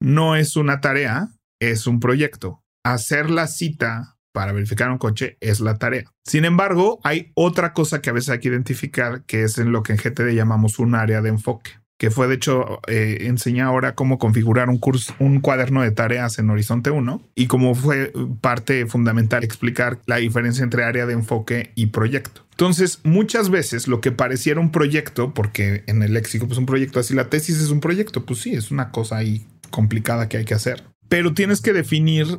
no 0.00 0.36
es 0.36 0.56
una 0.56 0.80
tarea, 0.80 1.28
es 1.60 1.86
un 1.86 2.00
proyecto. 2.00 2.62
Hacer 2.84 3.30
la 3.30 3.46
cita 3.46 4.16
para 4.32 4.52
verificar 4.52 4.90
un 4.90 4.98
coche 4.98 5.36
es 5.40 5.60
la 5.60 5.78
tarea. 5.78 6.04
Sin 6.24 6.44
embargo, 6.44 7.00
hay 7.02 7.32
otra 7.34 7.72
cosa 7.72 8.00
que 8.00 8.10
a 8.10 8.12
veces 8.12 8.30
hay 8.30 8.40
que 8.40 8.48
identificar, 8.48 9.24
que 9.24 9.42
es 9.42 9.58
en 9.58 9.72
lo 9.72 9.82
que 9.82 9.92
en 9.92 9.98
GTD 9.98 10.34
llamamos 10.34 10.78
un 10.78 10.94
área 10.94 11.20
de 11.20 11.30
enfoque, 11.30 11.72
que 12.00 12.10
fue 12.10 12.26
de 12.26 12.34
hecho 12.34 12.80
eh, 12.88 13.18
enseñar 13.26 13.68
ahora 13.68 13.94
cómo 13.94 14.18
configurar 14.18 14.68
un 14.68 14.78
curso, 14.78 15.14
un 15.20 15.40
cuaderno 15.40 15.82
de 15.82 15.92
tareas 15.92 16.40
en 16.40 16.50
Horizonte 16.50 16.90
1 16.90 17.22
y 17.36 17.46
cómo 17.46 17.76
fue 17.76 18.12
parte 18.40 18.86
fundamental 18.86 19.44
explicar 19.44 19.98
la 20.06 20.16
diferencia 20.16 20.64
entre 20.64 20.82
área 20.82 21.06
de 21.06 21.12
enfoque 21.12 21.70
y 21.76 21.86
proyecto. 21.86 22.44
Entonces, 22.52 23.00
muchas 23.04 23.50
veces 23.50 23.86
lo 23.86 24.00
que 24.00 24.10
pareciera 24.10 24.60
un 24.60 24.72
proyecto, 24.72 25.32
porque 25.32 25.84
en 25.86 26.02
el 26.02 26.14
léxico, 26.14 26.46
pues 26.46 26.58
un 26.58 26.66
proyecto 26.66 26.98
así, 26.98 27.14
la 27.14 27.28
tesis 27.28 27.60
es 27.60 27.70
un 27.70 27.80
proyecto, 27.80 28.26
pues 28.26 28.40
sí, 28.40 28.54
es 28.54 28.70
una 28.70 28.90
cosa 28.90 29.18
ahí 29.18 29.46
complicada 29.70 30.28
que 30.28 30.38
hay 30.38 30.44
que 30.44 30.54
hacer 30.54 30.82
pero 31.10 31.34
tienes 31.34 31.60
que 31.60 31.74
definir 31.74 32.38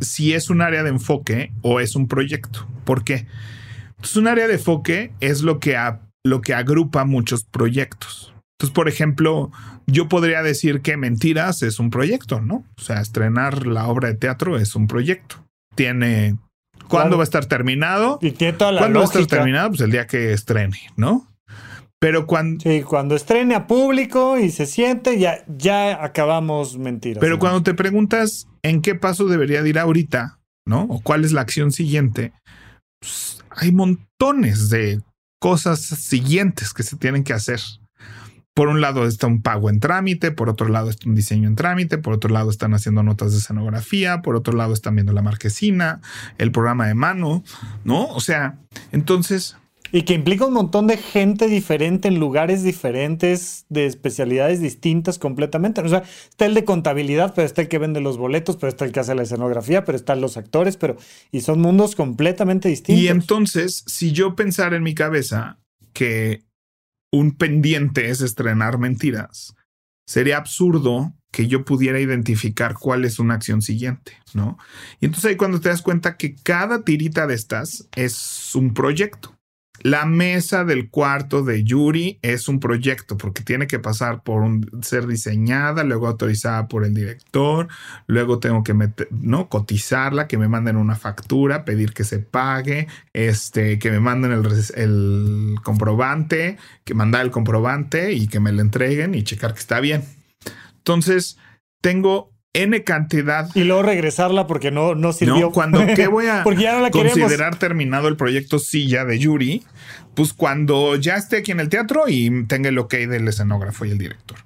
si 0.00 0.34
es 0.34 0.50
un 0.50 0.60
área 0.60 0.82
de 0.82 0.90
enfoque 0.90 1.52
o 1.62 1.78
es 1.78 1.94
un 1.94 2.08
proyecto. 2.08 2.66
¿Por 2.84 3.04
qué? 3.04 3.26
Entonces, 3.90 4.16
un 4.16 4.26
área 4.26 4.48
de 4.48 4.54
enfoque 4.54 5.12
es 5.20 5.42
lo 5.42 5.60
que, 5.60 5.78
lo 6.24 6.40
que 6.40 6.52
agrupa 6.52 7.04
muchos 7.04 7.44
proyectos. 7.44 8.34
Entonces, 8.60 8.74
por 8.74 8.88
ejemplo, 8.90 9.50
yo 9.86 10.10
podría 10.10 10.42
decir 10.42 10.82
que 10.82 10.98
Mentiras 10.98 11.62
es 11.62 11.78
un 11.78 11.88
proyecto, 11.88 12.42
¿no? 12.42 12.66
O 12.76 12.82
sea, 12.82 13.00
estrenar 13.00 13.66
la 13.66 13.86
obra 13.86 14.08
de 14.08 14.16
teatro 14.16 14.58
es 14.58 14.76
un 14.76 14.86
proyecto. 14.86 15.36
Tiene. 15.74 16.36
¿Cuándo 16.86 17.16
va 17.16 17.22
a 17.22 17.24
estar 17.24 17.46
terminado? 17.46 18.18
Y 18.20 18.32
tiene 18.32 18.52
toda 18.52 18.72
la 18.72 18.80
¿Cuándo 18.80 18.98
va 18.98 19.06
a 19.06 19.08
estar 19.08 19.24
terminado? 19.24 19.70
Pues 19.70 19.80
el 19.80 19.90
día 19.90 20.06
que 20.06 20.34
estrene, 20.34 20.76
¿no? 20.98 21.26
Pero 21.98 22.26
cuando. 22.26 22.60
Sí, 22.60 22.82
cuando 22.82 23.16
estrene 23.16 23.54
a 23.54 23.66
público 23.66 24.38
y 24.38 24.50
se 24.50 24.66
siente, 24.66 25.18
ya, 25.18 25.42
ya 25.48 26.04
acabamos 26.04 26.76
mentiras. 26.76 27.22
Pero 27.22 27.38
cuando 27.38 27.62
te 27.62 27.72
preguntas 27.72 28.46
en 28.62 28.82
qué 28.82 28.94
paso 28.94 29.24
debería 29.24 29.66
ir 29.66 29.78
ahorita, 29.78 30.38
¿no? 30.66 30.82
O 30.82 31.00
cuál 31.00 31.24
es 31.24 31.32
la 31.32 31.40
acción 31.40 31.72
siguiente, 31.72 32.34
pues, 33.00 33.42
hay 33.48 33.72
montones 33.72 34.68
de 34.68 35.00
cosas 35.40 35.80
siguientes 35.80 36.74
que 36.74 36.82
se 36.82 36.96
tienen 36.96 37.24
que 37.24 37.32
hacer. 37.32 37.60
Por 38.54 38.68
un 38.68 38.80
lado 38.80 39.06
está 39.06 39.26
un 39.26 39.42
pago 39.42 39.70
en 39.70 39.80
trámite, 39.80 40.32
por 40.32 40.48
otro 40.48 40.68
lado 40.68 40.90
está 40.90 41.08
un 41.08 41.14
diseño 41.14 41.48
en 41.48 41.56
trámite, 41.56 41.98
por 41.98 42.12
otro 42.14 42.30
lado 42.30 42.50
están 42.50 42.74
haciendo 42.74 43.02
notas 43.02 43.32
de 43.32 43.38
escenografía, 43.38 44.22
por 44.22 44.36
otro 44.36 44.54
lado 44.54 44.74
están 44.74 44.96
viendo 44.96 45.12
la 45.12 45.22
marquesina, 45.22 46.00
el 46.38 46.52
programa 46.52 46.86
de 46.86 46.94
mano, 46.94 47.44
¿no? 47.84 48.06
O 48.08 48.20
sea, 48.20 48.58
entonces 48.92 49.56
y 49.92 50.02
que 50.02 50.14
implica 50.14 50.46
un 50.46 50.52
montón 50.52 50.86
de 50.86 50.96
gente 50.96 51.48
diferente 51.48 52.08
en 52.08 52.20
lugares 52.20 52.62
diferentes, 52.62 53.66
de 53.68 53.86
especialidades 53.86 54.60
distintas 54.60 55.18
completamente. 55.18 55.80
O 55.80 55.88
sea, 55.88 56.04
está 56.28 56.46
el 56.46 56.54
de 56.54 56.64
contabilidad, 56.64 57.32
pero 57.34 57.46
está 57.46 57.62
el 57.62 57.68
que 57.68 57.78
vende 57.78 58.00
los 58.00 58.16
boletos, 58.16 58.56
pero 58.56 58.68
está 58.68 58.84
el 58.84 58.92
que 58.92 59.00
hace 59.00 59.14
la 59.14 59.22
escenografía, 59.22 59.84
pero 59.84 59.96
están 59.96 60.20
los 60.20 60.36
actores, 60.36 60.76
pero. 60.76 60.96
Y 61.32 61.40
son 61.40 61.60
mundos 61.60 61.96
completamente 61.96 62.68
distintos. 62.68 63.02
Y 63.02 63.08
entonces, 63.08 63.82
si 63.86 64.12
yo 64.12 64.36
pensara 64.36 64.76
en 64.76 64.84
mi 64.84 64.94
cabeza 64.94 65.58
que 65.92 66.44
un 67.12 67.32
pendiente 67.32 68.10
es 68.10 68.20
estrenar 68.20 68.78
mentiras, 68.78 69.54
sería 70.06 70.38
absurdo 70.38 71.14
que 71.30 71.46
yo 71.46 71.64
pudiera 71.64 72.00
identificar 72.00 72.74
cuál 72.74 73.04
es 73.04 73.18
una 73.18 73.34
acción 73.34 73.62
siguiente, 73.62 74.16
¿no? 74.34 74.58
Y 75.00 75.06
entonces 75.06 75.30
ahí 75.30 75.36
cuando 75.36 75.60
te 75.60 75.68
das 75.68 75.82
cuenta 75.82 76.16
que 76.16 76.34
cada 76.34 76.82
tirita 76.82 77.26
de 77.26 77.34
estas 77.34 77.88
es 77.94 78.54
un 78.54 78.74
proyecto. 78.74 79.36
La 79.82 80.04
mesa 80.04 80.64
del 80.64 80.90
cuarto 80.90 81.42
de 81.42 81.64
Yuri 81.64 82.18
es 82.20 82.48
un 82.48 82.60
proyecto 82.60 83.16
porque 83.16 83.42
tiene 83.42 83.66
que 83.66 83.78
pasar 83.78 84.22
por 84.22 84.46
ser 84.82 85.06
diseñada, 85.06 85.84
luego 85.84 86.06
autorizada 86.06 86.68
por 86.68 86.84
el 86.84 86.92
director, 86.92 87.68
luego 88.06 88.40
tengo 88.40 88.62
que 88.62 88.74
meter, 88.74 89.08
¿no? 89.10 89.48
cotizarla, 89.48 90.28
que 90.28 90.36
me 90.36 90.48
manden 90.48 90.76
una 90.76 90.96
factura, 90.96 91.64
pedir 91.64 91.94
que 91.94 92.04
se 92.04 92.18
pague, 92.18 92.88
este, 93.14 93.78
que 93.78 93.90
me 93.90 94.00
manden 94.00 94.32
el, 94.32 94.46
el 94.74 95.54
comprobante, 95.62 96.58
que 96.84 96.92
mandar 96.92 97.22
el 97.22 97.30
comprobante 97.30 98.12
y 98.12 98.28
que 98.28 98.38
me 98.38 98.52
lo 98.52 98.60
entreguen 98.60 99.14
y 99.14 99.24
checar 99.24 99.54
que 99.54 99.60
está 99.60 99.80
bien. 99.80 100.04
Entonces, 100.76 101.38
tengo 101.80 102.29
N 102.52 102.82
cantidad. 102.82 103.48
Y 103.54 103.64
luego 103.64 103.82
regresarla 103.82 104.46
porque 104.46 104.70
no, 104.70 104.94
no 104.94 105.12
sirvió. 105.12 105.40
No, 105.40 105.50
cuando 105.52 105.84
¿qué 105.94 106.08
voy 106.08 106.26
a 106.26 106.42
considerar 106.90 107.56
terminado 107.58 108.08
el 108.08 108.16
proyecto 108.16 108.58
Silla 108.58 109.04
de 109.04 109.18
Yuri, 109.18 109.62
pues 110.14 110.32
cuando 110.32 110.96
ya 110.96 111.16
esté 111.16 111.38
aquí 111.38 111.52
en 111.52 111.60
el 111.60 111.68
teatro 111.68 112.04
y 112.08 112.44
tenga 112.46 112.68
el 112.68 112.78
ok 112.78 112.94
del 112.94 113.28
escenógrafo 113.28 113.84
y 113.84 113.90
el 113.90 113.98
director. 113.98 114.38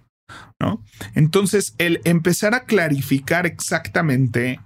¿No? 0.61 0.83
Entonces, 1.15 1.75
el 1.79 2.01
empezar 2.05 2.55
a 2.55 2.65
clarificar 2.65 3.47
exactamente 3.47 4.61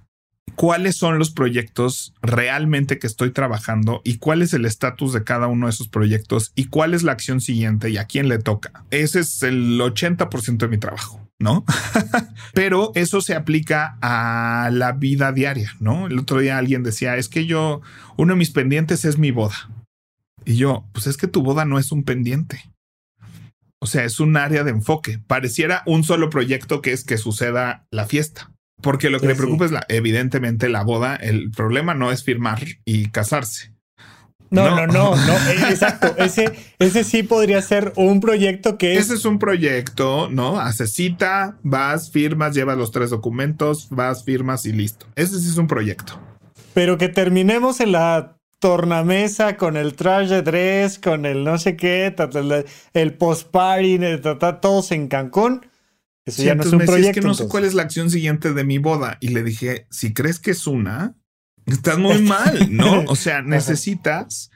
cuáles 0.55 0.97
son 0.97 1.19
los 1.19 1.31
proyectos 1.31 2.13
realmente 2.21 2.99
que 2.99 3.07
estoy 3.07 3.31
trabajando 3.31 4.01
y 4.03 4.17
cuál 4.17 4.41
es 4.41 4.53
el 4.53 4.65
estatus 4.65 5.13
de 5.13 5.23
cada 5.23 5.47
uno 5.47 5.67
de 5.67 5.71
esos 5.71 5.87
proyectos 5.87 6.51
y 6.55 6.65
cuál 6.65 6.93
es 6.93 7.03
la 7.03 7.13
acción 7.13 7.39
siguiente 7.39 7.89
y 7.89 7.97
a 7.97 8.05
quién 8.05 8.27
le 8.27 8.39
toca. 8.39 8.85
Ese 8.91 9.21
es 9.21 9.41
el 9.43 9.79
80% 9.79 10.57
de 10.57 10.67
mi 10.67 10.77
trabajo. 10.77 11.28
¿No? 11.39 11.65
Pero 12.53 12.91
eso 12.95 13.21
se 13.21 13.33
aplica 13.33 13.97
a 14.01 14.69
la 14.71 14.91
vida 14.91 15.31
diaria, 15.31 15.73
¿no? 15.79 16.07
El 16.07 16.19
otro 16.19 16.39
día 16.39 16.57
alguien 16.57 16.83
decía, 16.83 17.15
es 17.17 17.29
que 17.29 17.45
yo, 17.45 17.81
uno 18.17 18.33
de 18.33 18.39
mis 18.39 18.51
pendientes 18.51 19.05
es 19.05 19.17
mi 19.17 19.31
boda. 19.31 19.69
Y 20.45 20.57
yo, 20.57 20.85
pues 20.93 21.07
es 21.07 21.17
que 21.17 21.27
tu 21.27 21.41
boda 21.41 21.65
no 21.65 21.79
es 21.79 21.91
un 21.91 22.03
pendiente. 22.03 22.69
O 23.81 23.87
sea, 23.87 24.03
es 24.03 24.19
un 24.19 24.35
área 24.35 24.63
de 24.63 24.71
enfoque. 24.71 25.19
Pareciera 25.25 25.83
un 25.85 26.03
solo 26.03 26.29
proyecto 26.29 26.81
que 26.81 26.91
es 26.91 27.05
que 27.05 27.17
suceda 27.17 27.87
la 27.91 28.05
fiesta. 28.05 28.51
Porque 28.81 29.09
lo 29.09 29.19
que 29.19 29.27
le 29.27 29.35
preocupa 29.35 29.65
es 29.65 29.71
la, 29.71 29.85
evidentemente 29.89 30.69
la 30.69 30.83
boda. 30.83 31.15
El 31.15 31.51
problema 31.51 31.93
no 31.93 32.11
es 32.11 32.23
firmar 32.23 32.61
y 32.85 33.09
casarse. 33.09 33.73
No, 34.51 34.75
no, 34.75 34.87
no, 34.87 35.15
no, 35.15 35.33
eh, 35.33 35.69
exacto. 35.69 36.15
Ese, 36.17 36.51
ese 36.79 37.03
sí 37.03 37.23
podría 37.23 37.61
ser 37.61 37.93
un 37.95 38.19
proyecto 38.19 38.77
que 38.77 38.93
es. 38.93 39.05
Ese 39.05 39.15
es 39.15 39.25
un 39.25 39.37
proyecto, 39.37 40.29
¿no? 40.29 40.59
Haces 40.59 40.93
cita, 40.93 41.57
vas, 41.61 42.09
firmas, 42.09 42.55
llevas 42.55 42.77
los 42.77 42.91
tres 42.91 43.11
documentos, 43.11 43.87
vas, 43.91 44.23
firmas 44.23 44.65
y 44.65 44.73
listo. 44.73 45.05
Ese 45.15 45.39
sí 45.39 45.49
es 45.49 45.57
un 45.57 45.67
proyecto. 45.67 46.19
Pero 46.73 46.97
que 46.97 47.09
terminemos 47.09 47.79
en 47.79 47.91
la 47.91 48.37
tornamesa 48.59 49.55
con 49.55 49.77
el 49.77 49.95
trash 49.95 50.29
de 50.29 50.41
dress, 50.41 50.99
con 50.99 51.25
el 51.25 51.43
no 51.43 51.57
sé 51.57 51.75
qué, 51.75 52.13
el 52.93 53.13
post-party, 53.13 53.99
todos 54.61 54.91
en 54.91 55.07
Cancún. 55.07 55.65
Eso 56.25 56.43
ya 56.43 56.55
no 56.55 56.63
es 56.63 56.73
un 56.73 56.79
proyecto. 56.79 57.09
Es 57.09 57.15
que 57.15 57.21
no 57.21 57.33
sé 57.33 57.47
cuál 57.47 57.65
es 57.65 57.73
la 57.73 57.83
acción 57.83 58.09
siguiente 58.09 58.53
de 58.53 58.63
mi 58.63 58.77
boda. 58.77 59.17
Y 59.19 59.29
le 59.29 59.43
dije, 59.43 59.87
si 59.89 60.13
crees 60.13 60.39
que 60.39 60.51
es 60.51 60.67
una, 60.67 61.15
Estás 61.69 61.97
muy 61.97 62.21
mal, 62.21 62.67
¿no? 62.75 63.03
O 63.07 63.15
sea, 63.15 63.41
necesitas 63.41 64.51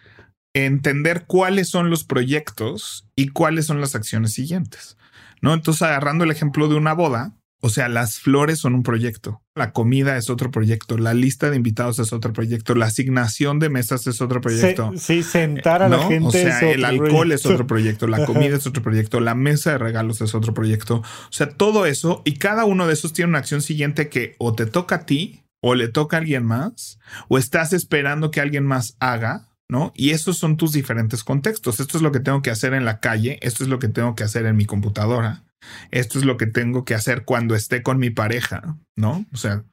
entender 0.54 1.26
cuáles 1.26 1.70
son 1.70 1.90
los 1.90 2.04
proyectos 2.04 3.08
y 3.16 3.30
cuáles 3.30 3.66
son 3.66 3.82
las 3.82 3.96
acciones 3.96 4.34
siguientes, 4.34 4.98
¿no? 5.42 5.54
Entonces, 5.54 5.82
agarrando 5.82 6.24
el 6.24 6.32
ejemplo 6.32 6.68
de 6.68 6.76
una 6.76 6.94
boda, 6.94 7.34
o 7.66 7.70
sea, 7.70 7.88
las 7.88 8.20
flores 8.20 8.60
son 8.60 8.76
un 8.76 8.84
proyecto, 8.84 9.42
la 9.56 9.72
comida 9.72 10.18
es 10.18 10.30
otro 10.30 10.52
proyecto, 10.52 10.98
la 10.98 11.14
lista 11.14 11.50
de 11.50 11.56
invitados 11.56 11.98
es 11.98 12.12
otro 12.12 12.34
proyecto, 12.34 12.76
la 12.76 12.88
asignación 12.88 13.58
de 13.60 13.70
mesas 13.70 14.06
es 14.06 14.20
otro 14.20 14.42
proyecto. 14.42 14.92
sí, 14.98 15.24
sentar 15.24 15.82
a 15.82 15.88
la 15.88 16.00
gente. 16.00 16.28
O 16.28 16.32
sea, 16.32 16.60
el 16.60 16.84
alcohol 16.84 17.32
es 17.32 17.46
otro 17.46 17.66
proyecto, 17.66 18.06
la 18.06 18.26
comida 18.26 18.58
es 18.58 18.68
otro 18.68 18.84
proyecto, 18.84 19.22
la 19.22 19.34
mesa 19.34 19.72
de 19.72 19.78
regalos 19.78 20.20
es 20.20 20.36
otro 20.36 20.54
proyecto. 20.54 20.98
O 20.98 21.32
sea, 21.32 21.52
todo 21.52 21.86
eso 21.86 22.22
y 22.26 22.34
cada 22.34 22.66
uno 22.66 22.86
de 22.86 22.94
esos 22.94 23.14
tiene 23.14 23.30
una 23.30 23.40
acción 23.40 23.62
siguiente 23.62 24.10
que 24.10 24.36
o 24.40 24.54
te 24.54 24.66
toca 24.66 24.96
a 24.96 25.06
ti 25.06 25.43
o 25.66 25.76
le 25.76 25.88
toca 25.88 26.18
a 26.18 26.20
alguien 26.20 26.46
más, 26.46 27.00
o 27.30 27.38
estás 27.38 27.72
esperando 27.72 28.32
que 28.32 28.42
alguien 28.42 28.66
más 28.66 28.98
haga, 29.00 29.48
¿no? 29.70 29.94
Y 29.96 30.10
esos 30.10 30.38
son 30.38 30.58
tus 30.58 30.74
diferentes 30.74 31.24
contextos. 31.24 31.80
Esto 31.80 31.98
es 31.98 32.04
lo 32.04 32.12
que 32.12 32.20
tengo 32.20 32.42
que 32.42 32.52
hacer 32.52 32.74
en 32.74 32.84
la 32.84 33.00
calle, 33.00 33.40
esto 33.42 33.64
es 33.64 33.70
lo 33.70 33.80
que 33.80 33.88
tengo 33.88 34.14
que 34.14 34.26
hacer 34.26 34.46
en 34.46 34.58
mi 34.58 34.66
computadora, 34.66 35.46
esto 35.90 36.20
es 36.20 36.26
lo 36.26 36.36
que 36.36 36.48
tengo 36.48 36.84
que 36.84 36.96
hacer 36.96 37.24
cuando 37.24 37.56
esté 37.56 37.82
con 37.82 37.98
mi 37.98 38.10
pareja, 38.10 38.76
¿no? 38.98 39.26
O 39.32 39.38
sea, 39.38 39.64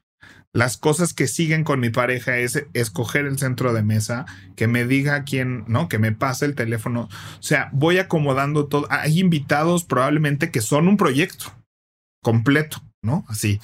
las 0.53 0.77
cosas 0.77 1.13
que 1.13 1.27
siguen 1.27 1.65
con 1.65 1.81
mi 1.81 1.89
pareja 1.89 2.37
es 2.37 2.65
escoger 2.71 3.25
el 3.25 3.37
centro 3.37 3.73
de 3.73 3.83
mesa, 3.83 4.25
que 4.55 4.67
me 4.67 4.87
diga 4.87 5.25
quién, 5.25 5.65
¿no? 5.67 5.89
Que 5.89 5.99
me 5.99 6.13
pase 6.13 6.45
el 6.45 6.55
teléfono. 6.55 7.09
O 7.37 7.43
sea, 7.43 7.69
voy 7.73 7.97
acomodando 7.97 8.67
todo. 8.67 8.87
Hay 8.89 9.19
invitados 9.19 9.83
probablemente 9.83 10.51
que 10.51 10.61
son 10.61 10.87
un 10.87 10.95
proyecto 10.95 11.53
completo, 12.23 12.81
¿no? 13.01 13.25
Así 13.27 13.59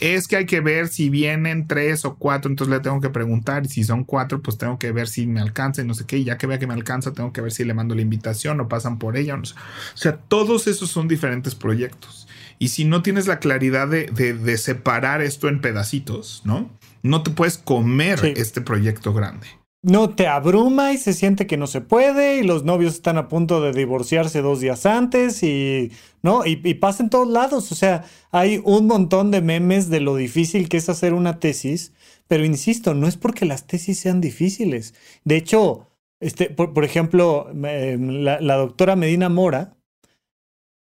es 0.00 0.28
que 0.28 0.36
hay 0.36 0.46
que 0.46 0.60
ver 0.60 0.88
si 0.88 1.10
vienen 1.10 1.66
tres 1.66 2.04
o 2.04 2.16
cuatro, 2.16 2.50
entonces 2.50 2.74
le 2.74 2.80
tengo 2.80 3.00
que 3.00 3.10
preguntar 3.10 3.66
y 3.66 3.68
si 3.68 3.84
son 3.84 4.04
cuatro, 4.04 4.42
pues 4.42 4.58
tengo 4.58 4.78
que 4.78 4.92
ver 4.92 5.08
si 5.08 5.26
me 5.26 5.40
alcanza 5.40 5.82
y 5.82 5.86
no 5.86 5.94
sé 5.94 6.04
qué, 6.06 6.18
y 6.18 6.24
ya 6.24 6.38
que 6.38 6.46
vea 6.46 6.58
que 6.58 6.66
me 6.66 6.74
alcanza, 6.74 7.12
tengo 7.12 7.32
que 7.32 7.40
ver 7.40 7.52
si 7.52 7.64
le 7.64 7.74
mando 7.74 7.94
la 7.94 8.02
invitación 8.02 8.60
o 8.60 8.68
pasan 8.68 8.98
por 8.98 9.16
ella. 9.16 9.36
O, 9.36 9.96
sea, 9.96 10.16
todos 10.16 10.66
esos 10.66 10.90
son 10.90 11.08
diferentes 11.08 11.54
proyectos. 11.54 12.28
Y 12.58 12.68
si 12.68 12.84
no 12.84 13.02
tienes 13.02 13.26
la 13.26 13.38
claridad 13.38 13.88
de, 13.88 14.58
separar 14.58 15.20
esto 15.20 15.48
en 15.48 15.60
pedacitos, 15.60 16.42
¿no? 16.44 16.70
No 17.02 17.22
te 17.22 17.30
puedes 17.30 17.58
comer 17.58 18.34
este 18.36 18.60
proyecto 18.60 19.12
grande 19.12 19.46
no 19.86 20.10
te 20.16 20.26
abruma 20.26 20.92
y 20.92 20.98
se 20.98 21.12
siente 21.12 21.46
que 21.46 21.56
no 21.56 21.68
se 21.68 21.80
puede 21.80 22.38
y 22.38 22.42
los 22.42 22.64
novios 22.64 22.94
están 22.94 23.18
a 23.18 23.28
punto 23.28 23.60
de 23.60 23.72
divorciarse 23.72 24.42
dos 24.42 24.58
días 24.58 24.84
antes 24.84 25.44
y 25.44 25.92
no 26.22 26.44
y, 26.44 26.56
pasa 26.74 27.04
en 27.04 27.08
todos 27.08 27.28
lados. 27.28 27.70
O 27.70 27.76
sea 27.76 28.04
hay 28.32 28.60
un 28.64 28.88
montón 28.88 29.30
de 29.30 29.42
memes 29.42 29.88
de 29.88 30.00
lo 30.00 30.16
difícil 30.16 30.68
que 30.68 30.78
es 30.78 30.88
hacer 30.88 31.14
una 31.14 31.38
tesis 31.38 31.92
pero 32.26 32.44
insisto 32.44 32.94
no 32.94 33.06
es 33.06 33.16
porque 33.16 33.44
las 33.44 33.68
tesis 33.68 34.00
sean 34.00 34.20
difíciles. 34.20 34.92
De 35.22 35.36
hecho 35.36 35.86
este 36.18 36.50
por, 36.50 36.84
ejemplo 36.84 37.48
la, 37.54 38.40
la 38.40 38.56
doctora 38.56 38.96
Medina 38.96 39.28
Mora 39.28 39.76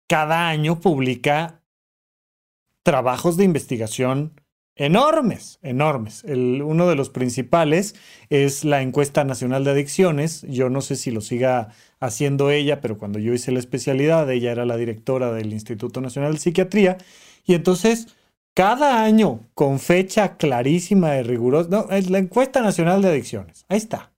cada 0.08 0.48
año 0.48 0.80
publica 0.80 1.60
trabajos 2.84 3.36
de 3.36 3.42
investigación 3.42 4.41
enormes, 4.76 5.58
enormes. 5.62 6.24
Uno 6.24 6.88
de 6.88 6.94
los 6.94 7.10
principales 7.10 7.94
es 8.30 8.64
la 8.64 8.82
encuesta 8.82 9.24
nacional 9.24 9.64
de 9.64 9.72
adicciones. 9.72 10.42
Yo 10.48 10.70
no 10.70 10.80
sé 10.80 10.96
si 10.96 11.10
lo 11.10 11.20
siga 11.20 11.68
haciendo 12.00 12.50
ella, 12.50 12.80
pero 12.80 12.98
cuando 12.98 13.18
yo 13.18 13.32
hice 13.32 13.52
la 13.52 13.58
especialidad, 13.58 14.30
ella 14.30 14.52
era 14.52 14.64
la 14.64 14.76
directora 14.76 15.32
del 15.32 15.52
Instituto 15.52 16.00
Nacional 16.00 16.32
de 16.32 16.40
Psiquiatría. 16.40 16.98
Y 17.44 17.54
entonces, 17.54 18.08
cada 18.54 19.02
año, 19.02 19.40
con 19.54 19.78
fecha 19.78 20.36
clarísima 20.36 21.16
y 21.16 21.22
rigurosa, 21.22 21.68
no, 21.70 21.90
es 21.90 22.10
la 22.10 22.18
encuesta 22.18 22.62
nacional 22.62 23.02
de 23.02 23.08
adicciones. 23.08 23.64
Ahí 23.68 23.78
está. 23.78 24.12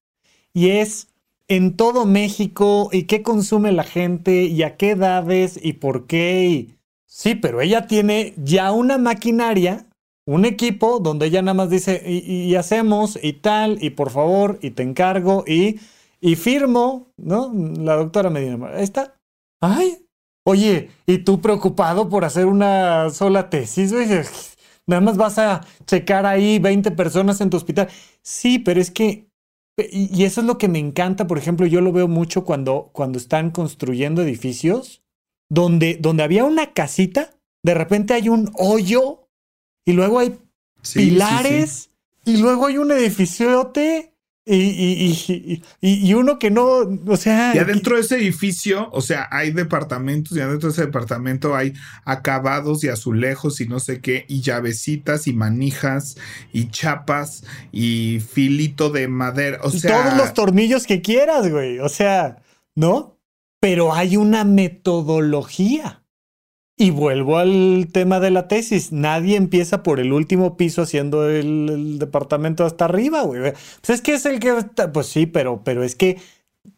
Y 0.53 0.71
es 0.71 1.09
en 1.49 1.77
todo 1.77 2.07
México 2.07 2.89
y 2.93 3.05
qué 3.05 3.23
consume 3.23 3.73
la 3.73 3.85
gente 3.85 4.45
y 4.45 4.63
a 4.63 4.77
qué 4.77 4.91
edades 4.91 5.59
y 5.63 5.75
por 5.75 6.07
qué. 6.07 6.69
Sí, 7.07 7.35
pero 7.35 7.61
ella 7.61 7.87
tiene 7.87 8.35
ya 8.37 8.73
una 8.73 8.99
maquinaria 8.99 9.87
un 10.27 10.45
equipo 10.45 11.01
donde 11.01 11.27
ella 11.27 11.43
nada 11.43 11.55
más 11.55 11.71
dice, 11.71 12.03
y, 12.07 12.55
hacemos, 12.55 13.19
y 13.23 13.35
tal, 13.35 13.83
y 13.83 13.91
por 13.91 14.11
favor, 14.11 14.59
y 14.63 14.71
te 14.71 14.83
encargo, 14.83 15.45
y, 15.47 15.81
y 16.21 16.37
firmo, 16.37 17.09
¿no? 17.17 17.53
La 17.55 17.97
doctora 17.97 18.31
Medina, 18.31 18.69
ahí 18.75 18.85
está. 18.85 19.21
Ay, 19.61 20.07
oye, 20.47 20.91
¿y 21.07 21.19
tú 21.19 21.41
preocupado 21.41 22.09
por 22.09 22.25
hacer 22.25 22.47
una 22.47 23.11
sola 23.11 23.51
tesis? 23.51 23.93
Nada 24.87 25.01
más 25.01 25.17
vas 25.17 25.39
a 25.39 25.67
checar 25.87 26.27
ahí 26.27 26.59
20 26.59 26.91
personas 26.93 27.41
en 27.41 27.51
tu 27.51 27.57
hospital. 27.57 27.89
Sí, 28.23 28.59
pero 28.59 28.81
es 28.81 28.91
que 28.91 29.29
Y, 29.77 30.25
eso 30.25 30.41
es 30.41 30.47
lo 30.47 30.59
que 30.59 30.69
me 30.69 30.79
encanta, 30.79 31.27
por 31.27 31.39
ejemplo, 31.39 31.67
yo 31.67 31.81
lo 31.81 31.93
veo 31.93 32.09
mucho 32.09 32.45
cuando, 32.45 32.91
cuando 32.93 33.19
están 33.19 33.51
construyendo 33.51 34.23
edificios, 34.23 35.03
donde, 35.51 35.97
donde 36.01 36.23
había 36.23 36.45
una 36.45 36.73
casita, 36.73 37.35
de 37.65 37.75
repente 37.75 38.15
hay 38.15 38.29
un 38.29 38.53
hoyo 38.55 39.24
y 39.85 39.93
luego 39.93 40.19
hay 40.19 40.39
Sí, 40.83 40.99
pilares 40.99 41.91
sí, 42.25 42.33
y 42.33 42.37
luego 42.39 42.67
hay 42.67 42.79
un 42.79 42.93
edificiote 42.93 44.13
y, 44.47 44.57
y, 44.57 45.17
y, 45.27 45.63
y, 45.81 46.09
y 46.11 46.15
uno 46.15 46.39
que 46.39 46.51
no, 46.51 46.67
o 47.07 47.17
sea... 47.17 47.55
Y 47.55 47.59
adentro 47.59 47.97
de 47.97 48.03
ese 48.03 48.17
edificio, 48.17 48.91
o 48.93 49.01
sea, 49.01 49.27
hay 49.31 49.53
departamentos 49.53 50.37
y 50.37 50.41
adentro 50.41 50.69
de 50.69 50.75
ese 50.75 50.85
departamento 50.85 51.57
hay 51.57 51.73
acabados 52.05 52.85
y 52.85 52.89
azulejos 52.89 53.63
y 53.63 53.69
no 53.69 53.81
sé 53.81 54.03
qué, 54.03 54.27
y 54.29 54.43
llavecitas 54.43 55.27
y 55.27 55.33
manijas 55.33 56.19
y 56.53 56.69
chapas 56.69 57.45
y 57.73 58.21
filito 58.21 58.91
de 58.91 59.09
madera. 59.09 59.61
O 59.63 59.71
sea, 59.71 60.03
todos 60.03 60.19
los 60.19 60.35
tornillos 60.35 60.87
que 60.87 61.01
quieras, 61.01 61.51
güey. 61.51 61.79
O 61.79 61.89
sea, 61.89 62.43
¿no? 62.75 63.17
Pero 63.61 63.95
hay 63.95 64.19
una 64.19 64.45
metodología. 64.45 66.04
Y 66.85 66.91
vuelvo 66.91 67.39
al 67.39 67.89
tema 67.91 68.21
de 68.21 68.31
la 68.31 68.47
tesis. 68.47 68.93
Nadie 68.93 69.37
empieza 69.37 69.83
por 69.83 70.01
el 70.01 70.13
último 70.13 70.59
piso 70.59 70.83
haciendo 70.83 71.31
el, 71.31 71.99
departamento 71.99 72.67
hasta 72.67 72.85
arriba, 72.85 73.23
güey. 73.23 73.41
Pues 73.41 73.89
es 73.89 74.03
que 74.03 74.13
es 74.13 74.27
el 74.27 74.39
que. 74.39 74.53
Pues 74.93 75.07
sí, 75.07 75.25
pero, 75.25 75.63
pero 75.65 75.83
es 75.83 75.95
que 75.95 76.19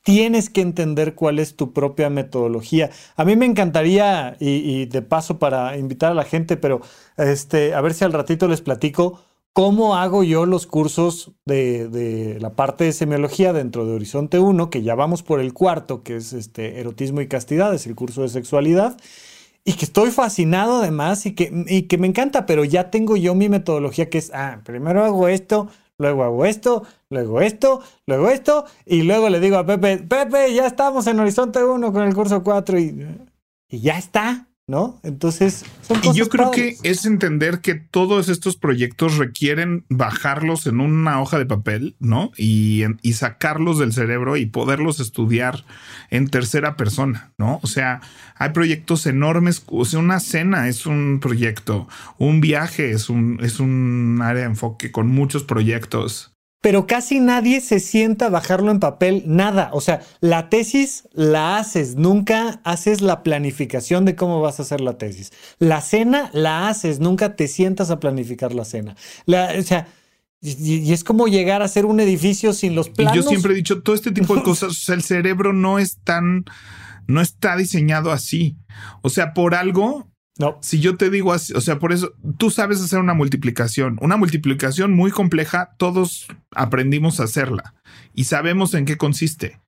tienes 0.05 0.49
que 0.49 0.61
entender 0.61 1.17
cuál 1.17 1.41
es 1.41 1.57
tu 1.57 1.73
propia 1.73 2.09
metodología. 2.09 2.91
A 3.17 3.25
mí 3.25 3.35
me 3.35 3.47
encantaría, 3.47 4.37
y, 4.39 4.51
y 4.51 4.87
de 4.87 5.03
paso 5.03 5.41
para 5.41 5.77
invitar 5.77 6.13
a 6.13 6.15
la 6.15 6.23
gente, 6.23 6.57
pero 6.57 6.83
este, 7.17 7.75
a 7.75 7.81
ver 7.81 7.93
si 7.93 8.05
al 8.05 8.13
ratito 8.13 8.47
les 8.47 8.61
platico 8.61 9.21
cómo 9.55 9.97
hago 9.97 10.23
yo 10.23 10.47
los 10.47 10.69
cursos 10.69 11.33
de, 11.47 11.89
de 11.89 12.39
la 12.39 12.55
parte 12.55 12.85
de 12.85 12.93
semiología 12.93 13.53
dentro 13.53 13.85
de 13.85 13.95
Horizonte 13.95 14.39
1, 14.39 14.71
que 14.71 14.83
ya 14.83 14.95
vamos 14.95 15.25
por 15.25 15.41
el 15.41 15.53
cuarto, 15.53 16.05
que 16.05 16.15
es 16.15 16.33
este, 16.33 16.79
erotismo 16.79 17.23
y 17.23 17.27
castidad, 17.27 17.75
es 17.75 17.89
el 17.89 17.97
curso 17.97 18.23
de 18.23 18.29
sexualidad. 18.29 18.97
Y 19.67 19.73
que 19.75 19.85
estoy 19.85 20.13
fascinado 20.13 20.77
además 20.77 21.27
y 21.27 21.35
que, 21.35 21.53
y 21.67 21.83
que 21.83 21.99
me 21.99 22.07
encanta, 22.07 22.47
pero 22.47 22.65
ya 22.65 22.89
tengo 22.91 23.17
yo 23.17 23.35
mi 23.35 23.49
metodología 23.49 24.09
que 24.09 24.19
es, 24.19 24.31
ah, 24.33 24.61
primero 24.65 25.05
hago 25.05 25.27
esto, 25.27 25.69
luego 25.99 26.23
hago 26.23 26.47
esto, 26.47 26.85
luego 27.11 27.41
esto, 27.41 27.83
luego 28.07 28.31
esto, 28.31 28.65
y 28.85 29.03
luego 29.03 29.29
le 29.29 29.41
digo 29.41 29.57
a 29.57 29.67
Pepe, 29.67 29.99
Pepe, 29.99 30.55
ya 30.55 30.67
estamos 30.67 31.09
en 31.09 31.19
Horizonte 31.19 31.65
1 31.65 31.93
con 31.93 32.05
el 32.05 32.15
curso 32.15 32.45
4 32.45 32.79
y, 32.79 33.07
y 33.69 33.81
ya 33.81 33.99
está, 33.99 34.47
¿no? 34.69 35.01
Entonces, 35.05 35.65
son 35.83 35.99
Y 35.99 36.01
cosas 36.01 36.17
yo 36.17 36.29
creo 36.29 36.51
padres. 36.51 36.81
que 36.81 36.89
es 36.91 37.05
entender 37.07 37.61
que 37.61 37.75
todos 37.77 38.29
estos 38.29 38.57
proyectos 38.57 39.17
requieren 39.17 39.85
bajarlos 39.89 40.67
en 40.67 40.81
una 40.81 41.21
hoja 41.21 41.39
de 41.39 41.47
papel, 41.47 41.97
¿no? 42.01 42.33
Y, 42.37 42.83
y 43.03 43.13
sacarlos 43.13 43.79
del 43.79 43.93
cerebro 43.93 44.37
y 44.37 44.47
poderlos 44.47 44.99
estudiar 44.99 45.65
en 46.11 46.29
tercera 46.29 46.77
persona, 46.77 47.33
¿no? 47.39 47.61
O 47.63 47.69
sea, 47.69 48.01
hay 48.35 48.51
proyectos 48.51 49.07
enormes, 49.07 49.63
o 49.67 49.85
sea, 49.85 50.01
una 50.01 50.19
cena 50.19 50.69
es 50.69 50.85
un 50.87 51.21
proyecto, 51.21 51.87
un 52.19 52.41
viaje 52.41 52.91
es 52.91 53.09
un, 53.09 53.39
es 53.43 53.61
un 53.61 54.19
área 54.21 54.43
de 54.43 54.49
enfoque 54.49 54.91
con 54.91 55.07
muchos 55.09 55.45
proyectos. 55.45 56.36
Pero 56.67 56.89
casi 56.89 57.21
nadie 57.21 57.61
se 57.61 57.79
sienta 57.79 58.27
a 58.27 58.29
bajarlo 58.29 58.73
en 58.73 58.81
papel, 58.81 59.23
nada. 59.25 59.71
O 59.73 59.81
sea, 59.81 60.01
la 60.19 60.49
tesis 60.49 61.09
la 61.13 61.59
haces, 61.59 61.95
nunca 61.95 62.61
haces 62.65 63.03
la 63.03 63.23
planificación 63.23 64.05
de 64.05 64.17
cómo 64.17 64.41
vas 64.41 64.59
a 64.59 64.63
hacer 64.65 64.81
la 64.81 64.99
tesis. 64.99 65.33
La 65.61 65.81
cena 65.81 66.29
la 66.33 66.67
haces, 66.67 66.99
nunca 66.99 67.37
te 67.37 67.47
sientas 67.47 67.93
a 67.93 68.01
planificar 68.01 68.53
la 68.53 68.65
cena. 68.65 68.97
La- 69.27 69.55
o 69.57 69.63
sea, 69.63 69.87
y, 70.41 70.79
y 70.79 70.93
es 70.93 71.05
como 71.05 71.29
llegar 71.29 71.63
a 71.63 71.67
hacer 71.67 71.87
un 71.87 72.01
edificio 72.01 72.53
sin 72.53 72.75
los 72.75 72.89
planos. 72.89 73.15
Y 73.15 73.17
yo 73.19 73.23
siempre 73.23 73.53
he 73.53 73.57
dicho, 73.57 73.81
todo 73.85 73.95
este 73.95 74.11
tipo 74.11 74.35
de 74.35 74.43
cosas, 74.51 74.71
o 74.71 74.75
sea, 74.75 74.97
el 74.97 75.05
cerebro 75.05 75.53
no 75.53 75.79
es 75.79 75.99
tan, 76.03 76.47
no 77.07 77.21
está 77.21 77.57
diseñado 77.57 78.11
así. 78.11 78.57
O 79.03 79.09
sea, 79.09 79.35
por 79.35 79.55
algo, 79.55 80.09
No, 80.39 80.59
si 80.61 80.81
yo 80.81 80.97
te 80.97 81.09
digo 81.11 81.33
así, 81.33 81.55
o 81.55 81.61
sea, 81.63 81.79
por 81.79 81.93
eso 81.93 82.13
tú 82.37 82.51
sabes 82.51 82.81
hacer 82.83 82.99
una 82.99 83.15
multiplicación, 83.15 83.97
una 84.03 84.17
multiplicación 84.19 84.93
muy 84.93 85.11
compleja, 85.11 85.71
todos 85.79 86.27
aprendimos 86.55 87.21
a 87.21 87.25
hacerla 87.25 87.75
y 88.15 88.25
sabemos 88.25 88.75
en 88.75 88.85
qué 88.85 88.97
consiste. 88.99 89.61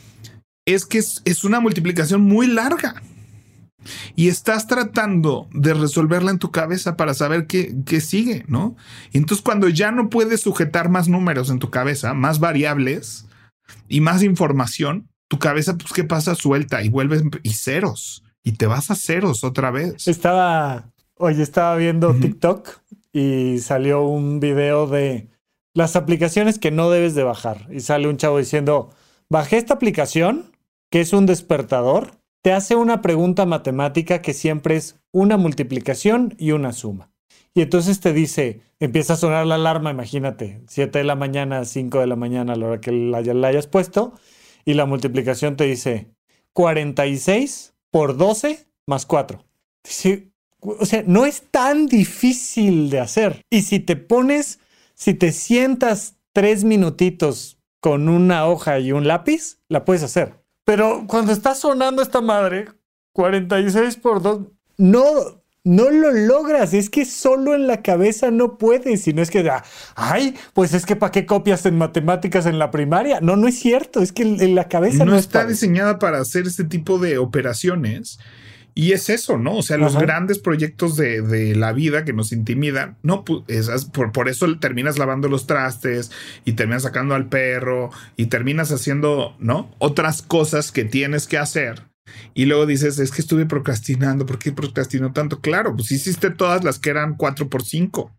es 0.65 0.87
que 0.87 0.97
es, 0.97 1.21
es 1.25 1.43
una 1.43 1.59
multiplicación 1.59 2.21
muy 2.21 2.47
larga. 2.47 3.01
Y 4.15 4.27
estás 4.29 4.67
tratando 4.67 5.47
de 5.53 5.73
resolverla 5.75 6.31
en 6.31 6.39
tu 6.39 6.51
cabeza 6.51 6.97
para 6.97 7.13
saber 7.13 7.45
qué, 7.45 7.73
qué 7.85 8.01
sigue, 8.01 8.43
¿no? 8.47 8.75
Y 9.13 9.19
entonces 9.19 9.43
cuando 9.43 9.69
ya 9.69 9.91
no 9.91 10.09
puedes 10.09 10.41
sujetar 10.41 10.89
más 10.89 11.07
números 11.07 11.51
en 11.51 11.59
tu 11.59 11.69
cabeza, 11.69 12.13
más 12.13 12.39
variables 12.39 13.27
y 13.87 14.01
más 14.01 14.23
información, 14.23 15.07
tu 15.29 15.39
cabeza, 15.39 15.77
pues, 15.77 15.93
¿qué 15.93 16.03
pasa? 16.03 16.35
Suelta 16.35 16.81
y 16.83 16.89
vuelves 16.89 17.23
y 17.43 17.51
ceros. 17.51 18.23
Y 18.47 18.53
te 18.53 18.65
vas 18.65 18.89
a 18.91 18.95
ceros 18.95 19.43
otra 19.43 19.71
vez. 19.71 20.07
Estaba, 20.07 20.93
oye, 21.15 21.43
estaba 21.43 21.75
viendo. 21.75 22.13
TikTok 22.13 22.79
y 23.11 23.57
salió 23.59 24.03
un 24.03 24.39
video 24.39 24.87
de 24.87 25.27
las 25.73 25.97
aplicaciones 25.97 26.57
que 26.57 26.71
no 26.71 26.89
debes 26.89 27.13
de 27.13 27.23
bajar. 27.23 27.67
Y 27.69 27.81
sale 27.81 28.07
un 28.07 28.15
chavo 28.15 28.37
diciendo, 28.37 28.91
bajé 29.29 29.57
esta 29.57 29.73
aplicación, 29.73 30.55
que 30.89 31.01
es 31.01 31.11
un 31.11 31.25
despertador, 31.25 32.11
te 32.41 32.53
hace 32.53 32.77
una 32.77 33.01
pregunta 33.01 33.45
matemática 33.45 34.21
que 34.21 34.33
siempre 34.33 34.77
es 34.77 34.97
una 35.11 35.35
multiplicación 35.35 36.33
y 36.37 36.51
una 36.51 36.71
suma. 36.71 37.11
Y 37.53 37.63
entonces 37.63 37.99
te 37.99 38.13
dice, 38.13 38.61
empieza 38.79 39.15
a 39.15 39.17
sonar 39.17 39.45
la 39.45 39.55
alarma, 39.55 39.91
imagínate, 39.91 40.61
7 40.69 40.99
de 40.99 41.03
la 41.03 41.15
mañana, 41.15 41.65
5 41.65 41.99
de 41.99 42.07
la 42.07 42.15
mañana, 42.15 42.53
a 42.53 42.55
la 42.55 42.67
hora 42.67 42.79
que 42.79 42.93
la, 42.93 43.19
la 43.19 43.47
hayas 43.49 43.67
puesto, 43.67 44.13
y 44.63 44.75
la 44.75 44.85
multiplicación 44.85 45.57
te 45.57 45.65
dice 45.65 46.07
46 46.53 47.73
por 47.97 48.15
12 48.15 48.67
más 48.85 49.07
4. 49.07 49.43
Dice, 49.83 50.31
o 50.59 50.85
sea, 50.85 51.03
no 51.07 51.25
es 51.25 51.49
tan 51.49 51.87
difícil 51.87 52.91
de 52.91 52.99
hacer. 52.99 53.41
Y 53.49 53.63
si 53.63 53.79
te 53.79 53.95
pones, 53.95 54.59
si 54.93 55.15
te 55.15 55.31
sientas 55.31 56.15
tres 56.31 56.63
minutitos 56.63 57.57
con 57.81 58.07
una 58.07 58.45
hoja 58.45 58.77
y 58.77 58.91
un 58.91 59.07
lápiz, 59.07 59.57
la 59.67 59.83
puedes 59.83 60.03
hacer. 60.03 60.35
Pero 60.63 61.05
cuando 61.07 61.31
está 61.31 61.55
sonando 61.55 62.03
esta 62.03 62.21
madre, 62.21 62.67
46 63.13 63.97
por 63.97 64.21
2, 64.21 64.41
no, 64.77 65.03
no 65.67 65.89
lo 65.91 66.11
logras. 66.11 66.73
Es 66.73 66.89
que 66.89 67.05
solo 67.05 67.53
en 67.53 67.67
la 67.67 67.81
cabeza 67.81 68.31
no 68.31 68.57
puedes. 68.57 69.01
Si 69.01 69.13
no 69.13 69.21
es 69.21 69.29
que, 69.29 69.39
ah, 69.49 69.63
ay, 69.95 70.33
pues 70.53 70.73
es 70.73 70.85
que 70.85 70.95
¿para 70.95 71.11
qué 71.11 71.25
copias 71.25 71.65
en 71.65 71.77
matemáticas 71.77 72.45
en 72.45 72.57
la 72.57 72.71
primaria? 72.71 73.19
No, 73.21 73.35
no 73.35 73.47
es 73.47 73.59
cierto. 73.59 74.01
Es 74.01 74.11
que 74.11 74.23
en 74.23 74.55
la 74.55 74.67
cabeza 74.67 75.05
no, 75.05 75.11
no 75.11 75.17
es 75.17 75.25
está 75.25 75.45
diseñada 75.45 75.99
para 75.99 76.19
hacer 76.19 76.47
este 76.47 76.63
tipo 76.63 76.97
de 76.99 77.17
operaciones. 77.17 78.19
Y 78.73 78.91
es 78.91 79.09
eso, 79.09 79.39
¿no? 79.39 79.55
O 79.57 79.63
sea, 79.63 79.77
los 79.77 79.95
grandes 80.03 80.37
proyectos 80.37 80.95
de, 80.97 81.23
de 81.23 81.55
la 81.55 81.73
vida 81.73 82.05
que 82.05 82.13
nos 82.13 82.31
intimidan, 82.31 82.95
no, 83.01 83.25
pu- 83.25 83.43
esas- 83.47 83.85
por, 83.85 84.11
por 84.11 84.29
eso 84.29 84.45
terminas 84.59 84.99
lavando 84.99 85.29
los 85.29 85.47
trastes 85.47 86.11
y 86.45 86.53
terminas 86.53 86.83
sacando 86.83 87.15
al 87.15 87.27
perro 87.27 87.89
y 88.17 88.27
terminas 88.27 88.71
haciendo, 88.71 89.35
¿no? 89.39 89.71
Otras 89.79 90.21
cosas 90.21 90.71
que 90.71 90.83
tienes 90.85 91.25
que 91.25 91.39
hacer. 91.39 91.87
Y 92.33 92.45
luego 92.45 92.65
dices, 92.65 92.99
es 92.99 93.11
que 93.11 93.21
estuve 93.21 93.45
procrastinando. 93.45 94.25
¿Por 94.25 94.39
qué 94.39 94.51
procrastinó 94.51 95.13
tanto? 95.13 95.41
Claro, 95.41 95.75
pues 95.75 95.91
hiciste 95.91 96.29
todas 96.29 96.63
las 96.63 96.79
que 96.79 96.89
eran 96.89 97.15
4 97.15 97.49
por 97.49 97.63
5. 97.63 98.13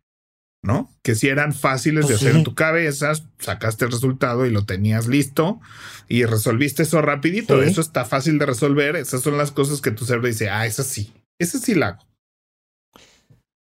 ¿no? 0.62 0.90
Que 1.02 1.14
si 1.14 1.28
eran 1.28 1.52
fáciles 1.52 2.08
de 2.08 2.14
Pues 2.14 2.22
hacer 2.22 2.36
en 2.36 2.44
tu 2.44 2.54
cabeza, 2.54 3.12
sacaste 3.38 3.84
el 3.84 3.92
resultado 3.92 4.44
y 4.44 4.50
lo 4.50 4.64
tenías 4.64 5.06
listo 5.06 5.60
y 6.08 6.24
resolviste 6.24 6.82
eso 6.82 7.00
rapidito. 7.00 7.62
Sí. 7.62 7.68
Eso 7.68 7.80
está 7.80 8.04
fácil 8.04 8.38
de 8.38 8.46
resolver. 8.46 8.96
Esas 8.96 9.22
son 9.22 9.38
las 9.38 9.52
cosas 9.52 9.80
que 9.80 9.90
tu 9.90 10.04
cerebro 10.04 10.28
dice, 10.28 10.50
ah, 10.50 10.66
esa 10.66 10.82
sí, 10.82 11.12
esa 11.38 11.58
sí 11.58 11.74
la 11.74 11.88
hago. 11.88 12.08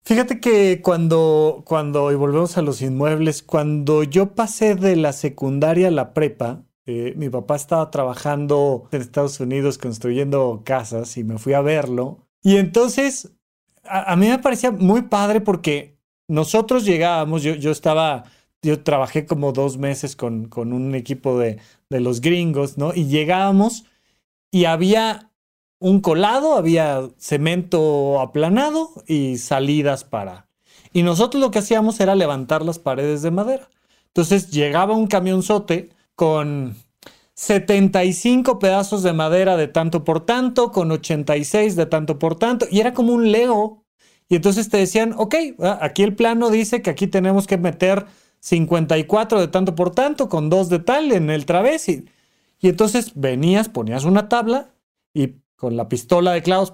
Fíjate 0.05 0.39
que 0.39 0.81
cuando, 0.81 1.63
cuando, 1.67 2.11
y 2.11 2.15
volvemos 2.15 2.57
a 2.57 2.63
los 2.63 2.81
inmuebles, 2.81 3.43
cuando 3.43 4.03
yo 4.03 4.33
pasé 4.33 4.73
de 4.73 4.95
la 4.95 5.13
secundaria 5.13 5.89
a 5.89 5.91
la 5.91 6.13
prepa, 6.13 6.63
eh, 6.91 7.13
mi 7.15 7.29
papá 7.29 7.55
estaba 7.55 7.91
trabajando 7.91 8.87
en 8.91 9.01
Estados 9.01 9.39
Unidos 9.39 9.77
construyendo 9.77 10.63
casas 10.65 11.17
y 11.17 11.23
me 11.23 11.37
fui 11.37 11.53
a 11.53 11.61
verlo. 11.61 12.25
Y 12.41 12.57
entonces, 12.57 13.31
a, 13.83 14.15
mí 14.15 14.27
me 14.27 14.39
parecía 14.39 14.71
muy 14.71 15.03
padre 15.03 15.39
porque 15.39 15.99
nosotros 16.27 16.85
llegábamos, 16.85 17.43
yo, 17.43 17.53
yo 17.53 17.69
estaba, 17.69 18.23
yo 18.63 18.81
trabajé 18.81 19.27
como 19.27 19.51
dos 19.51 19.77
meses 19.77 20.15
con, 20.15 20.45
con 20.45 20.73
un 20.73 20.95
equipo 20.95 21.37
de, 21.37 21.59
de 21.91 21.99
los 21.99 22.21
gringos, 22.21 22.79
¿no? 22.79 22.91
Y 22.95 23.05
llegábamos 23.05 23.85
y 24.49 24.65
había 24.65 25.31
un 25.77 26.01
colado, 26.01 26.55
había 26.55 27.07
cemento 27.19 28.19
aplanado 28.19 28.89
y 29.05 29.37
salidas 29.37 30.05
para. 30.05 30.47
Y 30.91 31.03
nosotros 31.03 31.39
lo 31.39 31.51
que 31.51 31.59
hacíamos 31.59 31.99
era 31.99 32.15
levantar 32.15 32.65
las 32.65 32.79
paredes 32.79 33.21
de 33.21 33.29
madera. 33.29 33.69
Entonces 34.07 34.49
llegaba 34.49 34.95
un 34.95 35.05
camionzote 35.05 35.91
con 36.19 36.75
75 37.35 38.59
pedazos 38.59 39.03
de 39.03 39.13
madera 39.13 39.55
de 39.55 39.69
tanto 39.69 40.03
por 40.03 40.25
tanto, 40.25 40.73
con 40.73 40.91
86 40.91 41.77
de 41.77 41.85
tanto 41.85 42.19
por 42.19 42.35
tanto, 42.35 42.65
y 42.69 42.81
era 42.81 42.93
como 42.93 43.13
un 43.13 43.31
Lego. 43.31 43.85
Y 44.27 44.35
entonces 44.35 44.67
te 44.67 44.75
decían, 44.75 45.13
ok, 45.15 45.35
ah, 45.59 45.79
aquí 45.81 46.03
el 46.03 46.17
plano 46.17 46.49
dice 46.49 46.81
que 46.81 46.89
aquí 46.89 47.07
tenemos 47.07 47.47
que 47.47 47.57
meter 47.57 48.05
54 48.41 49.39
de 49.39 49.47
tanto 49.47 49.75
por 49.75 49.91
tanto, 49.91 50.27
con 50.27 50.49
dos 50.49 50.67
de 50.67 50.79
tal 50.79 51.13
en 51.13 51.29
el 51.29 51.45
través. 51.45 51.87
Y, 51.87 52.05
entonces 52.63 53.13
venías, 53.15 53.69
ponías 53.69 54.03
una 54.03 54.27
tabla 54.27 54.71
y 55.13 55.35
con 55.55 55.77
la 55.77 55.87
pistola 55.87 56.33
de 56.33 56.41
clavos, 56.41 56.73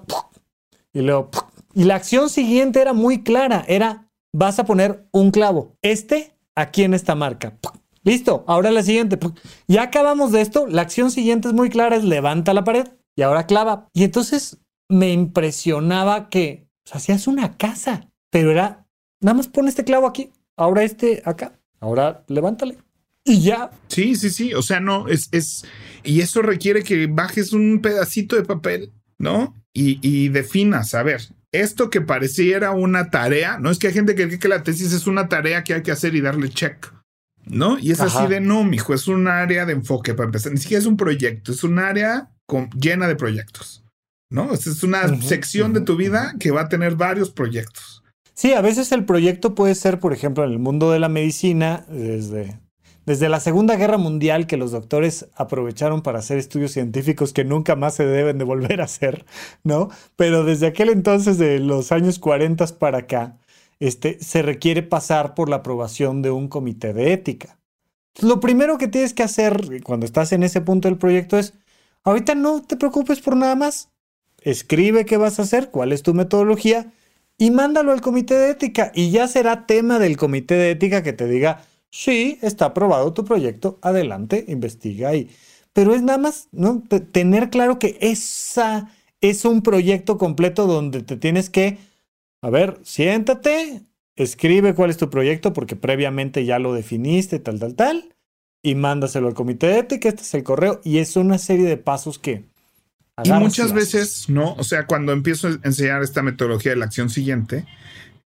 y 0.92 1.02
luego, 1.02 1.30
y 1.72 1.84
la 1.84 1.94
acción 1.94 2.30
siguiente 2.30 2.80
era 2.80 2.94
muy 2.94 3.22
clara, 3.22 3.64
era, 3.68 4.10
vas 4.32 4.58
a 4.58 4.64
poner 4.64 5.06
un 5.12 5.30
clavo, 5.30 5.76
este 5.82 6.34
aquí 6.56 6.82
en 6.82 6.94
esta 6.94 7.14
marca. 7.14 7.56
Listo, 8.06 8.44
ahora 8.46 8.70
la 8.70 8.84
siguiente. 8.84 9.18
Ya 9.66 9.82
acabamos 9.82 10.30
de 10.30 10.40
esto, 10.40 10.68
la 10.68 10.82
acción 10.82 11.10
siguiente 11.10 11.48
es 11.48 11.54
muy 11.54 11.70
clara, 11.70 11.96
es 11.96 12.04
levanta 12.04 12.54
la 12.54 12.62
pared 12.62 12.86
y 13.16 13.22
ahora 13.22 13.46
clava. 13.46 13.88
Y 13.92 14.04
entonces 14.04 14.58
me 14.88 15.12
impresionaba 15.12 16.28
que 16.30 16.68
hacías 16.92 17.26
una 17.26 17.56
casa, 17.56 18.08
pero 18.30 18.52
era, 18.52 18.86
nada 19.20 19.36
más 19.36 19.48
pon 19.48 19.66
este 19.66 19.82
clavo 19.82 20.06
aquí, 20.06 20.30
ahora 20.56 20.84
este 20.84 21.20
acá, 21.24 21.58
ahora 21.80 22.24
levántale. 22.28 22.78
Y 23.24 23.40
ya, 23.42 23.72
Sí, 23.88 24.14
sí, 24.14 24.30
sí. 24.30 24.54
O 24.54 24.62
sea, 24.62 24.78
no, 24.78 25.08
es, 25.08 25.28
es, 25.32 25.64
y 26.04 26.20
eso 26.20 26.42
requiere 26.42 26.84
que 26.84 27.08
bajes 27.08 27.52
un 27.52 27.80
pedacito 27.82 28.36
de 28.36 28.44
papel, 28.44 28.92
¿no? 29.18 29.56
Y, 29.72 29.98
y 30.00 30.28
definas, 30.28 30.94
a 30.94 31.02
ver, 31.02 31.22
esto 31.50 31.90
que 31.90 32.00
pareciera 32.00 32.70
una 32.70 33.10
tarea, 33.10 33.58
no 33.58 33.72
es 33.72 33.80
que 33.80 33.88
hay 33.88 33.94
gente 33.94 34.14
que 34.14 34.28
cree 34.28 34.38
que 34.38 34.46
la 34.46 34.62
tesis 34.62 34.92
es 34.92 35.08
una 35.08 35.28
tarea 35.28 35.64
que 35.64 35.74
hay 35.74 35.82
que 35.82 35.90
hacer 35.90 36.14
y 36.14 36.20
darle 36.20 36.50
check, 36.50 36.86
¿no? 37.46 37.78
Y 37.78 37.92
es 37.92 38.00
Ajá. 38.00 38.20
así 38.24 38.28
de 38.32 38.40
no, 38.40 38.64
mijo, 38.64 38.92
es 38.94 39.08
un 39.08 39.28
área 39.28 39.64
de 39.64 39.72
enfoque 39.72 40.14
para 40.14 40.26
empezar. 40.26 40.52
Ni 40.52 40.58
siquiera 40.58 40.80
es 40.80 40.86
un 40.86 40.96
proyecto, 40.96 41.52
es 41.52 41.64
un 41.64 41.78
área 41.78 42.30
con- 42.46 42.70
llena 42.70 43.08
de 43.08 43.16
proyectos, 43.16 43.84
¿no? 44.30 44.52
Es 44.52 44.82
una 44.82 45.20
sección 45.22 45.72
de 45.72 45.80
tu 45.80 45.96
vida 45.96 46.34
que 46.38 46.50
va 46.50 46.62
a 46.62 46.68
tener 46.68 46.96
varios 46.96 47.30
proyectos. 47.30 48.02
Sí, 48.34 48.52
a 48.52 48.60
veces 48.60 48.92
el 48.92 49.04
proyecto 49.04 49.54
puede 49.54 49.74
ser, 49.74 49.98
por 49.98 50.12
ejemplo, 50.12 50.44
en 50.44 50.50
el 50.52 50.58
mundo 50.58 50.90
de 50.90 50.98
la 50.98 51.08
medicina, 51.08 51.86
desde, 51.88 52.58
desde 53.06 53.28
la 53.30 53.40
Segunda 53.40 53.76
Guerra 53.76 53.96
Mundial, 53.96 54.46
que 54.46 54.58
los 54.58 54.72
doctores 54.72 55.28
aprovecharon 55.36 56.02
para 56.02 56.18
hacer 56.18 56.36
estudios 56.36 56.72
científicos 56.72 57.32
que 57.32 57.44
nunca 57.44 57.76
más 57.76 57.94
se 57.94 58.04
deben 58.04 58.36
de 58.36 58.44
volver 58.44 58.80
a 58.82 58.84
hacer, 58.84 59.24
¿no? 59.64 59.88
Pero 60.16 60.44
desde 60.44 60.66
aquel 60.66 60.90
entonces, 60.90 61.38
de 61.38 61.60
los 61.60 61.92
años 61.92 62.18
40 62.18 62.66
para 62.78 62.98
acá, 62.98 63.38
este, 63.80 64.18
se 64.22 64.42
requiere 64.42 64.82
pasar 64.82 65.34
por 65.34 65.48
la 65.48 65.56
aprobación 65.56 66.22
de 66.22 66.30
un 66.30 66.48
comité 66.48 66.92
de 66.92 67.12
ética. 67.12 67.58
Lo 68.20 68.40
primero 68.40 68.78
que 68.78 68.88
tienes 68.88 69.14
que 69.14 69.22
hacer 69.22 69.82
cuando 69.84 70.06
estás 70.06 70.32
en 70.32 70.42
ese 70.42 70.60
punto 70.60 70.88
del 70.88 70.98
proyecto 70.98 71.38
es, 71.38 71.54
ahorita 72.04 72.34
no 72.34 72.62
te 72.62 72.76
preocupes 72.76 73.20
por 73.20 73.36
nada 73.36 73.54
más, 73.54 73.90
escribe 74.42 75.04
qué 75.04 75.16
vas 75.16 75.38
a 75.38 75.42
hacer, 75.42 75.70
cuál 75.70 75.92
es 75.92 76.02
tu 76.02 76.14
metodología 76.14 76.92
y 77.38 77.50
mándalo 77.50 77.92
al 77.92 78.00
comité 78.00 78.34
de 78.34 78.50
ética 78.50 78.92
y 78.94 79.10
ya 79.10 79.28
será 79.28 79.66
tema 79.66 79.98
del 79.98 80.16
comité 80.16 80.54
de 80.54 80.70
ética 80.70 81.02
que 81.02 81.12
te 81.12 81.26
diga, 81.26 81.64
sí, 81.90 82.38
está 82.42 82.66
aprobado 82.66 83.12
tu 83.12 83.24
proyecto, 83.24 83.78
adelante, 83.82 84.44
investiga 84.48 85.14
y... 85.14 85.30
Pero 85.72 85.94
es 85.94 86.00
nada 86.02 86.16
más, 86.16 86.48
¿no? 86.52 86.82
Te- 86.88 87.00
tener 87.00 87.50
claro 87.50 87.78
que 87.78 87.98
esa 88.00 88.90
es 89.20 89.44
un 89.44 89.60
proyecto 89.60 90.16
completo 90.16 90.66
donde 90.66 91.02
te 91.02 91.18
tienes 91.18 91.50
que, 91.50 91.76
a 92.42 92.50
ver, 92.50 92.78
siéntate, 92.82 93.82
escribe 94.16 94.74
cuál 94.74 94.90
es 94.90 94.96
tu 94.96 95.10
proyecto 95.10 95.52
porque 95.52 95.76
previamente 95.76 96.44
ya 96.44 96.58
lo 96.58 96.74
definiste, 96.74 97.38
tal, 97.38 97.58
tal, 97.58 97.74
tal, 97.74 98.14
y 98.62 98.74
mándaselo 98.74 99.28
al 99.28 99.34
comité 99.34 99.68
de 99.68 99.78
ética, 99.78 100.08
este 100.08 100.22
es 100.22 100.34
el 100.34 100.42
correo 100.42 100.80
y 100.84 100.98
es 100.98 101.16
una 101.16 101.38
serie 101.38 101.66
de 101.66 101.76
pasos 101.76 102.18
que... 102.18 102.44
Y 103.24 103.32
muchas 103.32 103.72
veces, 103.72 104.28
¿no? 104.28 104.52
O 104.54 104.64
sea, 104.64 104.86
cuando 104.86 105.12
empiezo 105.12 105.48
a 105.48 105.58
enseñar 105.62 106.02
esta 106.02 106.22
metodología 106.22 106.72
de 106.72 106.76
la 106.76 106.84
acción 106.84 107.08
siguiente, 107.08 107.64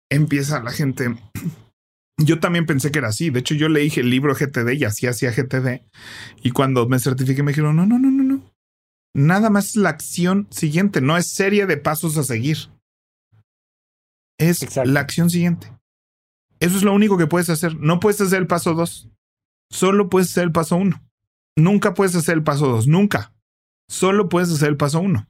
empieza 0.09 0.63
la 0.63 0.71
gente. 0.71 1.13
Yo 2.17 2.39
también 2.39 2.65
pensé 2.65 2.89
que 2.89 2.99
era 2.99 3.09
así. 3.09 3.29
De 3.29 3.39
hecho, 3.39 3.53
yo 3.53 3.67
leí 3.67 3.91
el 3.97 4.09
libro 4.09 4.33
GTD 4.33 4.73
y 4.75 4.85
así 4.85 5.05
hacía 5.05 5.31
GTD. 5.31 5.81
Y 6.41 6.51
cuando 6.51 6.87
me 6.87 6.99
certifiqué, 6.99 7.43
me 7.43 7.51
dijeron: 7.51 7.75
no, 7.75 7.85
no, 7.85 7.99
no, 7.99 8.09
no, 8.09 8.23
no. 8.23 8.53
Nada 9.13 9.49
más 9.49 9.71
es 9.71 9.75
la 9.75 9.89
acción 9.89 10.47
siguiente, 10.51 11.01
no 11.01 11.17
es 11.17 11.27
serie 11.27 11.65
de 11.65 11.75
pasos 11.75 12.17
a 12.17 12.23
seguir. 12.23 12.57
Es 14.37 14.61
Exacto. 14.61 14.89
la 14.91 14.99
acción 14.99 15.29
siguiente. 15.29 15.71
Eso 16.59 16.77
es 16.77 16.83
lo 16.83 16.93
único 16.93 17.17
que 17.17 17.27
puedes 17.27 17.49
hacer. 17.49 17.75
No 17.75 17.99
puedes 17.99 18.19
hacer 18.21 18.39
el 18.39 18.47
paso 18.47 18.73
dos. 18.73 19.09
Solo 19.71 20.09
puedes 20.09 20.29
hacer 20.31 20.43
el 20.45 20.51
paso 20.51 20.75
uno. 20.75 21.03
Nunca 21.55 21.93
puedes 21.93 22.15
hacer 22.15 22.35
el 22.35 22.43
paso 22.43 22.67
dos. 22.67 22.87
Nunca 22.87 23.33
solo 23.89 24.29
puedes 24.29 24.51
hacer 24.51 24.69
el 24.69 24.77
paso 24.77 24.99
uno, 24.99 25.27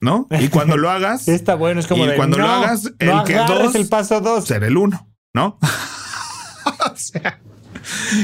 ¿no? 0.00 0.26
Y 0.40 0.48
cuando 0.48 0.76
lo 0.76 0.90
hagas, 0.90 1.26
Está 1.28 1.54
bueno, 1.54 1.80
es 1.80 1.86
como 1.86 2.04
Y 2.04 2.08
de, 2.08 2.16
cuando 2.16 2.38
lo 2.38 2.44
"No, 2.46 2.50
hagas, 2.52 2.92
el 2.98 3.08
no 3.08 3.24
que 3.24 3.34
dos- 3.34 3.74
el 3.74 3.88
paso 3.88 4.20
dos. 4.20 4.44
ser 4.46 4.64
el 4.64 4.76
uno, 4.76 5.08
¿no? 5.34 5.58
o 6.92 6.96
sea, 6.96 7.40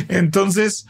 entonces, 0.09 0.87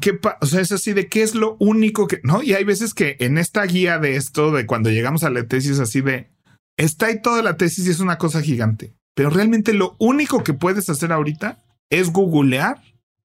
¿qué 0.00 0.18
o 0.40 0.46
sea, 0.46 0.60
es 0.60 0.72
así 0.72 0.92
de 0.92 1.08
qué 1.08 1.22
es 1.22 1.34
lo 1.34 1.56
único 1.60 2.06
que, 2.06 2.20
¿no? 2.24 2.42
Y 2.42 2.54
hay 2.54 2.64
veces 2.64 2.94
que 2.94 3.16
en 3.20 3.38
esta 3.38 3.62
guía 3.64 3.98
de 3.98 4.16
esto, 4.16 4.50
de 4.52 4.66
cuando 4.66 4.90
llegamos 4.90 5.24
a 5.24 5.30
la 5.30 5.46
tesis, 5.46 5.78
así 5.78 6.00
de, 6.00 6.30
está 6.76 7.06
ahí 7.06 7.20
toda 7.20 7.42
la 7.42 7.56
tesis 7.56 7.86
y 7.86 7.90
es 7.90 8.00
una 8.00 8.18
cosa 8.18 8.42
gigante, 8.42 8.94
pero 9.14 9.30
realmente 9.30 9.72
lo 9.72 9.96
único 9.98 10.42
que 10.42 10.54
puedes 10.54 10.88
hacer 10.88 11.12
ahorita 11.12 11.62
es 11.90 12.10
googlear 12.10 12.82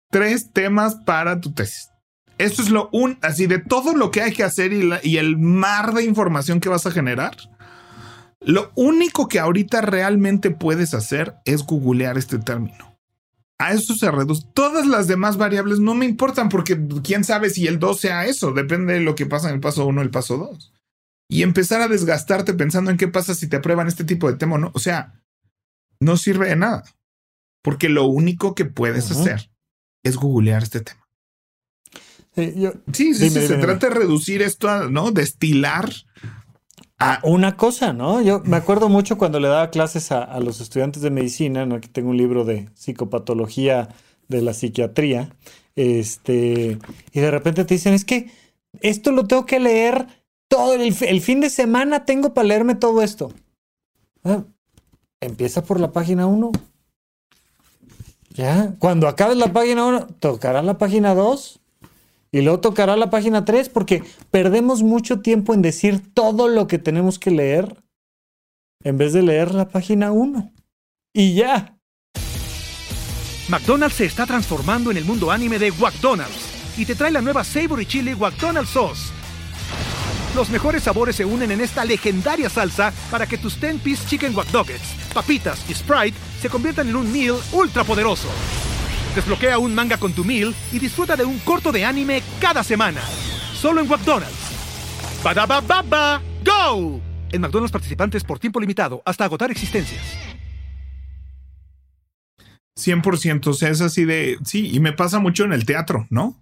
tres 0.09 0.51
temas 0.51 0.95
para 0.95 1.39
tu 1.39 1.53
tesis. 1.53 1.89
Esto 2.37 2.61
es 2.61 2.69
lo 2.69 2.89
un, 2.91 3.17
así 3.21 3.47
de 3.47 3.59
todo 3.59 3.95
lo 3.95 4.11
que 4.11 4.21
hay 4.21 4.31
que 4.31 4.43
hacer 4.43 4.71
y, 4.71 5.17
el 5.17 5.37
mar 5.37 5.93
de 5.93 6.03
información 6.03 6.59
que 6.59 6.69
vas 6.69 6.85
a 6.85 6.91
generar. 6.91 7.35
Lo 8.39 8.71
único 8.75 9.27
que 9.27 9.39
ahorita 9.39 9.81
realmente 9.81 10.51
puedes 10.51 10.93
hacer 10.93 11.35
es 11.45 11.63
googlear 11.63 12.17
este 12.17 12.37
término. 12.37 12.95
A 13.57 13.73
eso 13.73 13.95
se 13.95 14.11
reduce. 14.11 14.45
Todas 14.53 14.85
las 14.85 15.07
demás 15.07 15.37
variables 15.37 15.79
no 15.79 15.95
me 15.95 16.05
importan 16.05 16.47
porque 16.47 16.79
quién 17.03 17.23
sabe 17.23 17.49
si 17.49 17.65
el 17.65 17.79
2 17.79 17.99
sea 17.99 18.25
eso. 18.25 18.51
Depende 18.51 18.93
de 18.93 18.99
lo 18.99 19.15
que 19.15 19.25
pasa 19.25 19.49
en 19.49 19.55
el 19.55 19.59
paso 19.59 19.87
1 19.87 19.99
o 19.99 20.03
el 20.03 20.11
paso 20.11 20.37
2. 20.37 20.73
Y 21.29 21.43
empezar 21.43 21.81
a 21.81 21.87
desgastarte 21.87 22.53
pensando 22.53 22.89
en 22.91 22.97
qué 22.97 23.07
pasa 23.07 23.35
si 23.35 23.47
te 23.47 23.57
aprueban 23.57 23.87
este 23.87 24.03
tipo 24.05 24.31
de 24.31 24.37
tema 24.37 24.55
o 24.55 24.57
no. 24.57 24.71
O 24.73 24.79
sea, 24.79 25.21
no 25.99 26.15
sirve 26.17 26.47
de 26.49 26.55
nada. 26.55 26.83
Porque 27.63 27.89
lo 27.89 28.05
único 28.05 28.55
que 28.55 28.65
puedes 28.65 29.11
hacer 29.11 29.49
es 30.03 30.15
googlear 30.15 30.63
este 30.63 30.81
tema. 30.81 31.05
Sí, 32.35 32.53
yo- 32.55 32.73
Sí, 32.93 33.13
sí, 33.13 33.25
Dime, 33.25 33.29
sí. 33.29 33.29
dime, 33.29 33.41
se 33.47 33.53
dime. 33.55 33.63
trata 33.65 33.89
de 33.89 33.95
reducir 33.95 34.41
esto, 34.41 34.69
a, 34.69 34.87
¿no? 34.89 35.11
Destilar. 35.11 35.91
a- 36.99 37.19
una 37.23 37.57
cosa, 37.57 37.93
¿no? 37.93 38.21
Yo 38.21 38.41
me 38.45 38.57
acuerdo 38.57 38.89
mucho 38.89 39.17
cuando 39.19 39.39
le 39.39 39.47
daba 39.47 39.69
clases 39.69 40.11
a, 40.11 40.23
a 40.23 40.39
los 40.39 40.61
estudiantes 40.61 41.01
de 41.03 41.11
medicina, 41.11 41.65
¿no? 41.65 41.75
Aquí 41.75 41.87
tengo 41.89 42.09
un 42.09 42.17
libro 42.17 42.43
de 42.45 42.69
psicopatología 42.73 43.89
de 44.29 44.41
la 44.41 44.53
psiquiatría, 44.55 45.29
este, 45.75 46.79
y 47.11 47.19
de 47.19 47.31
repente 47.31 47.65
te 47.65 47.75
dicen, 47.75 47.93
es 47.93 48.03
que 48.03 48.31
esto 48.81 49.11
lo 49.11 49.25
tengo 49.27 49.45
que 49.45 49.59
leer 49.59 50.07
todo 50.47 50.73
el, 50.73 50.93
fi- 50.93 51.05
el 51.05 51.21
fin 51.21 51.41
de 51.41 51.49
semana, 51.49 52.05
tengo 52.05 52.33
para 52.33 52.47
leerme 52.47 52.75
todo 52.75 53.01
esto. 53.01 53.31
Ah, 54.23 54.43
empieza 55.21 55.63
por 55.63 55.79
la 55.79 55.91
página 55.91 56.27
1. 56.27 56.51
Ya, 58.29 58.73
cuando 58.79 59.07
acabes 59.07 59.37
la 59.37 59.51
página 59.51 59.85
1, 59.85 60.07
tocará 60.19 60.61
la 60.61 60.77
página 60.77 61.15
2. 61.15 61.59
Y 62.31 62.41
luego 62.41 62.59
tocará 62.59 62.95
la 62.97 63.09
página 63.09 63.45
3 63.45 63.69
porque 63.69 64.03
perdemos 64.31 64.83
mucho 64.83 65.21
tiempo 65.21 65.53
en 65.53 65.61
decir 65.61 66.13
todo 66.13 66.49
lo 66.49 66.67
que 66.67 66.77
tenemos 66.77 67.19
que 67.19 67.31
leer 67.31 67.81
en 68.83 68.97
vez 68.97 69.13
de 69.13 69.23
leer 69.23 69.55
la 69.55 69.69
página 69.69 70.11
1. 70.11 70.51
Y 71.13 71.35
ya. 71.35 71.77
McDonald's 73.49 73.95
se 73.95 74.05
está 74.05 74.25
transformando 74.25 74.91
en 74.91 74.97
el 74.97 75.05
mundo 75.05 75.31
anime 75.31 75.57
de 75.57 75.71
McDonald's 75.71 76.77
y 76.77 76.85
te 76.85 76.95
trae 76.95 77.11
la 77.11 77.21
nueva 77.21 77.45
Savory 77.45 77.85
Chili 77.85 78.13
McDonald's 78.13 78.71
Sauce. 78.71 79.13
Los 80.37 80.51
mejores 80.51 80.83
sabores 80.83 81.15
se 81.15 81.25
unen 81.25 81.49
en 81.49 81.61
esta 81.61 81.83
legendaria 81.83 82.47
salsa 82.47 82.93
para 83.09 83.25
que 83.25 83.39
tus 83.39 83.59
10-piece 83.59 84.07
chicken 84.07 84.35
wack 84.35 84.47
papitas 85.11 85.67
y 85.67 85.73
Sprite 85.73 86.15
se 86.39 86.47
conviertan 86.47 86.87
en 86.89 86.95
un 86.95 87.11
meal 87.11 87.37
ultra 87.53 87.83
poderoso. 87.83 88.27
Desbloquea 89.15 89.57
un 89.57 89.73
manga 89.73 89.97
con 89.97 90.13
tu 90.13 90.23
meal 90.23 90.53
y 90.71 90.77
disfruta 90.77 91.15
de 91.15 91.25
un 91.25 91.39
corto 91.39 91.71
de 91.71 91.83
anime 91.83 92.21
cada 92.39 92.63
semana. 92.63 93.01
Solo 93.55 93.81
en 93.81 93.87
McDonald's. 93.87 94.37
baba 95.23 96.21
¡Go! 96.45 97.01
En 97.31 97.41
McDonald's 97.41 97.71
participantes 97.71 98.23
por 98.23 98.37
tiempo 98.37 98.59
limitado 98.59 99.01
hasta 99.05 99.25
agotar 99.25 99.49
existencias. 99.49 100.03
100%, 102.77 103.47
o 103.47 103.65
es 103.65 103.81
así 103.81 104.05
de, 104.05 104.37
sí, 104.45 104.69
y 104.71 104.79
me 104.81 104.93
pasa 104.93 105.17
mucho 105.17 105.45
en 105.45 105.53
el 105.53 105.65
teatro, 105.65 106.05
¿no? 106.11 106.35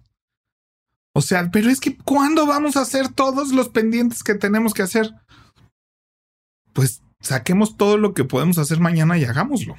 O 1.16 1.22
sea, 1.22 1.50
pero 1.50 1.70
es 1.70 1.80
que 1.80 1.96
¿cuándo 1.96 2.44
vamos 2.44 2.76
a 2.76 2.82
hacer 2.82 3.08
todos 3.08 3.50
los 3.50 3.70
pendientes 3.70 4.22
que 4.22 4.34
tenemos 4.34 4.74
que 4.74 4.82
hacer? 4.82 5.14
Pues 6.74 7.00
saquemos 7.22 7.78
todo 7.78 7.96
lo 7.96 8.12
que 8.12 8.24
podemos 8.24 8.58
hacer 8.58 8.80
mañana 8.80 9.16
y 9.16 9.24
hagámoslo. 9.24 9.76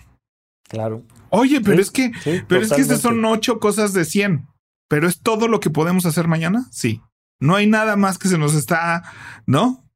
Claro. 0.68 1.04
Oye, 1.30 1.62
pero 1.62 1.80
es 1.80 1.92
que, 1.92 2.12
pero 2.48 2.64
es 2.64 2.74
que 2.74 2.82
estas 2.82 3.02
son 3.02 3.24
ocho 3.24 3.60
cosas 3.60 3.94
de 3.94 4.04
100. 4.04 4.48
Pero 4.90 5.08
es 5.08 5.20
todo 5.20 5.48
lo 5.48 5.60
que 5.60 5.70
podemos 5.70 6.08
hacer 6.08 6.28
mañana. 6.28 6.66
Sí. 6.72 7.04
No 7.40 7.56
hay 7.56 7.68
nada 7.68 7.98
más 7.98 8.18
que 8.18 8.30
se 8.30 8.40
nos 8.40 8.56
está, 8.56 9.04
¿no? 9.46 9.88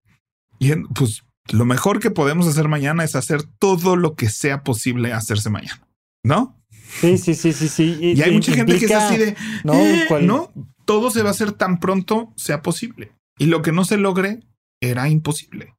Y 0.60 0.76
pues 0.94 1.24
lo 1.52 1.66
mejor 1.66 2.00
que 2.00 2.12
podemos 2.12 2.46
hacer 2.46 2.68
mañana 2.68 3.04
es 3.04 3.16
hacer 3.16 3.42
todo 3.58 3.96
lo 3.96 4.14
que 4.14 4.30
sea 4.30 4.62
posible 4.64 5.12
hacerse 5.12 5.50
mañana, 5.50 5.88
¿no? 6.24 6.61
Sí, 7.00 7.18
sí, 7.18 7.36
sí, 7.36 7.54
sí, 7.54 7.68
sí. 7.68 7.98
Y, 8.02 8.22
hay 8.22 8.32
mucha 8.32 8.54
gente 8.54 8.78
que 8.78 8.86
es 8.86 8.92
así 8.92 9.18
de, 9.18 9.36
no, 9.64 9.74
eh, 9.74 10.08
no, 10.22 10.52
todo 10.86 11.10
se 11.10 11.24
va 11.24 11.30
a 11.30 11.32
hacer 11.32 11.54
tan 11.54 11.80
pronto 11.80 12.34
sea 12.36 12.62
posible. 12.62 13.12
Y 13.38 13.46
lo 13.46 13.62
que 13.62 13.72
no 13.72 13.86
se 13.86 13.98
logre 13.98 14.42
era 14.82 15.10
imposible. 15.10 15.76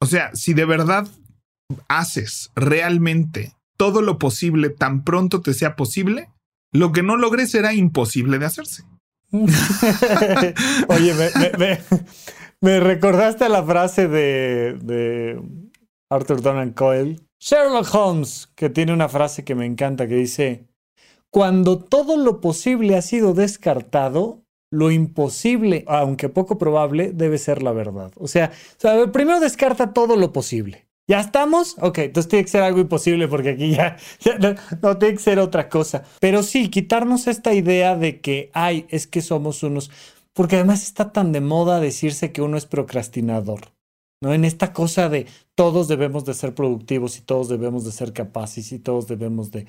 O 0.00 0.06
sea, 0.06 0.30
si 0.34 0.54
de 0.54 0.64
verdad 0.64 1.08
haces 1.88 2.50
realmente 2.54 3.54
todo 3.76 4.02
lo 4.02 4.18
posible 4.18 4.70
tan 4.70 5.02
pronto 5.02 5.40
te 5.40 5.54
sea 5.54 5.76
posible, 5.76 6.30
lo 6.72 6.92
que 6.92 7.02
no 7.02 7.16
logres 7.16 7.50
será 7.50 7.74
imposible 7.74 8.38
de 8.38 8.46
hacerse. 8.46 8.84
Oye, 10.88 11.14
me, 12.60 12.80
recordaste 12.80 13.48
la 13.48 13.64
frase 13.64 14.06
de, 14.06 14.78
de 14.80 15.42
Arthur 16.10 16.40
Donan 16.40 16.72
Coyle, 16.72 17.23
Sherlock 17.44 17.94
Holmes, 17.94 18.48
que 18.54 18.70
tiene 18.70 18.94
una 18.94 19.10
frase 19.10 19.44
que 19.44 19.54
me 19.54 19.66
encanta 19.66 20.08
que 20.08 20.14
dice, 20.14 20.64
cuando 21.28 21.78
todo 21.78 22.16
lo 22.16 22.40
posible 22.40 22.96
ha 22.96 23.02
sido 23.02 23.34
descartado, 23.34 24.46
lo 24.70 24.90
imposible, 24.90 25.84
aunque 25.86 26.30
poco 26.30 26.56
probable, 26.56 27.12
debe 27.12 27.36
ser 27.36 27.62
la 27.62 27.72
verdad. 27.72 28.12
O 28.16 28.28
sea, 28.28 28.50
primero 29.12 29.40
descarta 29.40 29.92
todo 29.92 30.16
lo 30.16 30.32
posible. 30.32 30.88
¿Ya 31.06 31.20
estamos? 31.20 31.76
Ok, 31.82 31.98
entonces 31.98 32.30
tiene 32.30 32.46
que 32.46 32.50
ser 32.50 32.62
algo 32.62 32.80
imposible 32.80 33.28
porque 33.28 33.50
aquí 33.50 33.72
ya, 33.72 33.98
no, 34.80 34.96
tiene 34.96 35.16
que 35.16 35.22
ser 35.22 35.38
otra 35.38 35.68
cosa. 35.68 36.02
Pero 36.20 36.42
sí, 36.42 36.70
quitarnos 36.70 37.26
esta 37.26 37.52
idea 37.52 37.94
de 37.94 38.22
que, 38.22 38.50
ay, 38.54 38.86
es 38.88 39.06
que 39.06 39.20
somos 39.20 39.62
unos... 39.62 39.90
Porque 40.32 40.56
además 40.56 40.82
está 40.82 41.12
tan 41.12 41.32
de 41.32 41.42
moda 41.42 41.78
decirse 41.78 42.32
que 42.32 42.40
uno 42.40 42.56
es 42.56 42.64
procrastinador. 42.64 43.73
¿No? 44.24 44.32
En 44.32 44.44
esta 44.44 44.72
cosa 44.72 45.08
de 45.08 45.26
todos 45.54 45.86
debemos 45.86 46.24
de 46.24 46.34
ser 46.34 46.54
productivos 46.54 47.18
y 47.18 47.20
todos 47.20 47.48
debemos 47.48 47.84
de 47.84 47.92
ser 47.92 48.12
capaces 48.12 48.72
y 48.72 48.78
todos 48.78 49.06
debemos 49.06 49.50
de, 49.52 49.66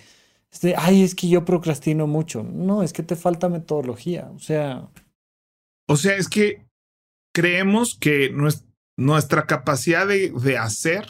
ay, 0.78 1.04
es 1.04 1.14
que 1.14 1.28
yo 1.28 1.44
procrastino 1.44 2.08
mucho. 2.08 2.42
No, 2.44 2.82
es 2.82 2.94
que 2.94 3.04
te 3.04 3.16
falta 3.16 3.50
metodología. 3.50 4.32
O 4.34 4.40
sea... 4.40 4.90
O 5.88 5.98
sea, 5.98 6.16
es 6.16 6.30
que 6.30 6.66
creemos 7.34 7.98
que 8.00 8.34
nuestra 8.98 9.46
capacidad 9.46 10.08
de, 10.08 10.32
de 10.32 10.58
hacer 10.58 11.06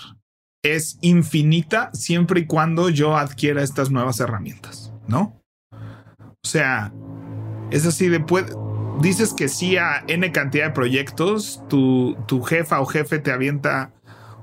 es 0.64 0.98
infinita 1.02 1.92
siempre 1.94 2.42
y 2.42 2.46
cuando 2.48 2.90
yo 2.90 3.16
adquiera 3.16 3.62
estas 3.62 3.92
nuevas 3.92 4.20
herramientas, 4.20 4.92
¿no? 5.08 5.40
O 5.72 6.48
sea, 6.48 6.92
es 7.72 7.86
así 7.86 8.10
de 8.10 8.20
dices 9.02 9.34
que 9.34 9.48
sí 9.48 9.78
a 9.78 10.04
N 10.08 10.32
cantidad 10.32 10.66
de 10.66 10.72
proyectos, 10.72 11.62
tu, 11.70 12.18
tu 12.28 12.42
jefa 12.42 12.80
o 12.80 12.86
jefe 12.86 13.20
te 13.20 13.32
avienta 13.32 13.94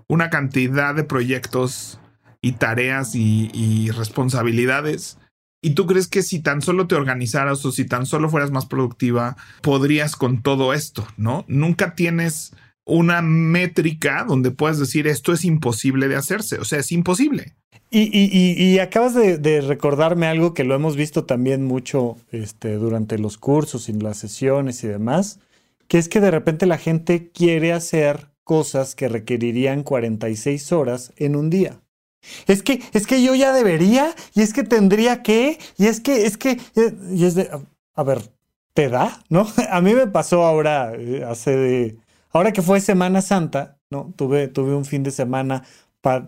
una 0.08 0.30
cantidad 0.30 0.94
de 0.94 1.04
proyectos 1.04 1.98
y 2.40 2.52
tareas 2.52 3.14
y, 3.14 3.50
y, 3.54 3.90
responsabilidades. 3.90 5.18
Y 5.62 5.74
tú 5.74 5.86
crees 5.86 6.08
que 6.08 6.22
si 6.22 6.40
tan 6.40 6.60
solo 6.60 6.86
te 6.88 6.96
organizaras 6.96 7.64
o 7.64 7.72
si 7.72 7.84
tan 7.84 8.04
solo 8.04 8.28
fueras 8.28 8.50
más 8.50 8.66
productiva, 8.66 9.36
podrías 9.62 10.16
con 10.16 10.42
todo 10.42 10.74
esto, 10.74 11.06
¿no? 11.16 11.44
Nunca 11.46 11.94
tienes 11.94 12.52
una 12.84 13.22
métrica 13.22 14.24
donde 14.24 14.50
puedas 14.50 14.78
decir 14.78 15.06
esto 15.06 15.32
es 15.32 15.44
imposible 15.44 16.08
de 16.08 16.16
hacerse. 16.16 16.58
O 16.58 16.64
sea, 16.64 16.80
es 16.80 16.90
imposible. 16.90 17.54
Y, 17.94 18.78
acabas 18.78 19.14
de, 19.14 19.60
recordarme 19.60 20.26
algo 20.26 20.54
que 20.54 20.64
lo 20.64 20.74
hemos 20.74 20.96
visto 20.96 21.24
también 21.24 21.64
mucho 21.64 22.16
este, 22.30 22.74
durante 22.74 23.18
los 23.18 23.36
cursos 23.36 23.88
y 23.88 23.92
las 23.92 24.16
sesiones 24.16 24.82
y 24.82 24.88
demás, 24.88 25.40
que 25.88 25.98
es 25.98 26.08
que 26.08 26.20
de 26.20 26.30
repente 26.30 26.64
la 26.64 26.78
gente 26.78 27.30
quiere 27.30 27.72
hacer 27.72 28.28
cosas 28.44 28.94
que 28.94 29.08
requerirían 29.08 29.82
46 29.82 30.72
horas 30.72 31.12
en 31.16 31.36
un 31.36 31.50
día. 31.50 31.80
Es 32.46 32.62
que, 32.62 32.80
es 32.92 33.06
que 33.06 33.22
yo 33.22 33.34
ya 33.34 33.52
debería, 33.52 34.14
y 34.34 34.40
es 34.40 34.54
que 34.54 34.62
tendría 34.62 35.22
que, 35.22 35.58
y 35.76 35.86
es 35.86 36.00
que, 36.00 36.24
es 36.24 36.38
que, 36.38 36.58
y 37.10 37.24
es 37.24 37.34
de, 37.34 37.50
a 37.94 38.02
ver, 38.02 38.22
¿te 38.72 38.88
da? 38.88 39.22
¿No? 39.28 39.46
A 39.70 39.80
mí 39.80 39.92
me 39.94 40.06
pasó 40.06 40.44
ahora, 40.44 40.94
eh, 40.94 41.24
hace 41.28 41.56
de, 41.56 41.96
Ahora 42.32 42.52
que 42.52 42.62
fue 42.62 42.80
Semana 42.80 43.20
Santa, 43.20 43.78
¿no? 43.90 44.12
Tuve, 44.16 44.48
tuve 44.48 44.74
un 44.74 44.86
fin 44.86 45.02
de 45.02 45.10
semana, 45.10 45.64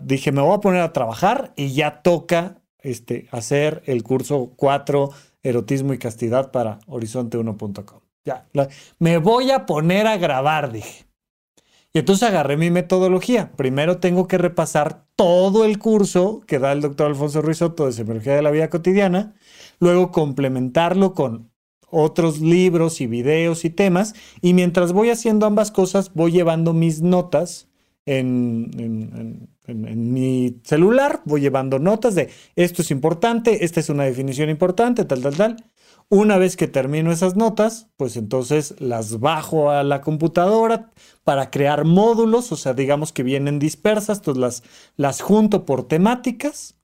dije, 0.01 0.31
me 0.31 0.41
voy 0.41 0.55
a 0.55 0.59
poner 0.59 0.81
a 0.81 0.93
trabajar 0.93 1.53
y 1.55 1.73
ya 1.73 2.01
toca 2.01 2.61
este, 2.79 3.27
hacer 3.31 3.83
el 3.85 4.03
curso 4.03 4.53
4, 4.55 5.09
Erotismo 5.43 5.93
y 5.93 5.97
Castidad 5.97 6.51
para 6.51 6.79
horizonte1.com. 6.87 7.99
Ya, 8.25 8.47
me 8.97 9.19
voy 9.19 9.51
a 9.51 9.65
poner 9.65 10.07
a 10.07 10.17
grabar, 10.17 10.71
dije. 10.71 11.05
Y 11.93 11.99
entonces 11.99 12.27
agarré 12.27 12.57
mi 12.57 12.71
metodología. 12.71 13.51
Primero 13.55 13.99
tengo 13.99 14.27
que 14.27 14.37
repasar 14.37 15.05
todo 15.15 15.63
el 15.63 15.79
curso 15.79 16.41
que 16.45 16.59
da 16.59 16.73
el 16.73 16.81
doctor 16.81 17.07
Alfonso 17.07 17.41
Ruiz 17.41 17.59
Soto 17.59 17.85
de 17.85 17.93
Semiología 17.93 18.35
de 18.35 18.41
la 18.41 18.51
Vida 18.51 18.69
Cotidiana, 18.69 19.35
luego 19.79 20.11
complementarlo 20.11 21.13
con 21.13 21.51
otros 21.89 22.41
libros 22.41 22.99
y 22.99 23.07
videos 23.07 23.63
y 23.63 23.69
temas, 23.69 24.13
y 24.41 24.53
mientras 24.53 24.91
voy 24.91 25.09
haciendo 25.09 25.45
ambas 25.45 25.71
cosas, 25.71 26.13
voy 26.13 26.31
llevando 26.31 26.73
mis 26.73 27.01
notas 27.01 27.69
en, 28.05 29.47
mi 29.67 30.61
celular, 30.63 31.21
voy 31.25 31.41
llevando 31.41 31.79
notas 31.79 32.15
de 32.15 32.29
esto 32.55 32.81
es 32.81 32.91
importante, 32.91 33.65
esta 33.65 33.79
es 33.79 33.89
una 33.89 34.03
definición 34.03 34.49
importante, 34.49 35.05
tal, 35.05 35.21
tal, 35.21 35.35
tal. 35.35 35.71
Una 36.09 36.37
vez 36.37 36.55
que 36.55 36.67
termino 36.67 37.11
esas 37.11 37.35
notas, 37.35 37.87
pues 37.97 38.15
entonces 38.15 38.75
las 38.79 39.19
bajo 39.19 39.71
a 39.71 39.83
la 39.83 40.01
computadora 40.01 40.91
para 41.23 41.49
crear 41.49 41.83
módulos, 41.83 42.51
o 42.51 42.55
sea, 42.55 42.73
digamos 42.73 43.11
que 43.11 43.23
vienen 43.23 43.57
dispersas, 43.57 44.19
entonces 44.19 44.41
las, 44.41 44.63
las 44.97 45.21
junto 45.21 45.65
por 45.65 45.87
temáticas. 45.87 46.75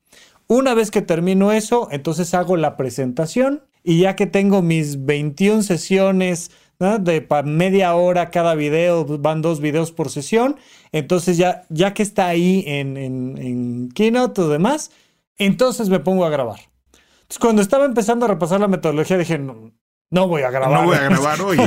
Una 0.48 0.74
vez 0.74 0.90
que 0.90 1.04
termino 1.04 1.52
eso, 1.52 1.88
entonces 1.92 2.34
hago 2.34 2.58
la 2.58 2.78
presentación 2.78 3.64
y 3.84 4.02
ya 4.02 4.16
que 4.16 4.26
tengo 4.26 4.62
mis 4.62 5.06
21 5.06 5.64
sesiones 5.64 6.52
de 6.82 7.28
media 7.46 7.94
hora 7.94 8.32
cada 8.32 8.56
video, 8.56 9.06
van 9.06 9.42
dos 9.42 9.60
videos 9.62 9.92
por 9.92 10.10
sesión, 10.10 10.58
entonces 10.92 11.38
ya, 11.38 11.64
ya 11.70 11.94
que 11.94 12.02
está 12.02 12.28
ahí 12.28 12.64
en, 12.66 12.98
en, 12.98 13.90
Keynote 13.94 14.42
o 14.42 14.50
demás, 14.50 14.92
entonces 15.38 15.90
me 15.90 16.00
pongo 16.00 16.26
a 16.26 16.30
grabar. 16.30 16.60
Entonces 16.92 17.40
cuando 17.40 17.62
estaba 17.62 17.86
empezando 17.86 18.26
a 18.26 18.30
repasar 18.30 18.60
la 18.60 18.68
metodología 18.68 19.18
dije, 19.18 19.38
no, 19.38 19.72
no 20.10 20.28
voy 20.28 20.42
a 20.42 20.50
grabar. 20.50 20.82
No 20.82 20.88
voy 20.88 20.98
a 20.98 21.04
grabar 21.10 21.40
hoy. 21.42 21.60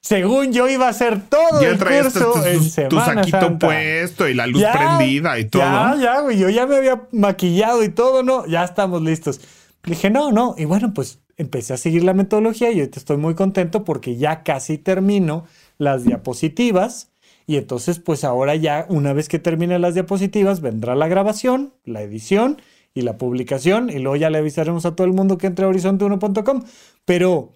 según 0.00 0.52
yo 0.52 0.68
iba 0.68 0.86
a 0.86 0.90
hacer 0.90 1.20
todo 1.28 1.60
el 1.60 1.76
curso 1.76 2.34
tu, 2.34 2.44
en 2.44 2.62
Semana 2.62 2.88
tu 2.88 3.00
saquito 3.00 3.58
puesto 3.58 4.28
y 4.28 4.34
la 4.34 4.46
luz 4.46 4.62
prendida 4.62 5.36
y 5.38 5.46
todo. 5.46 5.62
Ya, 5.62 5.96
ya, 6.00 6.20
güey, 6.20 6.38
yo 6.38 6.48
ya 6.48 6.66
me 6.66 6.76
había 6.76 7.02
maquillado 7.10 7.82
y 7.82 7.88
todo, 7.88 8.22
¿no? 8.22 8.46
Ya 8.46 8.62
estamos 8.62 9.02
listos. 9.02 9.40
Dije, 9.82 10.10
no, 10.10 10.30
no. 10.30 10.54
Y 10.56 10.64
bueno, 10.64 10.94
pues 10.94 11.18
empecé 11.36 11.74
a 11.74 11.76
seguir 11.76 12.04
la 12.04 12.14
metodología 12.14 12.70
y 12.70 12.80
ahorita 12.80 12.98
estoy 12.98 13.16
muy 13.16 13.34
contento 13.34 13.84
porque 13.84 14.16
ya 14.16 14.42
casi 14.42 14.78
termino 14.78 15.44
las 15.78 16.04
diapositivas. 16.04 17.10
Y 17.46 17.56
entonces, 17.56 17.98
pues 17.98 18.24
ahora 18.24 18.54
ya, 18.56 18.86
una 18.88 19.12
vez 19.12 19.28
que 19.28 19.38
termine 19.38 19.78
las 19.78 19.94
diapositivas, 19.94 20.60
vendrá 20.60 20.94
la 20.94 21.08
grabación, 21.08 21.74
la 21.84 22.02
edición 22.02 22.62
y 22.94 23.02
la 23.02 23.18
publicación. 23.18 23.90
Y 23.90 23.98
luego 23.98 24.16
ya 24.16 24.30
le 24.30 24.38
avisaremos 24.38 24.86
a 24.86 24.96
todo 24.96 25.06
el 25.06 25.12
mundo 25.12 25.36
que 25.36 25.46
entre 25.46 25.66
a 25.66 25.68
horizonte1.com. 25.68 26.64
Pero, 27.04 27.52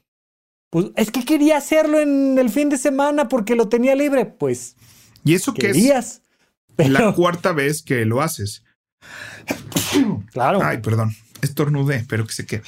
pues 0.70 0.86
es 0.96 1.10
que 1.10 1.24
quería 1.24 1.56
hacerlo 1.56 2.00
en 2.00 2.38
el 2.38 2.50
fin 2.50 2.68
de 2.68 2.76
semana 2.76 3.28
porque 3.28 3.54
lo 3.56 3.68
tenía 3.68 3.94
libre. 3.94 4.26
Pues, 4.26 4.76
¿y 5.24 5.34
eso 5.34 5.54
qué 5.54 5.70
es? 5.70 6.22
La 6.76 7.12
cuarta 7.12 7.52
vez 7.52 7.82
que 7.82 8.04
lo 8.04 8.20
haces. 8.20 8.62
Claro. 10.32 10.60
Ay, 10.62 10.78
perdón. 10.78 11.12
Estornudé, 11.42 12.04
pero 12.08 12.26
que 12.26 12.32
se 12.32 12.46
quede. 12.46 12.62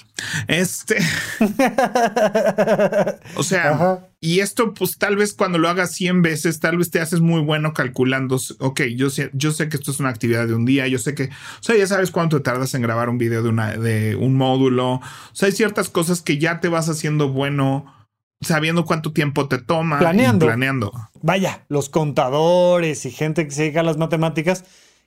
Este. 0.49 0.99
o 3.37 3.43
sea, 3.43 4.09
y 4.21 4.41
esto, 4.41 4.75
pues 4.75 4.99
tal 4.99 5.17
vez 5.17 5.33
cuando 5.33 5.59
lo 5.59 5.69
hagas 5.69 5.93
100 5.93 6.23
veces, 6.23 6.61
tal 6.61 6.77
vez 6.77 6.91
te 6.91 7.01
haces 7.01 7.21
muy 7.21 7.41
bueno 7.41 7.73
calculando. 7.73 8.39
Ok, 8.59 8.83
yo 8.97 9.11
sé, 9.11 9.31
yo 9.33 9.53
sé 9.53 9.69
que 9.69 9.77
esto 9.77 9.91
es 9.91 10.01
una 10.01 10.11
actividad 10.11 10.47
de 10.47 10.55
un 10.55 10.65
día. 10.65 10.87
Yo 10.89 10.99
sé 10.99 11.15
que, 11.15 11.25
o 11.25 11.63
sea, 11.63 11.77
ya 11.77 11.87
sabes 11.87 12.11
cuánto 12.11 12.39
te 12.39 12.45
tardas 12.45 12.75
en 12.75 12.83
grabar 12.83 13.09
un 13.09 13.19
video 13.19 13.43
de, 13.43 13.49
una, 13.49 13.77
de 13.77 14.17
un 14.17 14.37
módulo. 14.37 14.95
O 14.95 15.03
sea, 15.33 15.47
hay 15.47 15.53
ciertas 15.53 15.89
cosas 15.89 16.23
que 16.23 16.39
ya 16.39 16.61
te 16.61 16.69
vas 16.69 16.89
haciendo 16.89 17.29
bueno 17.31 17.95
sabiendo 18.41 18.85
cuánto 18.85 19.13
tiempo 19.13 19.49
te 19.49 19.59
toma. 19.59 19.99
Planeando. 19.99 20.47
planeando. 20.47 20.93
Vaya, 21.23 21.65
los 21.69 21.89
contadores 21.91 23.05
y 23.07 23.11
gente 23.11 23.45
que 23.45 23.51
se 23.51 23.63
dedica 23.63 23.81
a 23.81 23.85
las 23.85 23.99
matemáticas 23.99 24.65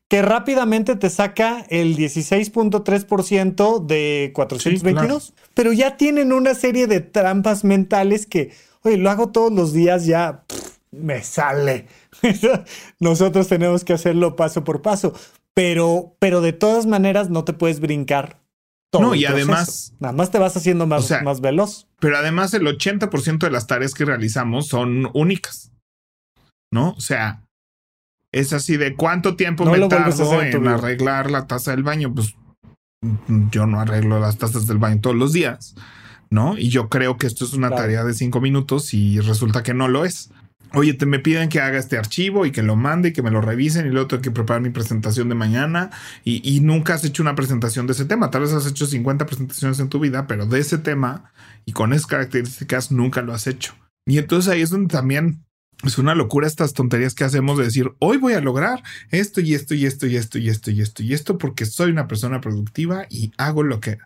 que 0.09 0.21
rápidamente 0.21 0.95
te 0.95 1.09
saca 1.09 1.65
el 1.69 1.97
16.3% 1.97 3.85
de 3.85 4.31
422, 4.35 5.33
pero 5.53 5.73
ya 5.73 5.97
tienen 5.97 6.31
una 6.31 6.53
serie 6.53 6.87
de 6.87 6.99
trampas 6.99 7.63
mentales 7.63 8.25
que, 8.25 8.53
oye, 8.81 8.97
lo 8.97 9.09
hago 9.09 9.29
todos 9.29 9.51
los 9.51 9.73
días, 9.73 10.05
ya 10.05 10.43
me 10.91 11.23
sale. 11.23 11.87
Nosotros 12.99 13.47
tenemos 13.47 13.83
que 13.83 13.93
hacerlo 13.93 14.35
paso 14.35 14.63
por 14.63 14.81
paso, 14.81 15.13
pero, 15.53 16.15
pero 16.19 16.41
de 16.41 16.53
todas 16.53 16.85
maneras 16.85 17.29
no 17.29 17.43
te 17.43 17.53
puedes 17.53 17.79
brincar. 17.79 18.39
Todo 18.91 19.01
no, 19.01 19.15
y 19.15 19.25
además... 19.25 19.95
Nada 19.99 20.13
más 20.13 20.29
te 20.29 20.37
vas 20.37 20.55
haciendo 20.55 20.85
más, 20.85 21.11
más 21.23 21.41
veloz. 21.41 21.87
Pero 21.99 22.17
además 22.17 22.53
el 22.53 22.67
80% 22.67 23.39
de 23.39 23.49
las 23.49 23.65
tareas 23.65 23.95
que 23.95 24.05
realizamos 24.05 24.67
son 24.67 25.09
únicas. 25.13 25.71
¿No? 26.71 26.91
O 26.91 27.01
sea, 27.01 27.43
es 28.33 28.51
así 28.51 28.75
de 28.75 28.95
cuánto 28.95 29.35
tiempo 29.37 29.63
me 29.63 29.87
tardo 29.87 30.41
en 30.41 30.67
arreglar 30.67 31.31
la 31.31 31.47
taza 31.47 31.71
del 31.71 31.83
baño. 31.83 32.13
Pues 32.13 32.35
yo 33.51 33.67
no 33.67 33.79
arreglo 33.79 34.19
las 34.19 34.37
tazas 34.37 34.67
del 34.67 34.79
baño 34.79 34.99
todos 34.99 35.15
los 35.15 35.31
días, 35.31 35.75
¿no? 36.29 36.57
Y 36.57 36.69
yo 36.69 36.89
creo 36.89 37.17
que 37.17 37.27
esto 37.27 37.45
es 37.45 37.53
una 37.53 37.69
tarea 37.69 38.03
de 38.03 38.13
cinco 38.13 38.41
minutos 38.41 38.93
y 38.93 39.19
resulta 39.19 39.63
que 39.63 39.73
no 39.73 39.87
lo 39.87 40.03
es. 40.03 40.31
Oye, 40.75 40.95
te 40.95 41.05
me 41.05 41.19
piden 41.19 41.49
que 41.49 41.61
haga 41.61 41.77
este 41.77 41.99
archivo 41.99 42.47
y 42.47 42.51
que 42.51 42.63
lo 42.63 42.75
mande 42.75 43.09
y 43.09 43.13
que 43.13 43.21
me 43.21 43.29
lo 43.29 43.41
revisen 43.41 43.85
y 43.85 43.91
luego 43.91 44.07
tengo 44.07 44.23
que 44.23 44.31
preparar 44.31 44.63
mi 44.63 44.71
presentación 44.71 45.29
de 45.29 45.35
mañana 45.35 45.91
y, 46.23 46.41
y 46.43 46.61
nunca 46.61 46.95
has 46.95 47.03
hecho 47.03 47.21
una 47.21 47.35
presentación 47.35 47.85
de 47.85 47.93
ese 47.93 48.05
tema. 48.05 48.31
Tal 48.31 48.41
vez 48.41 48.53
has 48.53 48.65
hecho 48.65 48.87
50 48.87 49.27
presentaciones 49.27 49.79
en 49.79 49.89
tu 49.89 49.99
vida, 49.99 50.25
pero 50.25 50.47
de 50.47 50.59
ese 50.59 50.79
tema 50.79 51.31
y 51.65 51.73
con 51.73 51.93
esas 51.93 52.07
características 52.07 52.91
nunca 52.91 53.21
lo 53.21 53.33
has 53.33 53.45
hecho. 53.45 53.75
Y 54.07 54.17
entonces 54.17 54.51
ahí 54.51 54.61
es 54.61 54.71
donde 54.71 54.91
también 54.91 55.45
es 55.83 55.97
una 55.97 56.15
locura 56.15 56.47
estas 56.47 56.73
tonterías 56.73 57.13
que 57.13 57.23
hacemos 57.23 57.57
de 57.57 57.65
decir, 57.65 57.91
hoy 57.99 58.17
voy 58.17 58.33
a 58.33 58.41
lograr 58.41 58.83
esto 59.11 59.41
y 59.41 59.53
esto 59.53 59.73
y 59.75 59.85
esto 59.85 60.07
y 60.07 60.15
esto 60.15 60.37
y 60.39 60.49
esto 60.49 60.71
y 60.71 60.81
esto 60.81 61.03
y 61.03 61.13
esto 61.13 61.37
porque 61.37 61.65
soy 61.65 61.91
una 61.91 62.07
persona 62.07 62.41
productiva 62.41 63.05
y 63.09 63.31
hago 63.37 63.63
lo 63.63 63.79
que... 63.79 63.97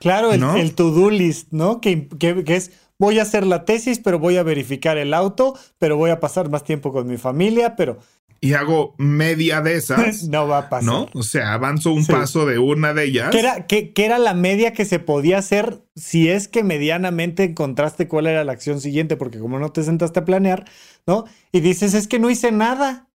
Claro, 0.00 0.32
el, 0.32 0.74
to-do 0.74 1.10
list, 1.10 1.48
¿no? 1.52 1.80
Que, 1.80 2.08
que, 2.08 2.44
es, 2.48 2.70
voy 2.98 3.18
a 3.18 3.22
hacer 3.22 3.46
la 3.46 3.64
tesis, 3.64 3.98
pero 3.98 4.18
voy 4.18 4.36
a 4.36 4.42
verificar 4.42 4.98
el 4.98 5.14
auto, 5.14 5.58
pero 5.78 5.96
voy 5.96 6.10
a 6.10 6.20
pasar 6.20 6.50
más 6.50 6.64
tiempo 6.64 6.92
con 6.92 7.06
mi 7.06 7.16
familia, 7.16 7.76
pero 7.76 7.98
y 8.40 8.54
hago 8.54 8.94
media 8.98 9.60
de 9.60 9.76
esas. 9.76 10.24
no 10.28 10.46
va 10.46 10.58
a 10.58 10.68
pasar. 10.68 10.84
¿No? 10.84 11.08
O 11.14 11.22
sea, 11.22 11.54
avanzo 11.54 11.92
un 11.92 12.06
paso 12.06 12.46
de 12.46 12.58
una 12.58 12.94
de 12.94 13.04
ellas. 13.04 13.30
Que 13.30 13.40
era, 13.40 13.66
que, 13.66 13.92
era 13.96 14.18
la 14.18 14.34
media 14.34 14.72
que 14.72 14.84
se 14.84 14.98
podía 14.98 15.38
hacer 15.38 15.82
si 15.94 16.28
es 16.28 16.48
que 16.48 16.62
medianamente 16.62 17.44
encontraste 17.44 18.08
cuál 18.08 18.26
era 18.26 18.44
la 18.44 18.52
acción 18.52 18.80
siguiente, 18.80 19.16
porque 19.16 19.38
como 19.38 19.58
no 19.58 19.70
te 19.70 19.82
sentaste 19.82 20.20
a 20.20 20.24
planear, 20.24 20.64
¿no? 21.06 21.24
Y 21.52 21.60
dices, 21.60 21.94
es 21.94 22.08
que 22.08 22.18
no 22.18 22.30
hice 22.30 22.52
nada. 22.52 23.08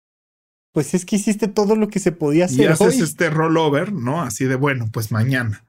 Pues 0.72 0.94
es 0.94 1.04
que 1.04 1.16
hiciste 1.16 1.48
todo 1.48 1.76
lo 1.76 1.88
que 1.88 2.00
se 2.00 2.12
podía 2.12 2.46
hacer. 2.46 2.60
Y 2.60 2.66
haces 2.66 3.00
este 3.00 3.30
rollover, 3.30 3.92
¿no? 3.92 4.22
Así 4.22 4.46
de 4.46 4.56
bueno, 4.56 4.88
pues 4.92 5.12
mañana. 5.12 5.66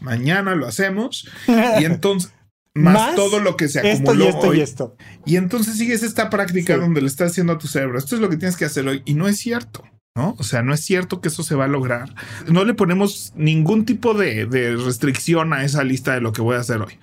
Mañana 0.00 0.54
lo 0.54 0.66
hacemos. 0.66 1.28
y 1.80 1.84
entonces, 1.84 2.32
más, 2.76 3.14
todo 3.14 3.40
lo 3.40 3.56
que 3.56 3.68
se 3.68 3.80
acumuló. 3.80 4.24
Esto 4.24 4.24
y 4.24 4.28
esto 4.28 4.54
y 4.54 4.60
esto. 4.60 4.96
Y 5.24 5.36
entonces 5.36 5.76
sigues 5.76 6.02
esta 6.02 6.30
práctica 6.30 6.76
donde 6.76 7.00
le 7.00 7.06
estás 7.06 7.32
haciendo 7.32 7.54
a 7.54 7.58
tu 7.58 7.68
cerebro. 7.68 7.98
Esto 7.98 8.14
es 8.14 8.20
lo 8.20 8.28
que 8.28 8.36
tienes 8.36 8.56
que 8.56 8.64
hacer 8.64 8.86
hoy. 8.86 9.02
Y 9.04 9.14
no 9.14 9.28
es 9.28 9.38
cierto. 9.38 9.84
¿no? 10.16 10.34
O 10.38 10.42
sea, 10.42 10.62
no 10.62 10.72
es 10.72 10.80
cierto 10.80 11.20
que 11.20 11.28
eso 11.28 11.42
se 11.42 11.54
va 11.54 11.66
a 11.66 11.68
lograr. 11.68 12.14
No 12.48 12.64
le 12.64 12.74
ponemos 12.74 13.32
ningún 13.36 13.84
tipo 13.84 14.14
de, 14.14 14.46
restricción 14.76 15.52
a 15.52 15.62
esa 15.62 15.84
lista 15.84 16.14
de 16.14 16.22
lo 16.22 16.32
que 16.32 16.40
voy 16.40 16.56
a 16.56 16.60
hacer 16.60 16.80
hoy. 16.80 16.98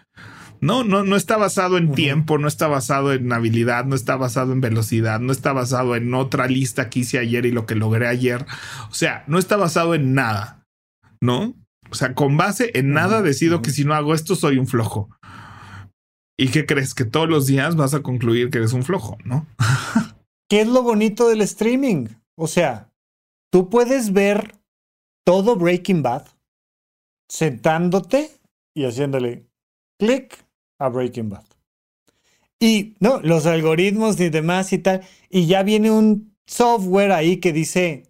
No, 0.62 0.84
no, 0.84 1.04
no 1.04 1.16
está 1.16 1.38
basado 1.38 1.78
en 1.78 1.94
tiempo, 1.94 2.38
no 2.38 2.48
está 2.48 2.68
basado 2.68 3.12
en 3.12 3.32
habilidad, 3.32 3.86
no 3.86 3.96
está 3.96 4.16
basado 4.16 4.54
en 4.54 4.62
velocidad, 4.62 5.20
no 5.20 5.32
está 5.32 5.52
basado 5.52 5.96
en 5.96 6.14
otra 6.14 6.48
lista 6.48 6.90
que 6.90 7.02
hice 7.02 7.20
ayer 7.20 7.46
y 7.46 7.52
lo 7.52 7.66
que 7.66 7.76
logré 7.76 8.08
ayer. 8.08 8.46
O 8.90 8.94
sea, 8.94 9.26
no 9.28 9.40
está 9.40 9.58
basado 9.58 9.94
en 9.94 10.14
nada, 10.14 10.66
¿no? 11.20 11.54
O 11.92 11.96
sea, 11.96 12.16
con 12.16 12.38
base 12.38 12.72
en 12.74 12.94
nada 12.94 13.22
decido 13.22 13.62
que 13.62 13.72
si 13.72 13.84
no 13.86 13.94
hago 13.94 14.16
esto 14.16 14.36
soy 14.36 14.58
un 14.58 14.68
flojo. 14.68 15.10
¿Y 16.38 16.50
qué 16.50 16.66
crees? 16.66 16.96
Que 16.96 17.06
todos 17.06 17.30
los 17.30 17.46
días 17.46 17.76
vas 17.76 17.94
a 17.94 18.02
concluir 18.02 18.50
que 18.50 18.58
eres 18.58 18.74
un 18.74 18.84
flojo, 18.84 19.18
¿no? 19.24 19.46
¿Qué 20.50 20.62
es 20.62 20.68
lo 20.68 20.84
bonito 20.84 21.30
del 21.30 21.42
streaming? 21.42 22.08
O 22.36 22.48
sea, 22.48 22.92
tú 23.52 23.70
puedes 23.70 24.14
ver 24.14 24.56
todo 25.26 25.56
Breaking 25.56 26.02
Bad 26.02 26.28
sentándote 27.30 28.32
y 28.76 28.86
haciéndole 28.86 29.48
clic 30.00 30.46
a 30.80 30.90
Breaking 30.90 31.30
Bad. 31.30 31.46
Y 32.60 32.96
no, 33.00 33.20
los 33.22 33.46
algoritmos 33.46 34.20
y 34.20 34.30
demás 34.30 34.74
y 34.74 34.78
tal. 34.78 35.02
Y 35.30 35.48
ya 35.48 35.64
viene 35.64 35.92
un 35.92 36.36
software 36.46 37.12
ahí 37.12 37.38
que 37.38 37.54
dice, 37.54 38.04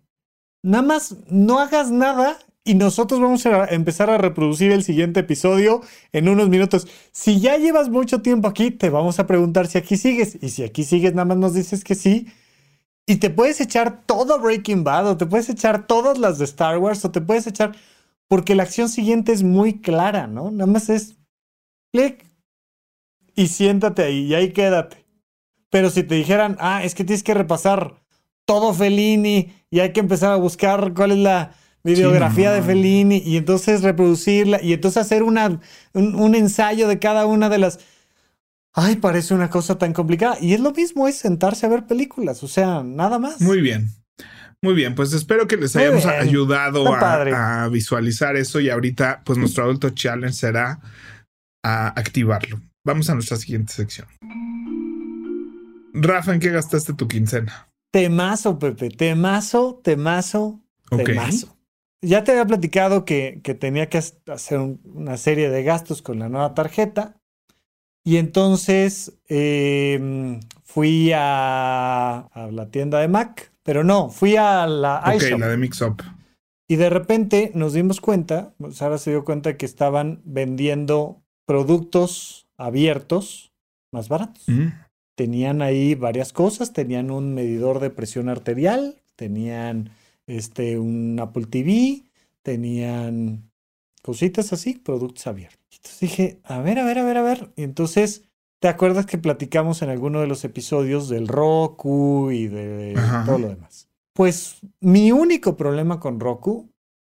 nada 0.64 0.84
más 0.84 1.18
no 1.30 1.60
hagas 1.60 1.92
nada 1.92 2.40
y 2.66 2.76
nosotros 2.76 3.20
vamos 3.20 3.46
a 3.46 3.66
empezar 3.66 4.10
a 4.10 4.18
reproducir 4.18 4.72
el 4.72 4.84
siguiente 4.84 5.20
episodio 5.20 5.82
en 6.14 6.30
unos 6.30 6.48
minutos. 6.50 6.88
Si 7.12 7.40
ya 7.40 7.58
llevas 7.58 7.90
mucho 7.90 8.22
tiempo 8.22 8.48
aquí, 8.48 8.72
te 8.72 8.90
vamos 8.90 9.20
a 9.20 9.28
preguntar 9.28 9.68
si 9.68 9.78
aquí 9.78 9.98
sigues. 9.98 10.38
Y 10.42 10.50
si 10.50 10.64
aquí 10.64 10.84
sigues, 10.84 11.14
nada 11.14 11.26
más 11.26 11.38
nos 11.38 11.54
dices 11.54 11.84
que 11.84 11.96
sí. 11.96 12.28
Y 13.06 13.18
te 13.18 13.30
puedes 13.30 13.60
echar 13.60 14.06
todo 14.06 14.40
Breaking 14.40 14.86
Bad, 14.86 15.08
o 15.10 15.18
te 15.18 15.26
puedes 15.26 15.50
echar 15.50 15.88
todas 15.88 16.18
las 16.18 16.38
de 16.38 16.46
Star 16.46 16.78
Wars, 16.78 17.04
o 17.04 17.12
te 17.12 17.20
puedes 17.20 17.48
echar. 17.48 17.76
Porque 18.30 18.56
la 18.56 18.64
acción 18.64 18.88
siguiente 18.88 19.34
es 19.34 19.44
muy 19.44 19.82
clara, 19.82 20.28
¿no? 20.28 20.50
Nada 20.50 20.72
más 20.72 20.90
es 20.90 21.18
clic 21.92 22.26
y 23.36 23.48
siéntate 23.48 24.04
ahí 24.04 24.28
y 24.28 24.36
ahí 24.36 24.54
quédate. 24.54 25.06
Pero 25.70 25.90
si 25.90 26.04
te 26.04 26.16
dijeran, 26.16 26.56
ah, 26.60 26.84
es 26.84 26.96
que 26.96 27.04
tienes 27.04 27.24
que 27.24 27.34
repasar 27.34 27.96
todo 28.46 28.74
Fellini 28.74 29.54
y 29.70 29.80
hay 29.80 29.92
que 29.92 30.00
empezar 30.00 30.32
a 30.32 30.38
buscar 30.38 30.94
cuál 30.94 31.12
es 31.12 31.18
la 31.18 31.56
videografía 31.84 32.52
de 32.52 32.62
Fellini 32.62 33.22
y 33.26 33.38
entonces 33.38 33.82
reproducirla 33.82 34.62
y 34.62 34.74
entonces 34.74 35.02
hacer 35.02 35.24
una, 35.24 35.60
un, 35.94 36.36
ensayo 36.36 36.88
de 36.88 37.00
cada 37.00 37.26
una 37.26 37.50
de 37.50 37.58
las... 37.58 37.80
Ay, 38.74 38.96
parece 38.96 39.34
una 39.34 39.50
cosa 39.50 39.78
tan 39.78 39.94
complicada. 39.94 40.38
Y 40.42 40.54
es 40.54 40.60
lo 40.60 40.72
mismo, 40.72 41.08
es 41.08 41.18
sentarse 41.18 41.66
a 41.66 41.70
ver 41.70 41.86
películas, 41.86 42.42
o 42.44 42.48
sea, 42.48 42.82
nada 42.84 43.20
más. 43.20 43.40
Muy 43.42 43.62
bien. 43.62 43.90
Muy 44.64 44.74
bien, 44.74 44.96
pues 44.96 45.12
espero 45.12 45.46
que 45.46 45.58
les 45.58 45.76
hayamos 45.76 46.06
ayudado 46.06 46.92
a, 46.94 47.64
a, 47.64 47.68
visualizar 47.68 48.38
eso 48.38 48.62
y 48.62 48.70
ahorita 48.70 49.22
pues 49.26 49.38
nuestro 49.38 49.66
adulto 49.66 49.90
challenge 49.90 50.34
será 50.34 50.80
a 51.64 51.88
activarlo. 51.88 52.62
Vamos 52.86 53.10
a 53.10 53.14
nuestra 53.14 53.36
siguiente 53.36 53.74
sección. 53.74 54.08
Rafa, 55.94 56.34
¿en 56.34 56.40
qué 56.40 56.50
gastaste 56.50 56.94
tu 56.94 57.10
quincena? 57.10 57.68
Temazo, 57.92 58.58
Pepe, 58.58 58.90
temazo, 58.90 59.82
temazo, 59.84 60.62
temazo. 60.90 61.56
Ya 62.04 62.24
te 62.24 62.32
había 62.32 62.46
platicado 62.46 63.06
que, 63.06 63.40
que 63.44 63.56
tenía 63.56 63.90
que 63.90 63.98
hacer 63.98 64.60
una 64.60 65.18
serie 65.18 65.50
de 65.50 65.64
gastos 65.64 66.02
con 66.02 66.20
la 66.20 66.30
nueva 66.30 66.54
tarjeta. 66.54 67.18
Y 68.06 68.18
entonces 68.18 69.14
em, 69.30 70.42
fui 70.64 71.12
a, 71.16 72.30
la 72.52 72.70
tienda 72.70 73.00
de 73.00 73.08
Mac, 73.08 73.54
pero 73.64 73.84
no, 73.84 74.10
fui 74.10 74.36
a 74.36 74.68
la 74.68 75.02
Ok, 75.16 75.40
la 75.40 75.48
de 75.48 75.58
Mixup. 75.58 76.02
Y 76.68 76.76
de 76.76 76.90
repente 76.90 77.52
nos 77.56 77.74
dimos 77.74 78.02
cuenta, 78.02 78.54
Sara 78.72 78.98
se 78.98 79.12
dio 79.12 79.24
cuenta 79.24 79.58
que 79.58 79.66
estaban 79.66 80.22
vendiendo 80.26 81.22
productos 81.46 82.48
abiertos 82.58 83.54
más 83.92 84.10
baratos. 84.10 84.44
Mm. 84.48 84.68
Tenían 85.16 85.62
ahí 85.62 85.96
varias 85.96 86.34
cosas, 86.34 86.74
tenían 86.74 87.12
un 87.12 87.34
medidor 87.34 87.80
de 87.80 87.90
presión 87.90 88.28
arterial, 88.28 89.02
tenían 89.16 89.92
este, 90.28 90.80
un 90.80 91.20
Apple 91.20 91.46
TV, 91.46 92.04
tenían 92.42 93.50
cositas 94.02 94.54
así, 94.54 94.76
productos 94.76 95.28
abiertos. 95.28 95.60
Entonces 95.72 96.00
dije, 96.00 96.40
a 96.44 96.60
ver, 96.60 96.80
a 96.80 96.86
ver, 96.86 97.00
a 97.00 97.04
ver, 97.04 97.18
a 97.18 97.22
ver. 97.22 97.52
Y 97.56 97.64
entonces, 97.64 98.24
¿te 98.60 98.68
acuerdas 98.68 99.06
que 99.06 99.18
platicamos 99.18 99.82
en 99.82 99.90
alguno 99.90 100.22
de 100.22 100.28
los 100.28 100.44
episodios 100.44 101.10
del 101.10 101.28
Roku 101.28 102.32
y 102.32 102.48
de 102.48 102.96
todo 103.26 103.40
lo 103.40 103.50
demás? 103.50 103.90
Pues 104.14 104.58
mi 104.80 105.12
único 105.12 105.58
problema 105.58 106.00
con 106.00 106.20
Roku 106.20 106.70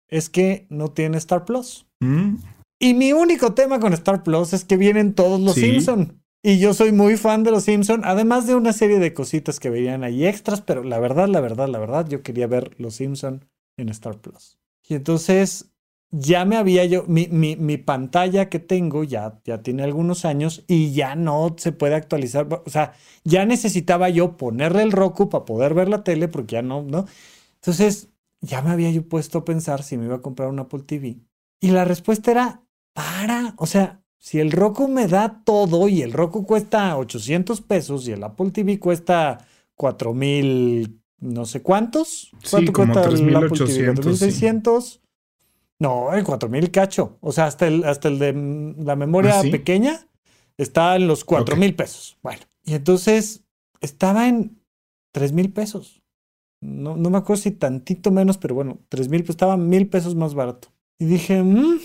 es 0.07 0.29
que 0.29 0.65
no 0.69 0.89
tiene 0.89 1.17
Star 1.17 1.45
Plus. 1.45 1.85
Mm. 1.99 2.35
Y 2.79 2.93
mi 2.93 3.13
único 3.13 3.53
tema 3.53 3.79
con 3.79 3.93
Star 3.93 4.23
Plus 4.23 4.53
es 4.53 4.63
que 4.65 4.77
vienen 4.77 5.13
todos 5.13 5.39
los 5.39 5.55
Simpson. 5.55 6.21
Y 6.47 6.59
yo 6.59 6.75
soy 6.75 6.91
muy 6.91 7.17
fan 7.17 7.41
de 7.41 7.49
los 7.49 7.63
Simpson, 7.63 8.03
además 8.05 8.45
de 8.45 8.53
una 8.53 8.71
serie 8.71 8.99
de 8.99 9.15
cositas 9.15 9.59
que 9.59 9.71
veían 9.71 10.03
ahí 10.03 10.27
extras, 10.27 10.61
pero 10.61 10.83
la 10.83 10.99
verdad, 10.99 11.27
la 11.27 11.41
verdad, 11.41 11.67
la 11.67 11.79
verdad, 11.79 12.07
yo 12.07 12.21
quería 12.21 12.45
ver 12.45 12.79
los 12.79 12.93
Simpson 12.93 13.45
en 13.77 13.89
Star 13.89 14.19
Plus. 14.19 14.59
Y 14.87 14.93
entonces 14.93 15.71
ya 16.11 16.45
me 16.45 16.55
había 16.55 16.85
yo, 16.85 17.03
mi, 17.07 17.25
mi, 17.31 17.55
mi, 17.55 17.77
pantalla 17.77 18.47
que 18.47 18.59
tengo 18.59 19.03
ya, 19.03 19.41
ya 19.43 19.63
tiene 19.63 19.81
algunos 19.81 20.23
años 20.23 20.63
y 20.67 20.93
ya 20.93 21.15
no 21.15 21.55
se 21.57 21.71
puede 21.71 21.95
actualizar. 21.95 22.47
O 22.63 22.69
sea, 22.69 22.93
ya 23.23 23.43
necesitaba 23.47 24.09
yo 24.09 24.37
ponerle 24.37 24.83
el 24.83 24.91
Roku 24.91 25.29
para 25.29 25.45
poder 25.45 25.73
ver 25.73 25.89
la 25.89 26.03
tele 26.03 26.27
porque 26.27 26.57
ya 26.57 26.61
no, 26.61 26.83
¿no? 26.83 27.07
Entonces, 27.55 28.09
ya 28.41 28.61
me 28.61 28.69
había 28.69 28.91
yo 28.91 29.09
puesto 29.09 29.39
a 29.39 29.45
pensar 29.45 29.81
si 29.81 29.97
me 29.97 30.05
iba 30.05 30.17
a 30.17 30.21
comprar 30.21 30.49
un 30.49 30.59
Apple 30.59 30.83
TV. 30.83 31.17
Y 31.59 31.71
la 31.71 31.85
respuesta 31.85 32.29
era, 32.29 32.63
para, 32.93 33.55
o 33.57 33.65
sea, 33.65 34.04
si 34.25 34.39
el 34.39 34.51
Roku 34.51 34.87
me 34.87 35.07
da 35.07 35.43
todo 35.45 35.87
y 35.87 36.01
el 36.01 36.11
Roku 36.11 36.47
cuesta 36.47 36.97
800 36.97 37.61
pesos 37.61 38.07
y 38.07 38.13
el 38.13 38.23
Apple 38.23 38.49
TV 38.49 38.79
cuesta 38.79 39.45
4000, 39.75 40.99
no 41.19 41.45
sé 41.45 41.61
cuántos. 41.61 42.31
¿Cuánto 42.49 42.71
sí, 42.71 42.73
como 42.73 42.93
cuesta 42.93 43.09
3, 43.11 43.21
el 43.21 43.35
Apple 43.35 43.49
TV? 43.49 43.63
800, 43.65 44.03
4600. 44.03 44.83
Sí. 44.83 44.99
No, 45.77 46.11
el 46.11 46.23
4000 46.23 46.71
cacho. 46.71 47.19
O 47.21 47.31
sea, 47.31 47.45
hasta 47.45 47.67
el, 47.67 47.83
hasta 47.83 48.07
el 48.07 48.17
de 48.17 48.33
la 48.83 48.95
memoria 48.95 49.37
¿Ah, 49.37 49.41
sí? 49.43 49.51
pequeña 49.51 50.07
está 50.57 50.95
en 50.95 51.07
los 51.07 51.23
4000 51.23 51.59
okay. 51.59 51.71
pesos. 51.73 52.17
Bueno, 52.23 52.41
y 52.63 52.73
entonces 52.73 53.43
estaba 53.79 54.27
en 54.27 54.59
3000 55.11 55.53
pesos. 55.53 56.01
No, 56.61 56.97
no 56.97 57.11
me 57.11 57.19
acuerdo 57.19 57.43
si 57.43 57.51
tantito 57.51 58.09
menos, 58.09 58.39
pero 58.39 58.55
bueno, 58.55 58.79
3000 58.89 59.21
pues 59.21 59.29
estaba 59.29 59.55
mil 59.55 59.87
pesos 59.87 60.15
más 60.15 60.33
barato. 60.33 60.69
Y 60.97 61.05
dije, 61.05 61.43
mmm. 61.43 61.77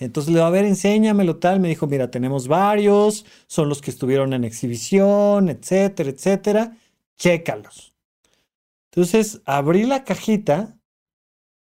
Entonces 0.00 0.32
le 0.32 0.38
digo, 0.38 0.46
a 0.46 0.50
ver, 0.50 0.64
enséñamelo 0.64 1.36
tal. 1.36 1.60
Me 1.60 1.68
dijo, 1.68 1.86
mira, 1.86 2.10
tenemos 2.10 2.48
varios, 2.48 3.24
son 3.46 3.68
los 3.68 3.80
que 3.80 3.90
estuvieron 3.90 4.32
en 4.32 4.44
exhibición, 4.44 5.48
etcétera, 5.48 6.10
etcétera. 6.10 6.76
Chécalos. 7.16 7.94
Entonces 8.90 9.40
abrí 9.44 9.84
la 9.84 10.04
cajita 10.04 10.76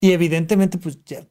y 0.01 0.13
evidentemente, 0.13 0.79
pues 0.79 0.99
ya, 1.05 1.27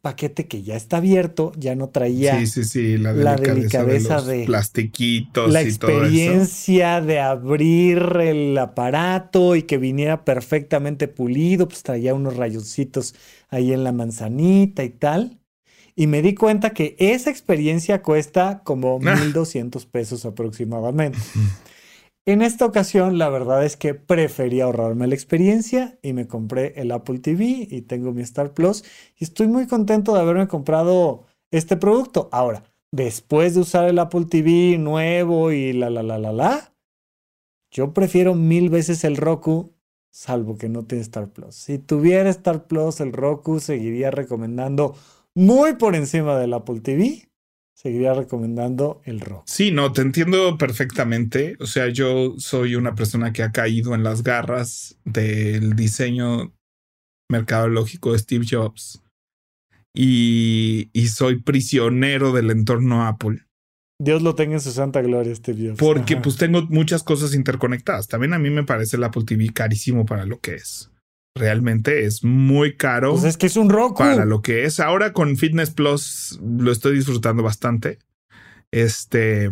paquete 0.00 0.46
que 0.46 0.62
ya 0.62 0.76
está 0.76 0.98
abierto, 0.98 1.50
ya 1.56 1.74
no 1.74 1.88
traía 1.88 2.38
sí, 2.38 2.46
sí, 2.46 2.64
sí, 2.64 2.96
la 2.96 3.12
la 3.12 3.34
delicadeza, 3.34 3.84
delicadeza 3.84 4.22
de, 4.22 4.32
de, 4.32 4.38
los 4.38 4.46
plastiquitos 4.46 5.52
la 5.52 5.62
y 5.62 5.74
todo 5.74 6.04
eso. 6.04 6.04
experiencia 6.04 7.00
de 7.00 7.18
abrir 7.18 7.98
el 8.20 8.56
aparato 8.56 9.56
y 9.56 9.64
que 9.64 9.78
viniera 9.78 10.24
perfectamente 10.24 11.08
pulido, 11.08 11.66
pues 11.66 11.82
traía 11.82 12.14
unos 12.14 12.36
rayoncitos 12.36 13.16
ahí 13.48 13.72
en 13.72 13.82
la 13.82 13.90
manzanita 13.90 14.84
y 14.84 14.90
tal. 14.90 15.40
Y 15.96 16.06
me 16.06 16.20
di 16.20 16.34
cuenta 16.34 16.70
que 16.70 16.94
esa 16.98 17.30
experiencia 17.30 18.02
cuesta 18.02 18.60
como 18.62 19.00
1.200 19.00 19.86
pesos 19.86 20.26
aproximadamente. 20.26 21.18
En 22.26 22.42
esta 22.42 22.66
ocasión, 22.66 23.18
la 23.18 23.28
verdad 23.30 23.64
es 23.64 23.76
que 23.76 23.94
preferí 23.94 24.60
ahorrarme 24.60 25.06
la 25.06 25.14
experiencia 25.14 25.96
y 26.02 26.12
me 26.12 26.26
compré 26.26 26.74
el 26.76 26.90
Apple 26.92 27.20
TV 27.20 27.68
y 27.70 27.82
tengo 27.82 28.12
mi 28.12 28.22
Star 28.22 28.52
Plus 28.52 28.84
y 29.16 29.24
estoy 29.24 29.46
muy 29.46 29.66
contento 29.66 30.12
de 30.12 30.20
haberme 30.20 30.48
comprado 30.48 31.24
este 31.50 31.76
producto. 31.76 32.28
Ahora, 32.32 32.64
después 32.90 33.54
de 33.54 33.60
usar 33.60 33.88
el 33.88 33.98
Apple 33.98 34.26
TV 34.28 34.76
nuevo 34.76 35.52
y 35.52 35.72
la, 35.72 35.88
la, 35.88 36.02
la, 36.02 36.18
la, 36.18 36.32
la, 36.32 36.74
yo 37.70 37.94
prefiero 37.94 38.34
mil 38.34 38.70
veces 38.70 39.04
el 39.04 39.16
Roku, 39.16 39.72
salvo 40.10 40.58
que 40.58 40.68
no 40.68 40.84
tiene 40.84 41.02
Star 41.02 41.28
Plus. 41.28 41.54
Si 41.54 41.78
tuviera 41.78 42.28
Star 42.30 42.66
Plus, 42.66 43.00
el 43.00 43.12
Roku 43.12 43.60
seguiría 43.60 44.10
recomendando 44.10 44.96
muy 45.36 45.76
por 45.76 45.94
encima 45.94 46.36
del 46.38 46.54
Apple 46.54 46.80
TV 46.80 47.28
seguiría 47.76 48.14
recomendando 48.14 49.02
el 49.04 49.20
rock. 49.20 49.44
Sí, 49.46 49.70
no, 49.70 49.92
te 49.92 50.00
entiendo 50.00 50.56
perfectamente. 50.58 51.56
O 51.60 51.66
sea, 51.66 51.88
yo 51.88 52.34
soy 52.38 52.74
una 52.74 52.94
persona 52.94 53.32
que 53.32 53.42
ha 53.42 53.52
caído 53.52 53.94
en 53.94 54.02
las 54.02 54.22
garras 54.22 54.98
del 55.04 55.76
diseño 55.76 56.52
mercadológico 57.30 58.12
de 58.12 58.18
Steve 58.18 58.46
Jobs 58.50 59.02
y, 59.94 60.90
y 60.92 61.08
soy 61.08 61.42
prisionero 61.42 62.32
del 62.32 62.50
entorno 62.50 63.06
Apple. 63.06 63.42
Dios 63.98 64.22
lo 64.22 64.34
tenga 64.34 64.54
en 64.54 64.60
su 64.60 64.72
santa 64.72 65.00
gloria, 65.02 65.34
Steve 65.34 65.68
Jobs. 65.68 65.78
Porque 65.78 66.14
Ajá. 66.14 66.22
pues 66.22 66.36
tengo 66.36 66.62
muchas 66.62 67.02
cosas 67.02 67.34
interconectadas. 67.34 68.08
También 68.08 68.34
a 68.34 68.38
mí 68.38 68.50
me 68.50 68.64
parece 68.64 68.96
el 68.96 69.04
Apple 69.04 69.24
TV 69.24 69.50
carísimo 69.52 70.06
para 70.06 70.24
lo 70.24 70.40
que 70.40 70.54
es. 70.54 70.90
Realmente 71.36 72.04
es 72.06 72.24
muy 72.24 72.76
caro. 72.76 73.12
Pues 73.12 73.24
es 73.24 73.36
que 73.36 73.46
es 73.46 73.56
un 73.56 73.68
Roku. 73.68 73.98
Para 73.98 74.24
lo 74.24 74.40
que 74.40 74.64
es. 74.64 74.80
Ahora 74.80 75.12
con 75.12 75.36
Fitness 75.36 75.70
Plus 75.70 76.40
lo 76.42 76.72
estoy 76.72 76.96
disfrutando 76.96 77.42
bastante. 77.42 77.98
Este, 78.72 79.50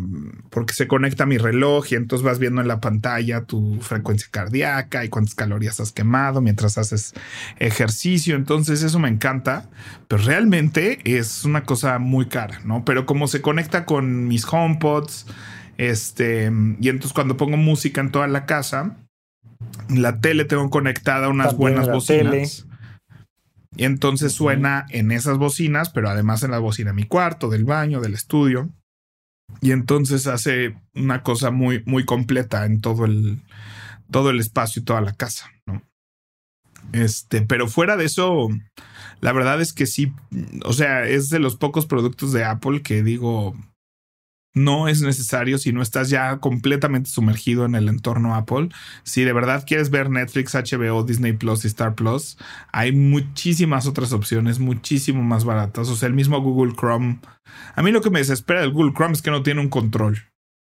porque 0.50 0.74
se 0.74 0.88
conecta 0.88 1.22
a 1.22 1.26
mi 1.26 1.38
reloj 1.38 1.86
y 1.90 1.94
entonces 1.94 2.24
vas 2.24 2.38
viendo 2.38 2.60
en 2.60 2.68
la 2.68 2.80
pantalla 2.80 3.44
tu 3.44 3.80
frecuencia 3.80 4.28
cardíaca 4.30 5.04
y 5.04 5.08
cuántas 5.08 5.34
calorías 5.34 5.78
has 5.78 5.92
quemado 5.92 6.40
mientras 6.40 6.78
haces 6.78 7.14
ejercicio. 7.58 8.34
Entonces 8.34 8.82
eso 8.82 8.98
me 8.98 9.08
encanta, 9.08 9.70
pero 10.08 10.24
realmente 10.24 10.98
es 11.04 11.44
una 11.44 11.64
cosa 11.64 11.98
muy 11.98 12.26
cara, 12.26 12.60
¿no? 12.64 12.84
Pero 12.84 13.06
como 13.06 13.28
se 13.28 13.40
conecta 13.40 13.84
con 13.84 14.26
mis 14.26 14.44
HomePods, 14.50 15.26
este, 15.78 16.50
y 16.80 16.88
entonces 16.88 17.12
cuando 17.12 17.36
pongo 17.36 17.56
música 17.56 18.00
en 18.00 18.10
toda 18.10 18.26
la 18.26 18.46
casa, 18.46 18.96
la 19.88 20.20
tele 20.20 20.44
tengo 20.44 20.70
conectada 20.70 21.28
unas 21.28 21.48
También 21.48 21.60
buenas 21.60 21.86
la 21.86 21.94
bocinas. 21.94 22.66
Y 23.76 23.84
entonces 23.84 24.32
suena 24.32 24.86
en 24.90 25.10
esas 25.10 25.36
bocinas, 25.36 25.90
pero 25.90 26.08
además 26.08 26.42
en 26.42 26.52
la 26.52 26.60
bocina 26.60 26.90
de 26.90 26.96
mi 26.96 27.04
cuarto, 27.04 27.50
del 27.50 27.64
baño, 27.64 28.00
del 28.00 28.14
estudio. 28.14 28.70
Y 29.60 29.72
entonces 29.72 30.26
hace 30.26 30.76
una 30.94 31.22
cosa 31.22 31.50
muy, 31.50 31.82
muy 31.84 32.04
completa 32.04 32.64
en 32.66 32.80
todo 32.80 33.04
el, 33.04 33.42
todo 34.10 34.30
el 34.30 34.40
espacio 34.40 34.80
y 34.80 34.84
toda 34.84 35.00
la 35.00 35.12
casa, 35.12 35.50
¿no? 35.66 35.82
Este, 36.92 37.42
pero 37.42 37.66
fuera 37.66 37.96
de 37.96 38.04
eso, 38.04 38.48
la 39.20 39.32
verdad 39.32 39.60
es 39.60 39.72
que 39.72 39.86
sí, 39.86 40.12
o 40.64 40.72
sea, 40.72 41.04
es 41.04 41.30
de 41.30 41.38
los 41.38 41.56
pocos 41.56 41.86
productos 41.86 42.32
de 42.32 42.44
Apple 42.44 42.82
que 42.82 43.02
digo, 43.02 43.56
no 44.54 44.86
es 44.86 45.02
necesario 45.02 45.58
si 45.58 45.72
no 45.72 45.82
estás 45.82 46.08
ya 46.08 46.38
completamente 46.38 47.10
sumergido 47.10 47.64
en 47.64 47.74
el 47.74 47.88
entorno 47.88 48.36
Apple. 48.36 48.68
Si 49.02 49.24
de 49.24 49.32
verdad 49.32 49.64
quieres 49.66 49.90
ver 49.90 50.10
Netflix, 50.10 50.54
HBO, 50.54 51.02
Disney 51.02 51.32
Plus 51.32 51.64
y 51.64 51.68
Star 51.68 51.94
Plus, 51.94 52.38
hay 52.72 52.92
muchísimas 52.92 53.86
otras 53.86 54.12
opciones, 54.12 54.60
muchísimo 54.60 55.22
más 55.22 55.44
baratas. 55.44 55.88
O 55.88 55.96
sea, 55.96 56.06
el 56.06 56.14
mismo 56.14 56.40
Google 56.40 56.74
Chrome. 56.74 57.18
A 57.74 57.82
mí 57.82 57.90
lo 57.90 58.00
que 58.00 58.10
me 58.10 58.20
desespera 58.20 58.60
del 58.60 58.72
Google 58.72 58.92
Chrome 58.94 59.14
es 59.14 59.22
que 59.22 59.32
no 59.32 59.42
tiene 59.42 59.60
un 59.60 59.68
control. 59.68 60.18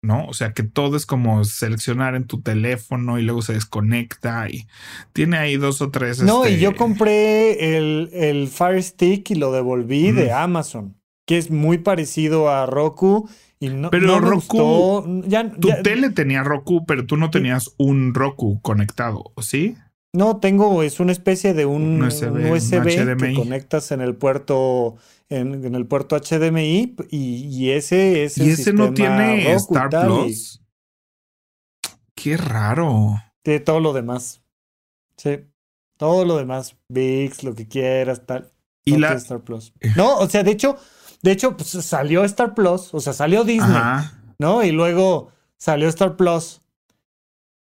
¿no? 0.03 0.25
O 0.25 0.33
sea 0.33 0.53
que 0.53 0.63
todo 0.63 0.97
es 0.97 1.05
como 1.05 1.43
seleccionar 1.43 2.15
en 2.15 2.25
tu 2.25 2.41
teléfono 2.41 3.19
y 3.19 3.21
luego 3.21 3.43
se 3.43 3.53
desconecta 3.53 4.49
y 4.49 4.65
tiene 5.13 5.37
ahí 5.37 5.57
dos 5.57 5.81
o 5.81 5.91
tres. 5.91 6.21
No, 6.23 6.43
este... 6.43 6.57
y 6.57 6.59
yo 6.59 6.75
compré 6.75 7.77
el, 7.77 8.09
el 8.11 8.47
Fire 8.47 8.81
Stick 8.81 9.29
y 9.29 9.35
lo 9.35 9.51
devolví 9.51 10.11
mm. 10.11 10.15
de 10.15 10.31
Amazon, 10.31 10.97
que 11.27 11.37
es 11.37 11.51
muy 11.51 11.77
parecido 11.77 12.49
a 12.49 12.65
Roku 12.65 13.29
y 13.61 13.69
no, 13.69 13.89
pero 13.91 14.07
no 14.07 14.19
me 14.19 14.29
Roku, 14.29 14.57
gustó. 14.57 15.05
Ya, 15.29 15.49
tu 15.51 15.69
ya, 15.69 15.81
tele 15.83 16.09
tenía 16.09 16.43
Roku, 16.43 16.85
pero 16.85 17.05
tú 17.05 17.15
no 17.15 17.29
tenías 17.31 17.73
un 17.77 18.13
Roku 18.13 18.59
conectado, 18.61 19.31
¿sí? 19.41 19.77
No, 20.13 20.41
tengo, 20.41 20.83
es 20.83 20.99
una 20.99 21.13
especie 21.13 21.53
de 21.53 21.65
un, 21.65 21.83
Un 21.83 22.03
USB, 22.03 22.27
un 22.33 22.51
USB 22.51 22.75
un 23.13 23.17
que 23.17 23.33
conectas 23.33 23.91
en 23.93 24.01
el 24.01 24.15
puerto, 24.15 24.95
en, 25.29 25.63
en 25.63 25.73
el 25.75 25.85
puerto 25.87 26.17
HDMI 26.17 26.95
y, 27.09 27.45
y 27.47 27.71
ese 27.71 28.25
es 28.25 28.37
el 28.37 28.47
Y 28.47 28.49
ese 28.49 28.73
no 28.73 28.93
tiene 28.93 29.53
Roku 29.53 29.73
Star 29.75 29.87
y 29.87 30.05
Plus. 30.05 30.61
Qué 32.15 32.35
raro. 32.37 33.15
tiene 33.41 33.61
todo 33.61 33.79
lo 33.79 33.93
demás. 33.93 34.43
Sí, 35.17 35.39
todo 35.97 36.25
lo 36.25 36.35
demás, 36.37 36.75
VIX, 36.89 37.43
lo 37.43 37.55
que 37.55 37.67
quieras, 37.67 38.25
tal. 38.25 38.51
Y 38.83 38.93
no 38.93 38.99
la- 38.99 39.13
Star 39.13 39.43
Plus. 39.43 39.73
No, 39.95 40.17
o 40.17 40.27
sea, 40.27 40.43
de 40.43 40.51
hecho, 40.51 40.75
de 41.23 41.31
hecho, 41.31 41.55
pues, 41.57 41.69
salió 41.69 42.23
Star 42.25 42.53
Plus, 42.53 42.93
o 42.93 42.99
sea, 42.99 43.13
salió 43.13 43.43
Disney. 43.43 43.69
Ajá. 43.75 44.13
¿no? 44.39 44.63
Y 44.63 44.71
luego 44.71 45.31
salió 45.57 45.87
Star 45.89 46.15
Plus. 46.15 46.61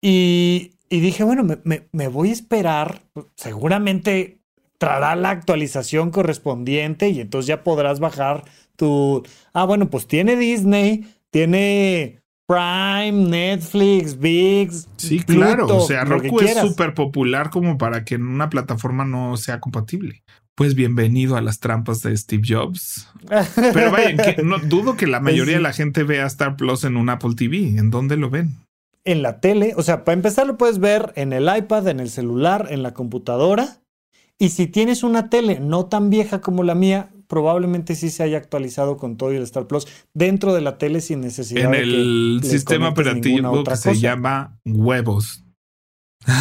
Y, 0.03 0.73
y 0.89 1.01
dije, 1.01 1.25
bueno, 1.25 1.43
me, 1.45 1.59
me- 1.65 1.89
me 1.93 2.09
voy 2.09 2.31
a 2.31 2.33
esperar. 2.33 3.03
Seguramente 3.37 4.41
traerá 4.79 5.17
la 5.17 5.31
actualización 5.31 6.11
correspondiente 6.11 7.09
y 7.09 7.21
entonces 7.21 7.47
ya 7.47 7.65
podrás 7.65 7.99
bajar 8.01 8.45
tu... 8.77 9.23
Ah, 9.53 9.65
bueno, 9.65 9.89
pues 9.89 10.07
tiene 10.07 10.37
Disney, 10.37 11.15
tiene 11.31 12.21
Prime, 12.47 13.13
Netflix, 13.31 14.19
VIX. 14.19 14.89
Sí, 14.99 15.21
Pluto, 15.21 15.41
claro. 15.41 15.67
O 15.79 15.81
sea, 15.87 16.05
Roku 16.05 16.41
es 16.41 16.59
súper 16.59 16.95
popular 16.95 17.51
como 17.51 17.79
para 17.79 18.05
que 18.05 18.17
en 18.17 18.27
una 18.27 18.51
plataforma 18.51 19.05
no 19.05 19.37
sea 19.37 19.61
compatible. 19.61 20.23
Pues 20.57 20.75
bienvenido 20.75 21.37
a 21.37 21.43
las 21.43 21.61
trampas 21.61 22.01
de 22.01 22.17
Steve 22.17 22.43
Jobs. 22.49 23.09
Pero 23.75 23.91
vaya, 23.91 24.17
que 24.17 24.43
no 24.43 24.59
dudo 24.59 24.97
que 24.97 25.07
la 25.07 25.21
Pues 25.21 25.35
mayoría 25.35 25.53
sí. 25.53 25.59
de 25.59 25.63
la 25.63 25.73
gente 25.75 26.03
vea 26.03 26.25
Star 26.27 26.57
Plus 26.57 26.85
en 26.85 26.97
un 26.97 27.11
Apple 27.11 27.35
TV. 27.37 27.79
¿En 27.79 27.91
dónde 27.91 28.17
lo 28.17 28.31
ven? 28.31 28.57
en 29.05 29.23
la 29.23 29.41
tele, 29.41 29.73
o 29.77 29.85
sea, 29.85 30.03
para 30.03 30.15
empezar 30.15 30.49
lo 30.49 30.57
puedes 30.59 30.81
ver 30.81 31.13
en 31.15 31.33
el 31.33 31.49
iPad, 31.57 31.87
en 31.87 32.01
el 32.01 32.11
celular, 32.11 32.67
en 32.71 32.83
la 32.83 32.93
computadora. 32.93 33.79
Y 34.37 34.49
si 34.49 34.67
tienes 34.67 35.05
una 35.05 35.31
tele 35.31 35.61
no 35.61 35.87
tan 35.87 36.11
vieja 36.11 36.41
como 36.41 36.65
la 36.65 36.75
mía, 36.75 37.11
probablemente 37.29 37.95
sí 37.95 38.11
se 38.11 38.25
haya 38.25 38.37
actualizado 38.37 38.97
con 38.97 39.17
todo 39.17 39.33
y 39.33 39.37
el 39.37 39.45
Star 39.45 39.69
Plus 39.69 39.87
dentro 40.13 40.55
de 40.55 40.61
la 40.61 40.77
tele 40.77 41.01
sin 41.01 41.21
necesidad 41.21 41.67
En 41.67 41.71
de 41.71 41.79
que 41.79 41.85
el 41.85 42.41
sistema 42.43 42.89
operativo 42.89 43.65
se 43.77 43.95
llama 43.95 44.59
Huevos. 44.65 45.45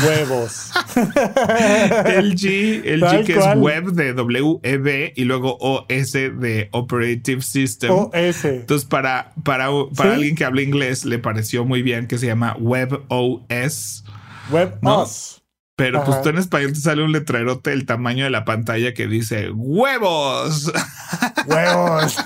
Huevos. 0.06 0.72
LG, 0.96 2.84
LG 2.86 3.26
que 3.26 3.38
es 3.38 3.58
web 3.58 3.92
de 3.92 4.14
WEB 4.14 5.14
y 5.16 5.24
luego 5.26 5.58
OS 5.60 6.14
de 6.14 6.70
Operative 6.72 7.42
System. 7.42 7.92
OS. 7.92 8.46
Entonces, 8.46 8.88
para, 8.88 9.34
para, 9.44 9.70
para 9.96 10.14
alguien 10.16 10.36
que 10.36 10.46
habla 10.46 10.62
inglés, 10.62 11.06
le 11.06 11.20
pareció 11.20 11.66
muy 11.66 11.82
bien 11.82 12.08
que 12.08 12.18
se 12.18 12.28
llama 12.28 12.56
Web 12.60 13.04
OS. 13.10 14.04
Web 14.52 14.78
OS. 14.82 15.42
Pero 15.76 16.06
pues 16.06 16.22
tú 16.22 16.30
en 16.30 16.38
español 16.38 16.72
te 16.72 16.80
sale 16.80 17.04
un 17.04 17.12
letrerote 17.12 17.72
del 17.72 17.86
tamaño 17.86 18.24
de 18.24 18.30
la 18.30 18.46
pantalla 18.46 18.94
que 18.94 19.08
dice 19.08 19.52
huevos. 19.52 20.72
Huevos. 21.48 22.18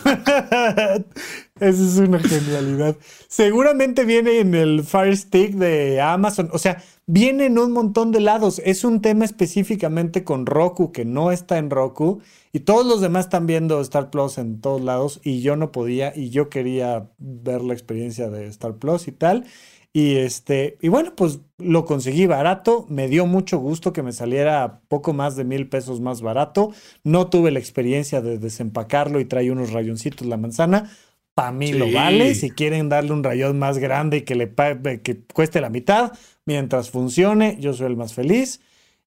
Esa 1.60 1.84
es 1.84 1.98
una 1.98 2.20
genialidad. 2.20 2.96
Seguramente 3.28 4.06
viene 4.06 4.40
en 4.40 4.54
el 4.54 4.84
Fire 4.84 5.18
Stick 5.18 5.56
de 5.56 6.00
Amazon. 6.00 6.50
O 6.54 6.60
sea, 6.60 6.84
viene 7.12 7.48
en 7.48 7.58
un 7.58 7.72
montón 7.72 8.12
de 8.12 8.20
lados. 8.20 8.62
Es 8.64 8.84
un 8.84 9.02
tema 9.02 9.26
específicamente 9.26 10.24
con 10.24 10.46
Roku 10.46 10.92
que 10.92 11.06
no 11.06 11.32
está 11.32 11.58
en 11.58 11.72
Roku. 11.72 12.22
Y 12.54 12.60
todos 12.60 12.86
los 12.86 13.02
demás 13.02 13.26
están 13.26 13.48
viendo 13.48 13.82
Star 13.82 14.12
Plus 14.12 14.38
en 14.38 14.62
todos 14.62 14.82
lados. 14.82 15.20
Y 15.24 15.42
yo 15.42 15.56
no 15.56 15.72
podía. 15.72 16.16
Y 16.16 16.30
yo 16.30 16.50
quería 16.50 17.10
ver 17.18 17.64
la 17.64 17.74
experiencia 17.74 18.30
de 18.30 18.46
Star 18.46 18.76
Plus 18.76 19.08
y 19.08 19.12
tal. 19.12 19.46
Y 19.92 20.18
este, 20.18 20.78
y 20.82 20.90
bueno, 20.90 21.16
pues 21.16 21.40
lo 21.58 21.84
conseguí 21.86 22.28
barato, 22.28 22.86
me 22.90 23.08
dio 23.08 23.26
mucho 23.26 23.58
gusto 23.58 23.92
que 23.92 24.04
me 24.04 24.14
saliera 24.14 24.82
poco 24.88 25.14
más 25.14 25.36
de 25.36 25.46
mil 25.46 25.68
pesos 25.68 26.00
más 26.00 26.22
barato. 26.22 26.72
No 27.04 27.28
tuve 27.32 27.50
la 27.50 27.58
experiencia 27.58 28.22
de 28.22 28.38
desempacarlo 28.38 29.20
y 29.20 29.26
trae 29.26 29.52
unos 29.52 29.72
rayoncitos 29.72 30.28
la 30.28 30.38
manzana. 30.38 30.92
Para 31.40 31.54
mí 31.54 31.72
lo 31.72 31.90
vale. 31.90 32.36
Si 32.36 32.52
quieren 32.52 32.90
darle 32.90 33.14
un 33.14 33.24
rayón 33.24 33.58
más 33.58 33.78
grande 33.78 34.18
y 34.18 34.22
que 34.24 34.36
le 34.36 34.54
que 35.02 35.22
cueste 35.34 35.62
la 35.62 35.70
mitad, 35.70 36.12
mientras 36.44 36.90
funcione, 36.90 37.56
yo 37.62 37.72
soy 37.72 37.88
el 37.88 37.96
más 37.96 38.14
feliz. 38.14 38.60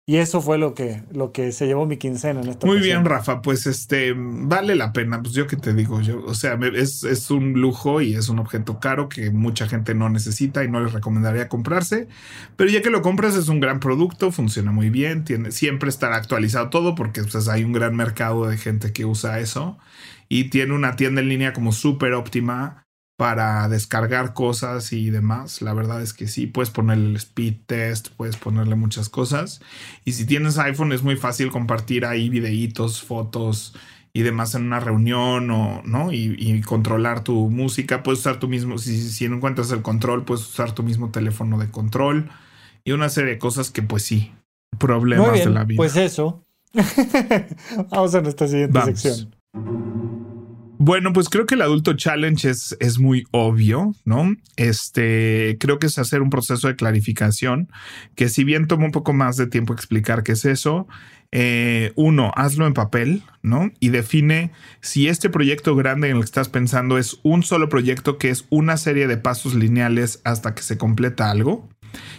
Y 0.06 0.16
eso 0.16 0.40
fue 0.40 0.56
lo 0.56 0.74
que, 0.74 1.02
lo 1.12 1.30
que 1.30 1.52
se 1.52 1.66
llevó 1.66 1.84
mi 1.84 1.98
quincena 1.98 2.40
en 2.40 2.48
esta 2.48 2.66
Muy 2.66 2.78
bien, 2.78 3.04
Rafa. 3.04 3.42
Pues 3.42 3.66
este 3.66 4.14
vale 4.16 4.76
la 4.76 4.94
pena. 4.94 5.22
Pues 5.22 5.34
yo 5.34 5.46
que 5.46 5.56
te 5.56 5.74
digo, 5.74 6.00
yo, 6.00 6.24
o 6.24 6.34
sea, 6.34 6.58
es, 6.74 7.04
es, 7.04 7.30
un 7.30 7.52
lujo 7.60 8.00
y 8.00 8.14
es 8.14 8.30
un 8.30 8.38
objeto 8.38 8.80
caro 8.80 9.10
que 9.10 9.30
mucha 9.30 9.68
gente 9.68 9.94
no 9.94 10.08
necesita 10.08 10.64
y 10.64 10.70
no 10.70 10.80
les 10.80 10.94
recomendaría 10.94 11.50
comprarse. 11.50 12.08
Pero 12.56 12.70
ya 12.70 12.80
que 12.80 12.88
lo 12.88 13.02
compras, 13.02 13.36
es 13.36 13.48
un 13.48 13.60
gran 13.60 13.78
producto, 13.78 14.32
funciona 14.32 14.72
muy 14.72 14.88
bien, 14.88 15.24
tiene, 15.24 15.52
siempre 15.52 15.90
estará 15.90 16.16
actualizado 16.16 16.70
todo 16.70 16.94
porque 16.94 17.22
pues, 17.22 17.46
hay 17.48 17.62
un 17.62 17.72
gran 17.72 17.94
mercado 17.94 18.46
de 18.48 18.56
gente 18.56 18.94
que 18.94 19.04
usa 19.04 19.38
eso 19.38 19.78
y 20.32 20.44
tiene 20.44 20.72
una 20.72 20.96
tienda 20.96 21.20
en 21.20 21.28
línea 21.28 21.52
como 21.52 21.72
súper 21.72 22.14
óptima 22.14 22.86
para 23.18 23.68
descargar 23.68 24.32
cosas 24.32 24.94
y 24.94 25.10
demás. 25.10 25.60
La 25.60 25.74
verdad 25.74 26.00
es 26.00 26.14
que 26.14 26.26
sí, 26.26 26.46
puedes 26.46 26.70
ponerle 26.70 27.10
el 27.10 27.16
speed 27.16 27.56
test, 27.66 28.08
puedes 28.16 28.38
ponerle 28.38 28.74
muchas 28.74 29.10
cosas. 29.10 29.60
Y 30.06 30.12
si 30.12 30.24
tienes 30.24 30.56
iPhone 30.56 30.92
es 30.92 31.02
muy 31.02 31.16
fácil 31.16 31.50
compartir 31.50 32.06
ahí 32.06 32.30
videitos, 32.30 33.02
fotos 33.02 33.74
y 34.14 34.22
demás 34.22 34.54
en 34.54 34.64
una 34.64 34.80
reunión 34.80 35.50
o 35.50 35.82
no 35.84 36.14
y, 36.14 36.62
controlar 36.62 37.24
tu 37.24 37.50
música. 37.50 38.02
Puedes 38.02 38.20
usar 38.20 38.38
tu 38.38 38.48
mismo, 38.48 38.78
si, 38.78 39.10
si 39.10 39.28
no 39.28 39.36
encuentras 39.36 39.70
el 39.70 39.82
control, 39.82 40.24
puedes 40.24 40.48
usar 40.48 40.72
tu 40.72 40.82
mismo 40.82 41.10
teléfono 41.10 41.58
de 41.58 41.70
control 41.70 42.30
y 42.84 42.92
una 42.92 43.10
serie 43.10 43.32
de 43.32 43.38
cosas 43.38 43.70
que 43.70 43.82
pues 43.82 44.02
sí, 44.02 44.32
problemas 44.78 45.34
de 45.34 45.50
la 45.50 45.64
vida. 45.64 45.76
Pues 45.76 45.94
eso. 45.96 46.42
Vamos 47.90 48.14
a 48.14 48.22
nuestra 48.22 48.48
siguiente 48.48 48.80
sección. 48.80 49.34
Bueno, 50.84 51.12
pues 51.12 51.28
creo 51.28 51.46
que 51.46 51.54
el 51.54 51.62
adulto 51.62 51.92
challenge 51.92 52.50
es, 52.50 52.76
es, 52.80 52.98
muy 52.98 53.22
obvio, 53.30 53.94
¿no? 54.04 54.34
Este, 54.56 55.56
creo 55.60 55.78
que 55.78 55.86
es 55.86 55.96
hacer 55.96 56.22
un 56.22 56.28
proceso 56.28 56.66
de 56.66 56.74
clarificación 56.74 57.68
que 58.16 58.28
si 58.28 58.42
bien 58.42 58.66
toma 58.66 58.86
un 58.86 58.90
poco 58.90 59.12
más 59.12 59.36
de 59.36 59.46
tiempo 59.46 59.72
explicar 59.72 60.24
qué 60.24 60.32
es 60.32 60.44
eso, 60.44 60.88
eh, 61.30 61.92
uno, 61.94 62.32
hazlo 62.34 62.66
en 62.66 62.74
papel, 62.74 63.22
¿no? 63.42 63.70
Y 63.78 63.90
define 63.90 64.50
si 64.80 65.06
este 65.06 65.30
proyecto 65.30 65.76
grande 65.76 66.08
en 66.08 66.16
el 66.16 66.22
que 66.22 66.26
estás 66.26 66.48
pensando 66.48 66.98
es 66.98 67.20
un 67.22 67.44
solo 67.44 67.68
proyecto 67.68 68.18
que 68.18 68.30
es 68.30 68.46
una 68.50 68.76
serie 68.76 69.06
de 69.06 69.18
pasos 69.18 69.54
lineales 69.54 70.20
hasta 70.24 70.56
que 70.56 70.64
se 70.64 70.78
completa 70.78 71.30
algo 71.30 71.68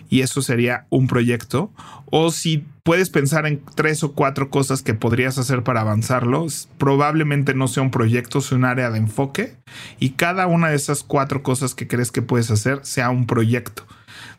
y 0.09 0.21
eso 0.21 0.41
sería 0.41 0.85
un 0.89 1.07
proyecto. 1.07 1.71
O 2.05 2.31
si 2.31 2.65
puedes 2.83 3.09
pensar 3.09 3.45
en 3.45 3.61
tres 3.75 4.03
o 4.03 4.13
cuatro 4.13 4.49
cosas 4.49 4.81
que 4.81 4.93
podrías 4.93 5.37
hacer 5.37 5.63
para 5.63 5.81
avanzarlo, 5.81 6.45
probablemente 6.77 7.53
no 7.53 7.67
sea 7.67 7.83
un 7.83 7.91
proyecto, 7.91 8.41
sea 8.41 8.57
un 8.57 8.65
área 8.65 8.91
de 8.91 8.99
enfoque 8.99 9.57
y 9.99 10.11
cada 10.11 10.47
una 10.47 10.69
de 10.69 10.75
esas 10.75 11.03
cuatro 11.03 11.43
cosas 11.43 11.75
que 11.75 11.87
crees 11.87 12.11
que 12.11 12.21
puedes 12.21 12.51
hacer 12.51 12.79
sea 12.83 13.09
un 13.09 13.25
proyecto. 13.25 13.85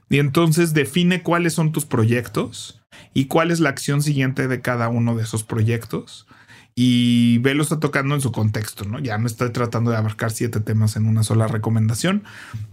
Y 0.09 0.19
entonces 0.19 0.75
define 0.75 1.23
cuáles 1.23 1.55
son 1.55 1.73
tus 1.73 1.87
proyectos 1.87 2.81
y 3.15 3.27
cuál 3.27 3.51
es 3.51 3.61
la 3.61 3.71
acción 3.71 4.03
siguiente 4.03 4.49
de 4.49 4.61
cada 4.61 4.89
uno 4.89 5.17
de 5.17 5.23
esos 5.23 5.45
proyectos 5.45 6.27
y 6.75 7.39
Velo 7.39 7.63
está 7.63 7.79
tocando 7.79 8.15
en 8.15 8.21
su 8.21 8.33
contexto, 8.33 8.85
¿no? 8.85 8.99
Ya 8.99 9.17
no 9.19 9.27
estoy 9.27 9.51
tratando 9.51 9.93
de 9.93 9.97
abarcar 9.97 10.33
siete 10.33 10.61
temas 10.61 10.97
en 10.97 11.07
una 11.07 11.23
sola 11.23 11.47
recomendación, 11.47 12.25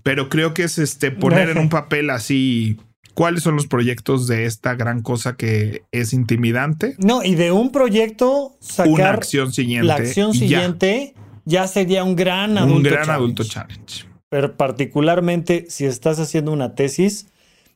pero 0.01 0.29
creo 0.29 0.53
que 0.53 0.63
es 0.63 0.79
este 0.79 1.11
poner 1.11 1.49
en 1.49 1.59
un 1.59 1.69
papel 1.69 2.09
así 2.09 2.79
cuáles 3.13 3.43
son 3.43 3.55
los 3.55 3.67
proyectos 3.67 4.27
de 4.27 4.45
esta 4.45 4.73
gran 4.75 5.01
cosa 5.01 5.35
que 5.35 5.83
es 5.91 6.13
intimidante. 6.13 6.95
No, 6.97 7.23
y 7.23 7.35
de 7.35 7.51
un 7.51 7.71
proyecto 7.71 8.55
sacar 8.59 8.91
una 8.91 9.09
acción 9.11 9.53
siguiente. 9.53 9.87
La 9.87 9.95
acción 9.95 10.33
siguiente 10.33 11.13
ya. 11.45 11.67
sería 11.67 12.03
un 12.03 12.15
gran 12.15 12.57
adulto 12.57 12.75
Un 12.77 12.83
gran 12.83 13.09
adulto 13.09 13.43
challenge. 13.43 14.05
Pero 14.29 14.55
particularmente 14.55 15.65
si 15.69 15.85
estás 15.85 16.19
haciendo 16.19 16.51
una 16.51 16.73
tesis, 16.73 17.27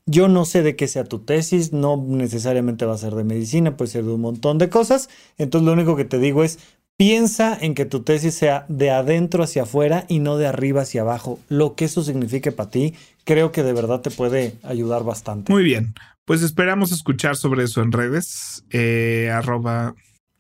yo 0.06 0.28
no 0.28 0.46
sé 0.46 0.62
de 0.62 0.76
qué 0.76 0.88
sea 0.88 1.04
tu 1.04 1.20
tesis, 1.20 1.74
no 1.74 1.98
necesariamente 1.98 2.86
va 2.86 2.94
a 2.94 3.00
ser 3.00 3.16
de 3.16 3.24
medicina, 3.24 3.76
puede 3.76 3.92
ser 3.92 4.04
de 4.04 4.14
un 4.14 4.22
montón 4.22 4.58
de 4.58 4.70
cosas. 4.70 5.10
Entonces 5.38 5.66
lo 5.66 5.74
único 5.74 5.96
que 5.96 6.06
te 6.06 6.20
digo 6.20 6.44
es, 6.44 6.60
piensa 6.98 7.58
en 7.60 7.74
que 7.74 7.86
tu 7.86 8.04
tesis 8.04 8.36
sea 8.36 8.66
de 8.70 8.92
adentro 8.92 9.44
hacia 9.44 9.64
afuera 9.64 10.06
y 10.08 10.20
no 10.20 10.38
de 10.38 10.48
arriba 10.48 10.82
hacia 10.82 11.02
abajo. 11.02 11.40
Lo 11.50 11.76
que 11.76 11.86
eso 11.86 12.04
signifique 12.04 12.52
para 12.52 12.70
ti, 12.70 12.94
creo 13.24 13.52
que 13.52 13.64
de 13.64 13.74
verdad 13.74 14.02
te 14.02 14.12
puede 14.12 14.54
ayudar 14.64 15.04
bastante. 15.04 15.52
Muy 15.52 15.64
bien, 15.64 15.96
pues 16.26 16.44
esperamos 16.44 16.92
escuchar 16.92 17.36
sobre 17.36 17.64
eso 17.64 17.82
en 17.82 17.92
redes. 17.92 18.64
Eh, 18.70 19.30
arroba... 19.34 19.96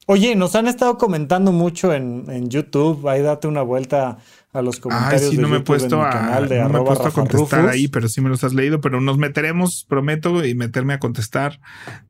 Oye, 0.08 0.36
nos 0.36 0.56
han 0.56 0.68
estado 0.68 1.00
comentando 1.00 1.52
mucho 1.52 1.92
en, 1.92 2.26
en 2.30 2.52
YouTube, 2.52 3.08
ahí 3.08 3.24
date 3.24 3.48
una 3.48 3.64
vuelta 3.64 4.20
a 4.56 4.62
los 4.62 4.80
comentarios. 4.80 5.22
Ay, 5.22 5.30
sí, 5.32 5.38
no 5.38 5.50
me 5.50 5.58
he 5.58 5.60
puesto 5.60 6.02
a, 6.02 6.40
no 6.40 6.70
me 6.70 6.80
he 6.80 6.84
puesto 6.84 7.08
a 7.08 7.12
contestar 7.12 7.68
ahí, 7.68 7.88
pero 7.88 8.08
sí 8.08 8.22
me 8.22 8.30
los 8.30 8.44
has 8.44 8.54
leído. 8.54 8.82
Pero 8.82 9.02
nos 9.02 9.18
meteremos, 9.18 9.86
prometo, 9.88 10.46
y 10.46 10.56
meterme 10.56 10.94
a 10.94 11.00
contestar 11.00 11.60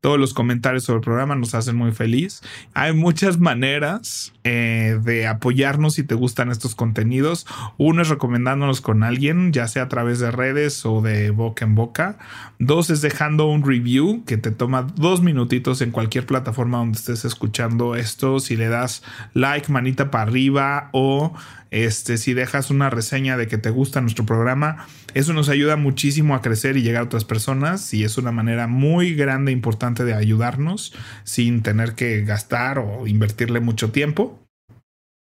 todos 0.01 0.19
los 0.19 0.33
comentarios 0.33 0.83
sobre 0.83 0.97
el 0.97 1.03
programa. 1.03 1.35
Nos 1.35 1.55
hacen 1.55 1.75
muy 1.75 1.91
feliz. 1.91 2.41
Hay 2.73 2.93
muchas 2.93 3.39
maneras 3.39 4.34
eh, 4.47 4.99
de 5.03 5.25
apoyarnos 5.25 5.95
si 5.95 6.03
te 6.03 6.13
gustan 6.13 6.51
estos 6.51 6.75
contenidos. 6.75 7.47
Uno 7.77 8.03
es 8.03 8.09
recomendándonos 8.09 8.79
con 8.79 9.01
alguien, 9.01 9.51
ya 9.51 9.67
sea 9.67 9.83
a 9.83 9.89
través 9.89 10.19
de 10.19 10.29
redes 10.29 10.85
o 10.85 11.01
de 11.01 11.31
boca 11.31 11.65
en 11.65 11.73
boca. 11.73 12.19
Dos 12.59 12.91
es 12.91 13.01
dejando 13.01 13.47
un 13.47 13.65
review 13.65 14.23
que 14.25 14.37
te 14.37 14.51
toma 14.51 14.83
dos 14.83 15.23
minutitos 15.23 15.81
en 15.81 15.89
cualquier 15.89 16.27
plataforma 16.27 16.77
donde 16.77 16.99
estés 16.99 17.25
escuchando 17.25 17.95
esto. 17.95 18.39
Si 18.39 18.55
le 18.55 18.67
das 18.67 19.01
like, 19.33 19.71
manita 19.71 20.11
para 20.11 20.25
arriba 20.25 20.89
o 20.93 21.33
este, 21.71 22.17
si 22.17 22.35
dejas 22.35 22.69
una 22.69 22.91
reseña 22.91 23.37
de 23.37 23.47
que 23.47 23.57
te 23.57 23.71
gusta 23.71 23.99
nuestro 23.99 24.25
programa, 24.25 24.85
eso 25.15 25.31
nos 25.31 25.47
ayuda 25.47 25.77
muchísimo 25.77 26.35
a 26.35 26.41
crecer 26.41 26.75
y 26.75 26.81
llegar 26.81 27.01
a 27.01 27.05
otras 27.05 27.23
personas 27.23 27.93
y 27.93 28.03
es 28.03 28.17
una 28.17 28.33
manera 28.33 28.67
muy 28.67 29.15
grande 29.15 29.51
e 29.51 29.53
importante 29.53 30.03
de 30.03 30.13
ayudarnos 30.13 30.93
sin 31.23 31.63
tener 31.63 31.93
que 31.93 32.21
gastar 32.23 32.79
o 32.79 33.07
invertirle 33.07 33.61
mucho 33.61 33.91
tiempo. 33.91 34.41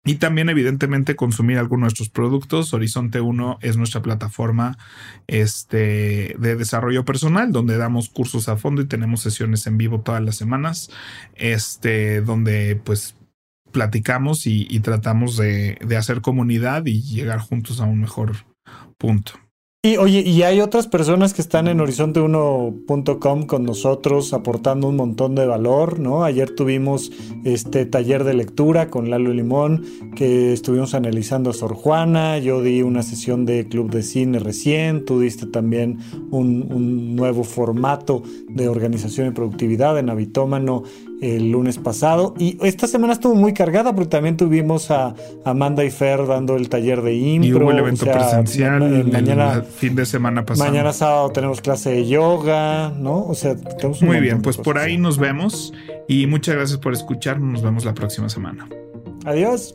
Y 0.04 0.16
también, 0.16 0.50
evidentemente, 0.50 1.16
consumir 1.16 1.58
algunos 1.58 1.80
de 1.80 1.84
nuestros 1.84 2.10
productos. 2.10 2.74
Horizonte 2.74 3.22
1 3.22 3.58
es 3.62 3.78
nuestra 3.78 4.02
plataforma 4.02 4.76
este, 5.28 6.34
de 6.38 6.56
desarrollo 6.56 7.06
personal, 7.06 7.52
donde 7.52 7.78
damos 7.78 8.10
cursos 8.10 8.50
a 8.50 8.56
fondo 8.56 8.82
y 8.82 8.86
tenemos 8.86 9.20
sesiones 9.20 9.66
en 9.66 9.78
vivo 9.78 10.00
todas 10.00 10.22
las 10.22 10.36
semanas. 10.36 10.90
Este, 11.36 12.20
donde 12.20 12.78
pues 12.84 13.16
platicamos 13.70 14.46
y, 14.46 14.80
tratamos 14.80 15.36
de, 15.36 15.78
hacer 15.96 16.20
comunidad 16.20 16.84
y 16.86 17.00
llegar 17.00 17.38
juntos 17.38 17.80
a 17.80 17.84
un 17.84 18.00
mejor 18.00 18.44
punto. 18.98 19.43
Y 19.84 19.98
oye, 19.98 20.22
y 20.22 20.44
hay 20.44 20.62
otras 20.62 20.86
personas 20.86 21.34
que 21.34 21.42
están 21.42 21.68
en 21.68 21.78
horizonte1.com 21.78 23.42
con 23.42 23.64
nosotros 23.64 24.32
aportando 24.32 24.88
un 24.88 24.96
montón 24.96 25.34
de 25.34 25.44
valor, 25.44 26.00
¿no? 26.00 26.24
Ayer 26.24 26.54
tuvimos 26.54 27.12
este 27.44 27.84
taller 27.84 28.24
de 28.24 28.32
lectura 28.32 28.88
con 28.88 29.10
Lalo 29.10 29.34
Limón, 29.34 29.84
que 30.16 30.54
estuvimos 30.54 30.94
analizando 30.94 31.50
a 31.50 31.52
Sor 31.52 31.74
Juana, 31.74 32.38
yo 32.38 32.62
di 32.62 32.80
una 32.80 33.02
sesión 33.02 33.44
de 33.44 33.68
club 33.68 33.90
de 33.90 34.02
cine 34.02 34.38
recién, 34.38 35.04
tú 35.04 35.20
diste 35.20 35.44
también 35.44 35.98
un, 36.30 36.66
un 36.72 37.14
nuevo 37.14 37.44
formato 37.44 38.22
de 38.48 38.68
organización 38.68 39.28
y 39.28 39.30
productividad 39.32 39.98
en 39.98 40.08
Habitómano 40.08 40.84
el 41.24 41.50
lunes 41.50 41.78
pasado. 41.78 42.34
Y 42.38 42.58
esta 42.62 42.86
semana 42.86 43.14
estuvo 43.14 43.34
muy 43.34 43.54
cargada 43.54 43.94
porque 43.94 44.10
también 44.10 44.36
tuvimos 44.36 44.90
a 44.90 45.14
Amanda 45.44 45.84
y 45.84 45.90
Fer 45.90 46.26
dando 46.26 46.56
el 46.56 46.68
taller 46.68 47.02
de 47.02 47.14
impro. 47.14 47.48
Y 47.48 47.52
hubo 47.54 47.70
el 47.70 47.78
evento 47.78 48.04
o 48.04 48.06
sea, 48.06 48.14
presencial 48.14 48.82
el 48.82 49.10
mañana, 49.10 49.54
el 49.54 49.62
fin 49.64 49.94
de 49.96 50.06
semana 50.06 50.44
pasado. 50.44 50.70
mañana 50.70 50.92
sábado 50.92 51.30
tenemos 51.30 51.60
clase 51.60 51.90
de 51.90 52.06
yoga, 52.06 52.90
¿no? 52.90 53.24
O 53.26 53.34
sea, 53.34 53.56
tenemos 53.56 54.02
un 54.02 54.08
Muy 54.08 54.20
bien, 54.20 54.42
pues 54.42 54.56
por 54.56 54.78
ahí 54.78 54.98
nos 54.98 55.18
vemos 55.18 55.72
y 56.08 56.26
muchas 56.26 56.56
gracias 56.56 56.78
por 56.78 56.92
escuchar. 56.92 57.40
Nos 57.40 57.62
vemos 57.62 57.84
la 57.84 57.94
próxima 57.94 58.28
semana. 58.28 58.68
Adiós. 59.24 59.74